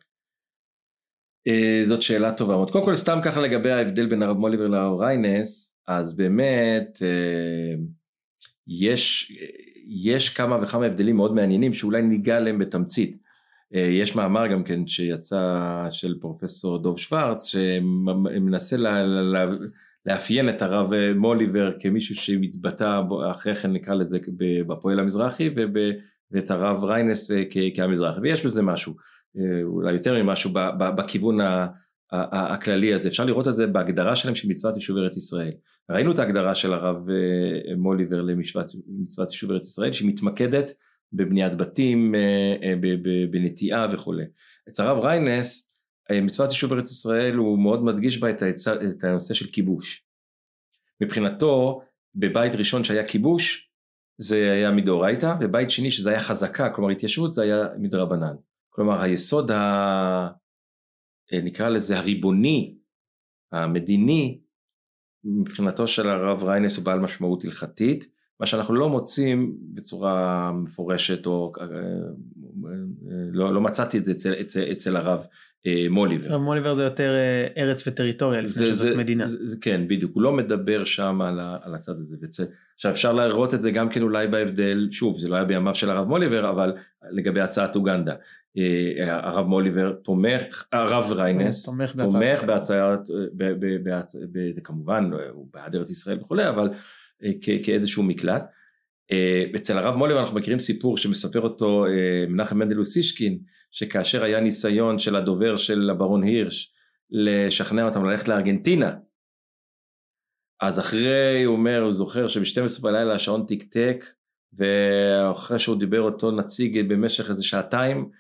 [1.47, 5.01] אה, זאת שאלה טובה מאוד, קודם כל סתם ככה לגבי ההבדל בין הרב מואליבר לרב
[5.01, 7.75] ריינס, אז באמת אה,
[8.69, 9.33] יש
[9.89, 13.17] יש כמה וכמה הבדלים מאוד מעניינים שאולי ניגע עליהם בתמצית.
[13.75, 19.47] אה, יש מאמר גם כן שיצא של פרופסור דוב שוורץ שמנסה לה, לה,
[20.07, 23.01] לאפיין את הרב מוליבר כמישהו שמתבטא
[23.31, 24.19] אחרי כן נקרא לזה
[24.67, 25.77] בפועל המזרחי וב,
[26.31, 27.43] ואת הרב ריינס אה,
[27.75, 28.95] כהמזרחי ויש בזה משהו
[29.39, 31.39] אה, אולי יותר ממשהו בכיוון
[32.13, 35.53] הכללי הזה אפשר לראות את זה בהגדרה שלהם של מצוות יישוב ארץ ישראל
[35.91, 40.71] ראינו את ההגדרה של הרב אה, מוליבר למצוות יישוב ארץ ישראל שהיא מתמקדת
[41.13, 42.75] בבניית בתים, אה, אה,
[43.31, 44.25] בנטיעה וכולי.
[44.69, 45.71] אצל הרב ריינס
[46.23, 50.05] מצוות יישוב ארץ ישראל הוא מאוד מדגיש בה את הנושא של כיבוש.
[51.01, 51.83] מבחינתו
[52.15, 53.71] בבית ראשון שהיה כיבוש
[54.19, 58.35] זה היה מדאורייתא ובית שני שזה היה חזקה כלומר התיישבות זה היה מדרבנן.
[58.71, 60.29] כלומר היסוד ה...
[61.33, 62.75] נקרא לזה הריבוני
[63.53, 64.41] המדיני
[65.25, 68.09] מבחינתו של הרב ריינס הוא בעל משמעות הלכתית,
[68.41, 71.67] מה שאנחנו לא מוצאים בצורה מפורשת או אה,
[73.33, 75.27] לא, לא מצאתי את זה אצל, אצל, אצל הרב
[75.67, 76.33] אה, מוליבר.
[76.33, 79.27] הרב מוליבר זה יותר אה, ארץ וטריטוריה לפני זה, שזאת זה, מדינה.
[79.27, 82.17] זה, זה, כן בדיוק, הוא לא מדבר שם על, על הצד הזה.
[82.23, 82.41] וצ...
[82.75, 85.91] עכשיו אפשר לראות את זה גם כן אולי בהבדל, שוב זה לא היה בימיו של
[85.91, 86.73] הרב מוליבר אבל
[87.11, 88.15] לגבי הצעת אוגנדה.
[88.59, 91.69] אה, הרב מוליבר תומך, הרב ריינס
[91.99, 93.01] תומך בהצעת,
[94.55, 96.71] זה כמובן הוא בעד ארץ ישראל וכולי אבל
[97.25, 97.31] אה,
[97.63, 98.43] כאיזשהו מקלט.
[99.13, 101.85] אה, אצל הרב מוליבר אנחנו מכירים סיפור שמספר אותו
[102.29, 103.39] מנחם מנדל אוסישקין
[103.71, 106.73] שכאשר היה ניסיון של הדובר של הברון הירש
[107.11, 108.97] לשכנע אותם ללכת לארגנטינה
[110.61, 114.05] אז אחרי הוא אומר הוא זוכר שב-12 בלילה השעון תקתק
[114.53, 118.11] ואחרי שהוא דיבר אותו נציג במשך איזה שעתיים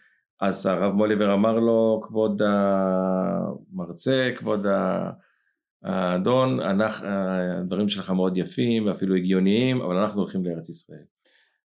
[0.40, 2.42] אז הרב מוליבר אמר לו, כבוד
[3.72, 4.66] המרצה, כבוד
[5.82, 6.58] האדון,
[7.02, 11.04] הדברים שלך מאוד יפים ואפילו הגיוניים, אבל אנחנו הולכים לארץ ישראל.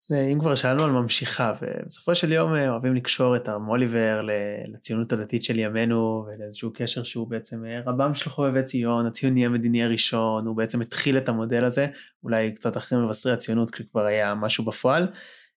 [0.03, 4.21] זה אם כבר שאלנו על ממשיכה, ובסופו של יום אה, אוהבים לקשור את הרב מוליבר
[4.67, 9.85] לציונות הדתית של ימינו ולאיזשהו קשר שהוא בעצם אה, רבם של חובבי ציון, הציוני המדיני
[9.85, 11.87] הראשון, הוא בעצם התחיל את המודל הזה,
[12.25, 15.07] אולי קצת אחרי מבשרי הציונות כשכבר היה משהו בפועל.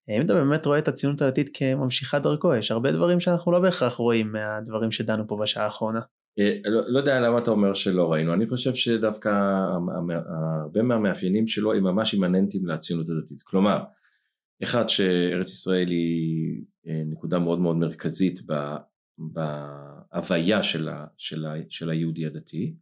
[0.08, 3.94] אם אתה באמת רואה את הציונות הדתית כממשיכת דרכו, יש הרבה דברים שאנחנו לא בהכרח
[3.94, 6.00] רואים מהדברים שדנו פה בשעה האחרונה.
[6.38, 9.30] אה, לא, לא יודע למה אתה אומר שלא ראינו, אני חושב שדווקא
[10.62, 13.42] הרבה מהמאפיינים שלו הם ממש אימננטיים לציונות הדתית.
[13.42, 13.82] כלומר,
[14.62, 18.40] אחד שארץ ישראל היא אה, נקודה מאוד מאוד מרכזית
[19.18, 22.74] בהוויה של, של, של היהודי הדתי,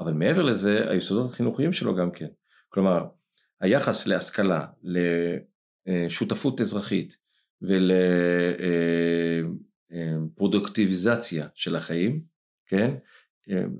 [0.00, 2.28] אבל מעבר לזה היסודות החינוכיים שלו גם כן.
[2.68, 3.04] כלומר,
[3.60, 4.66] היחס להשכלה,
[5.90, 7.16] לשותפות אזרחית
[9.92, 12.22] ולפרודוקטיביזציה של החיים,
[12.66, 12.94] כן?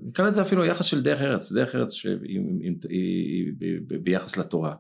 [0.03, 1.93] נקרא לזה אפילו יחס של דרך ארץ, דרך ארץ
[4.03, 4.75] ביחס לתורה.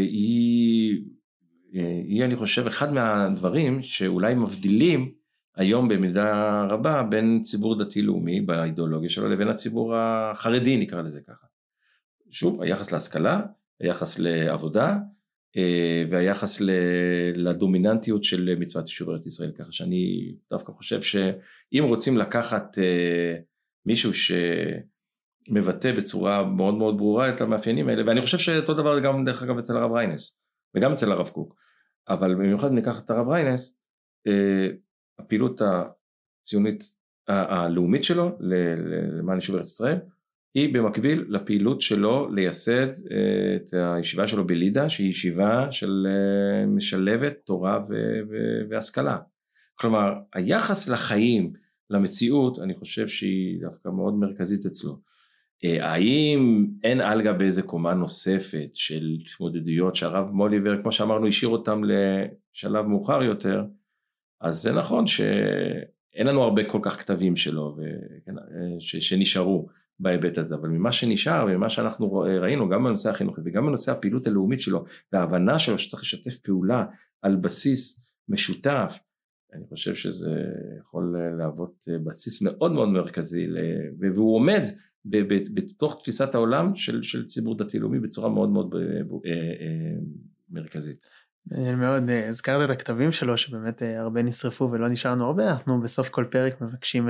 [0.00, 1.04] היא,
[2.04, 5.12] היא אני חושב אחד מהדברים שאולי מבדילים
[5.56, 11.46] היום במידה רבה בין ציבור דתי לאומי באידיאולוגיה שלו לבין הציבור החרדי נקרא לזה ככה.
[12.30, 13.40] שוב היחס להשכלה,
[13.80, 14.98] היחס לעבודה אה,
[16.10, 16.60] והיחס
[17.34, 19.52] לדומיננטיות של מצוות יישוב ארץ ישראל.
[19.52, 23.36] ככה שאני דווקא חושב שאם רוצים לקחת אה,
[23.86, 24.10] מישהו
[25.48, 29.58] שמבטא בצורה מאוד מאוד ברורה את המאפיינים האלה ואני חושב שאותו דבר גם דרך אגב
[29.58, 30.38] אצל הרב ריינס
[30.76, 31.56] וגם אצל הרב קוק
[32.08, 33.78] אבל במיוחד ניקח את הרב ריינס
[34.26, 34.68] אה,
[35.18, 36.84] הפעילות הציונית
[37.28, 39.98] הלאומית שלו למען יישוב ארץ ישראל
[40.56, 47.34] היא במקביל לפעילות שלו לייסד אה, את הישיבה שלו בלידה שהיא ישיבה של אה, משלבת
[47.44, 47.80] תורה
[48.70, 49.18] והשכלה.
[49.74, 51.52] כלומר היחס לחיים
[51.90, 55.00] למציאות, אני חושב שהיא דווקא מאוד מרכזית אצלו.
[55.64, 61.50] אה, האם אין על גבי איזה קומה נוספת של התמודדויות שהרב מוליבר, כמו שאמרנו, השאיר
[61.50, 63.64] אותם לשלב מאוחר יותר,
[64.40, 69.68] אז זה נכון שאין לנו הרבה כל כך כתבים שלו וכן, אה, ש, שנשארו
[70.00, 74.60] בהיבט הזה, אבל ממה שנשאר וממה שאנחנו ראינו גם בנושא החינוכי וגם בנושא הפעילות הלאומית
[74.60, 76.84] שלו וההבנה שלו שצריך לשתף פעולה
[77.22, 78.98] על בסיס משותף,
[79.54, 80.44] אני חושב שזה
[80.80, 83.46] יכול להוות בסיס מאוד מאוד מרכזי
[83.98, 84.62] והוא עומד
[85.54, 89.98] בתוך תפיסת העולם של, של ציבור דתי לאומי בצורה מאוד מאוד אה, אה,
[90.50, 91.06] מרכזית.
[91.76, 96.24] מאוד הזכרת את הכתבים שלו שבאמת אה, הרבה נשרפו ולא נשארנו הרבה אנחנו בסוף כל
[96.30, 97.08] פרק מבקשים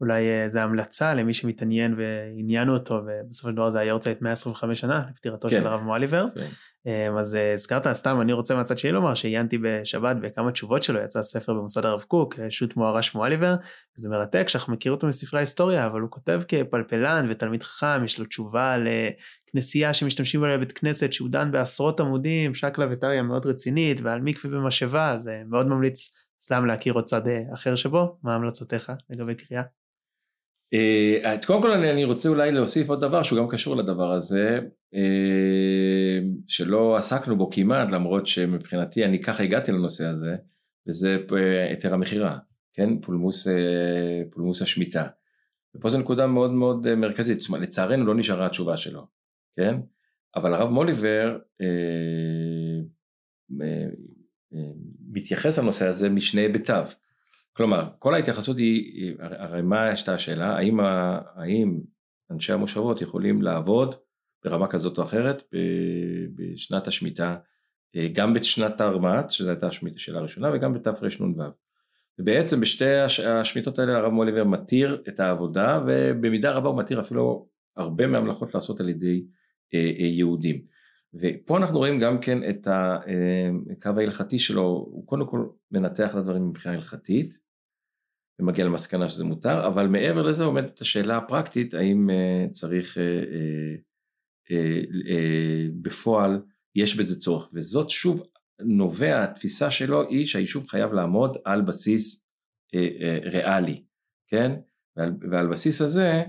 [0.00, 5.02] אולי איזה המלצה למי שמתעניין ועניינו אותו ובסופו של דבר זה היה יורצייט 125 שנה
[5.10, 5.60] לפטירתו כן.
[5.60, 6.26] של הרב מואליבר.
[6.34, 6.46] כן.
[6.86, 11.00] אמ, אז אה, הזכרת סתם אני רוצה מהצד שלי לומר שעיינתי בשבת בכמה תשובות שלו
[11.00, 13.54] יצא ספר במוסד הרב קוק אה, שו"ת מוהר"ש מואליבר
[13.96, 18.26] זה מרתק שאנחנו מכירים אותו מספרי ההיסטוריה אבל הוא כותב כפלפלן ותלמיד חכם יש לו
[18.26, 24.20] תשובה לכנסייה שמשתמשים בה לבית כנסת שהוא דן בעשרות עמודים שקלא וטריא מאוד רצינית ועל
[24.20, 29.34] מקווה במשאבה זה מאוד ממליץ סתם להכיר עוד צד אה, אחר שבו מה המלצותיך לגבי
[29.34, 29.62] קריאה.
[30.74, 34.60] אה, קודם כל אני, אני רוצה אולי להוסיף עוד דבר שהוא גם קשור לדבר הזה,
[34.94, 40.36] אה, שלא עסקנו בו כמעט, למרות שמבחינתי אני ככה הגעתי לנושא הזה,
[40.88, 42.38] וזה אה, היתר המכירה,
[42.72, 43.00] כן?
[43.00, 43.46] פולמוס,
[44.30, 45.06] פולמוס השמיטה.
[45.76, 49.06] ופה זו נקודה מאוד מאוד מרכזית, זאת אומרת לצערנו לא נשארה התשובה שלו,
[49.56, 49.76] כן?
[50.36, 51.66] אבל הרב מוליבר אה,
[53.62, 53.86] אה,
[54.54, 54.70] אה,
[55.08, 56.86] מתייחס לנושא הזה משני היבטיו.
[57.56, 60.80] כלומר, כל ההתייחסות היא, הרי מה את השאלה, האם,
[61.34, 61.80] האם
[62.30, 63.94] אנשי המושבות יכולים לעבוד
[64.44, 65.42] ברמה כזאת או אחרת
[66.34, 67.36] בשנת השמיטה,
[67.96, 71.42] אה, גם בשנת תרמ"ט, שזו הייתה השאלה הראשונה, וגם בתרנ"ו.
[72.18, 72.94] ובעצם בשתי
[73.26, 78.80] השמיטות האלה הרב מוליבר מתיר את העבודה, ובמידה רבה הוא מתיר אפילו הרבה מהמלאכות לעשות
[78.80, 79.24] על ידי
[79.74, 80.62] אה, אה, יהודים.
[81.14, 86.48] ופה אנחנו רואים גם כן את הקו ההלכתי שלו, הוא קודם כל מנתח את הדברים
[86.48, 87.43] מבחינה הלכתית,
[88.40, 93.80] ומגיע למסקנה שזה מותר, אבל מעבר לזה עומדת השאלה הפרקטית, האם uh, צריך uh, uh,
[94.50, 96.42] uh, uh, בפועל,
[96.76, 98.22] יש בזה צורך, וזאת שוב
[98.60, 102.26] נובע, התפיסה שלו היא שהיישוב חייב לעמוד על בסיס
[102.74, 103.82] uh, uh, ריאלי,
[104.28, 104.52] כן?
[104.96, 106.22] ועל, ועל בסיס הזה,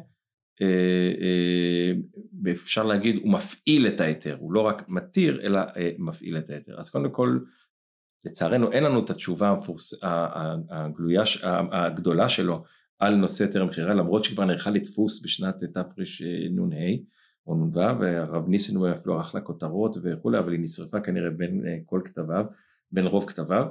[2.52, 5.60] אפשר להגיד, הוא מפעיל את ההיתר, הוא לא רק מתיר, אלא
[5.98, 6.80] מפעיל את ההיתר.
[6.80, 7.40] אז קודם כל,
[8.26, 9.94] לצערנו אין לנו את התשובה המפורס...
[10.70, 11.24] הגלויה,
[11.72, 12.64] הגדולה שלו
[13.00, 16.86] על נושא טרם מכירה למרות שכבר נערכה לדפוס בשנת תרנ"ה
[17.48, 21.78] או נ"ו והרב ניסנבוים אפילו ערך לה כותרות וכולי אבל היא נשרפה כנראה בין אה,
[21.86, 22.46] כל כתביו
[22.92, 23.66] בין רוב כתביו.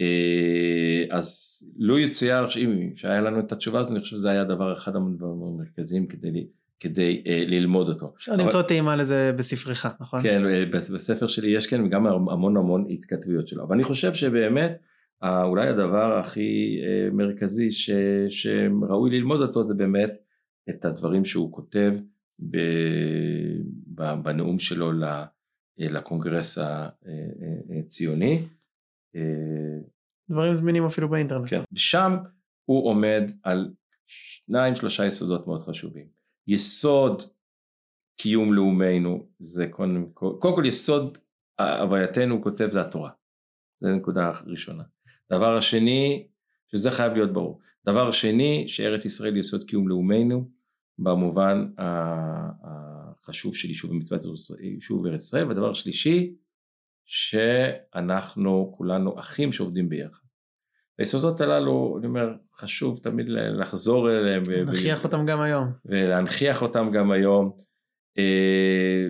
[0.00, 4.76] אה, אז לו יצויר שאם שהיה לנו את התשובה הזאת אני חושב שזה היה דבר
[4.76, 6.46] אחד המרכזיים כדי
[6.82, 8.12] כדי uh, ללמוד אותו.
[8.16, 8.42] אפשר אבל...
[8.42, 10.22] למצוא טעימה לזה בספרך, נכון?
[10.22, 14.80] כן, אה, בספר שלי יש כן גם המון המון התכתבויות שלו, אבל אני חושב שבאמת
[15.22, 17.90] אולי הדבר הכי uh, מרכזי ש,
[18.28, 20.16] שראוי ללמוד אותו זה באמת
[20.70, 21.92] את הדברים שהוא כותב
[22.50, 22.56] ב,
[23.94, 24.92] ב, בנאום שלו
[25.78, 26.58] לקונגרס
[27.78, 28.42] הציוני.
[30.30, 31.46] דברים זמינים אפילו באינטרנט.
[31.48, 32.16] כן, ושם
[32.64, 33.70] הוא עומד על
[34.06, 36.21] שניים שלושה יסודות מאוד חשובים.
[36.46, 37.22] יסוד
[38.16, 41.18] קיום לאומנו זה קודם כל, קודם כל יסוד
[41.60, 43.10] הווייתנו הוא כותב זה התורה,
[43.80, 44.82] זה נקודה ראשונה.
[45.32, 46.28] דבר השני,
[46.72, 50.50] שזה חייב להיות ברור, דבר שני שארץ ישראל יסוד קיום לאומנו
[50.98, 51.72] במובן
[52.58, 54.20] החשוב של יישוב ומצוות
[54.60, 56.34] יישוב ארץ ישראל, והדבר שלישי
[57.04, 60.21] שאנחנו כולנו אחים שעובדים ביחד.
[60.98, 64.42] היסודות הללו, אני אומר, חשוב תמיד לחזור אליהם.
[64.48, 65.72] להנכיח אותם גם היום.
[65.86, 67.52] ולהנכיח אותם גם היום.
[68.18, 69.06] אה,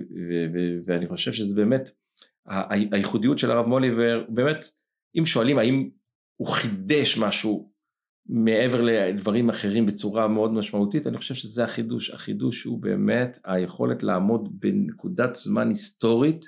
[0.87, 1.91] ואני חושב שזה באמת,
[2.93, 4.65] הייחודיות של הרב מוליבר, באמת,
[5.19, 5.91] אם שואלים האם
[6.37, 7.73] הוא חידש משהו
[8.27, 12.11] מעבר לדברים אחרים בצורה מאוד משמעותית, אני חושב שזה החידוש.
[12.11, 16.45] החידוש הוא באמת היכולת לעמוד בנקודת זמן היסטורית,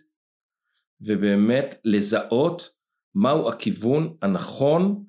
[1.01, 2.70] ובאמת לזהות
[3.15, 5.05] מהו הכיוון הנכון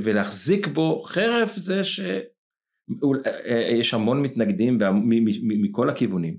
[0.00, 4.78] ולהחזיק בו חרף זה שיש אה, המון מתנגדים
[5.42, 6.36] מכל הכיוונים.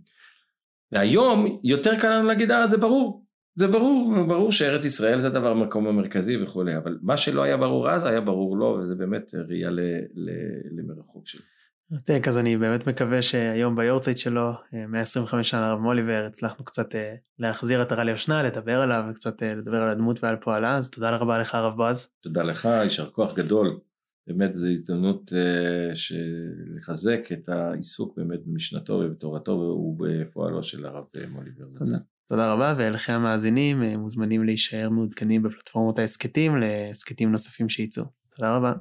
[0.92, 3.26] והיום יותר קל לנו להגיד אה זה ברור,
[3.56, 7.90] זה ברור, ברור שארץ ישראל זה הדבר המקום המרכזי וכולי, אבל מה שלא היה ברור
[7.90, 9.70] אז היה ברור לו וזה באמת ראייה
[10.72, 11.42] למרחוק שלו.
[11.92, 14.52] מרתק, אז אני באמת מקווה שהיום ביורצייט שלו,
[14.88, 16.88] 125 שנה לרב מוליבר, הצלחנו קצת
[17.40, 21.40] להחזיר את הרע ליושנה, לדבר עליו וקצת לדבר על הדמות ועל פועלה, אז תודה רבה
[21.40, 22.08] לך הרב בועז.
[22.22, 23.80] תודה לך, יישר כוח גדול.
[24.28, 25.34] באמת זו הזדמנות
[26.76, 31.66] לחזק את העיסוק באמת במשנתו ובתורתו ובפועלו של הרב מוליבר.
[31.76, 31.98] תודה.
[32.28, 38.04] תודה רבה ולכם המאזינים מוזמנים להישאר מעודכנים בפלטפורמות ההסכתים להסכתים נוספים שייצאו.
[38.36, 38.74] תודה רבה.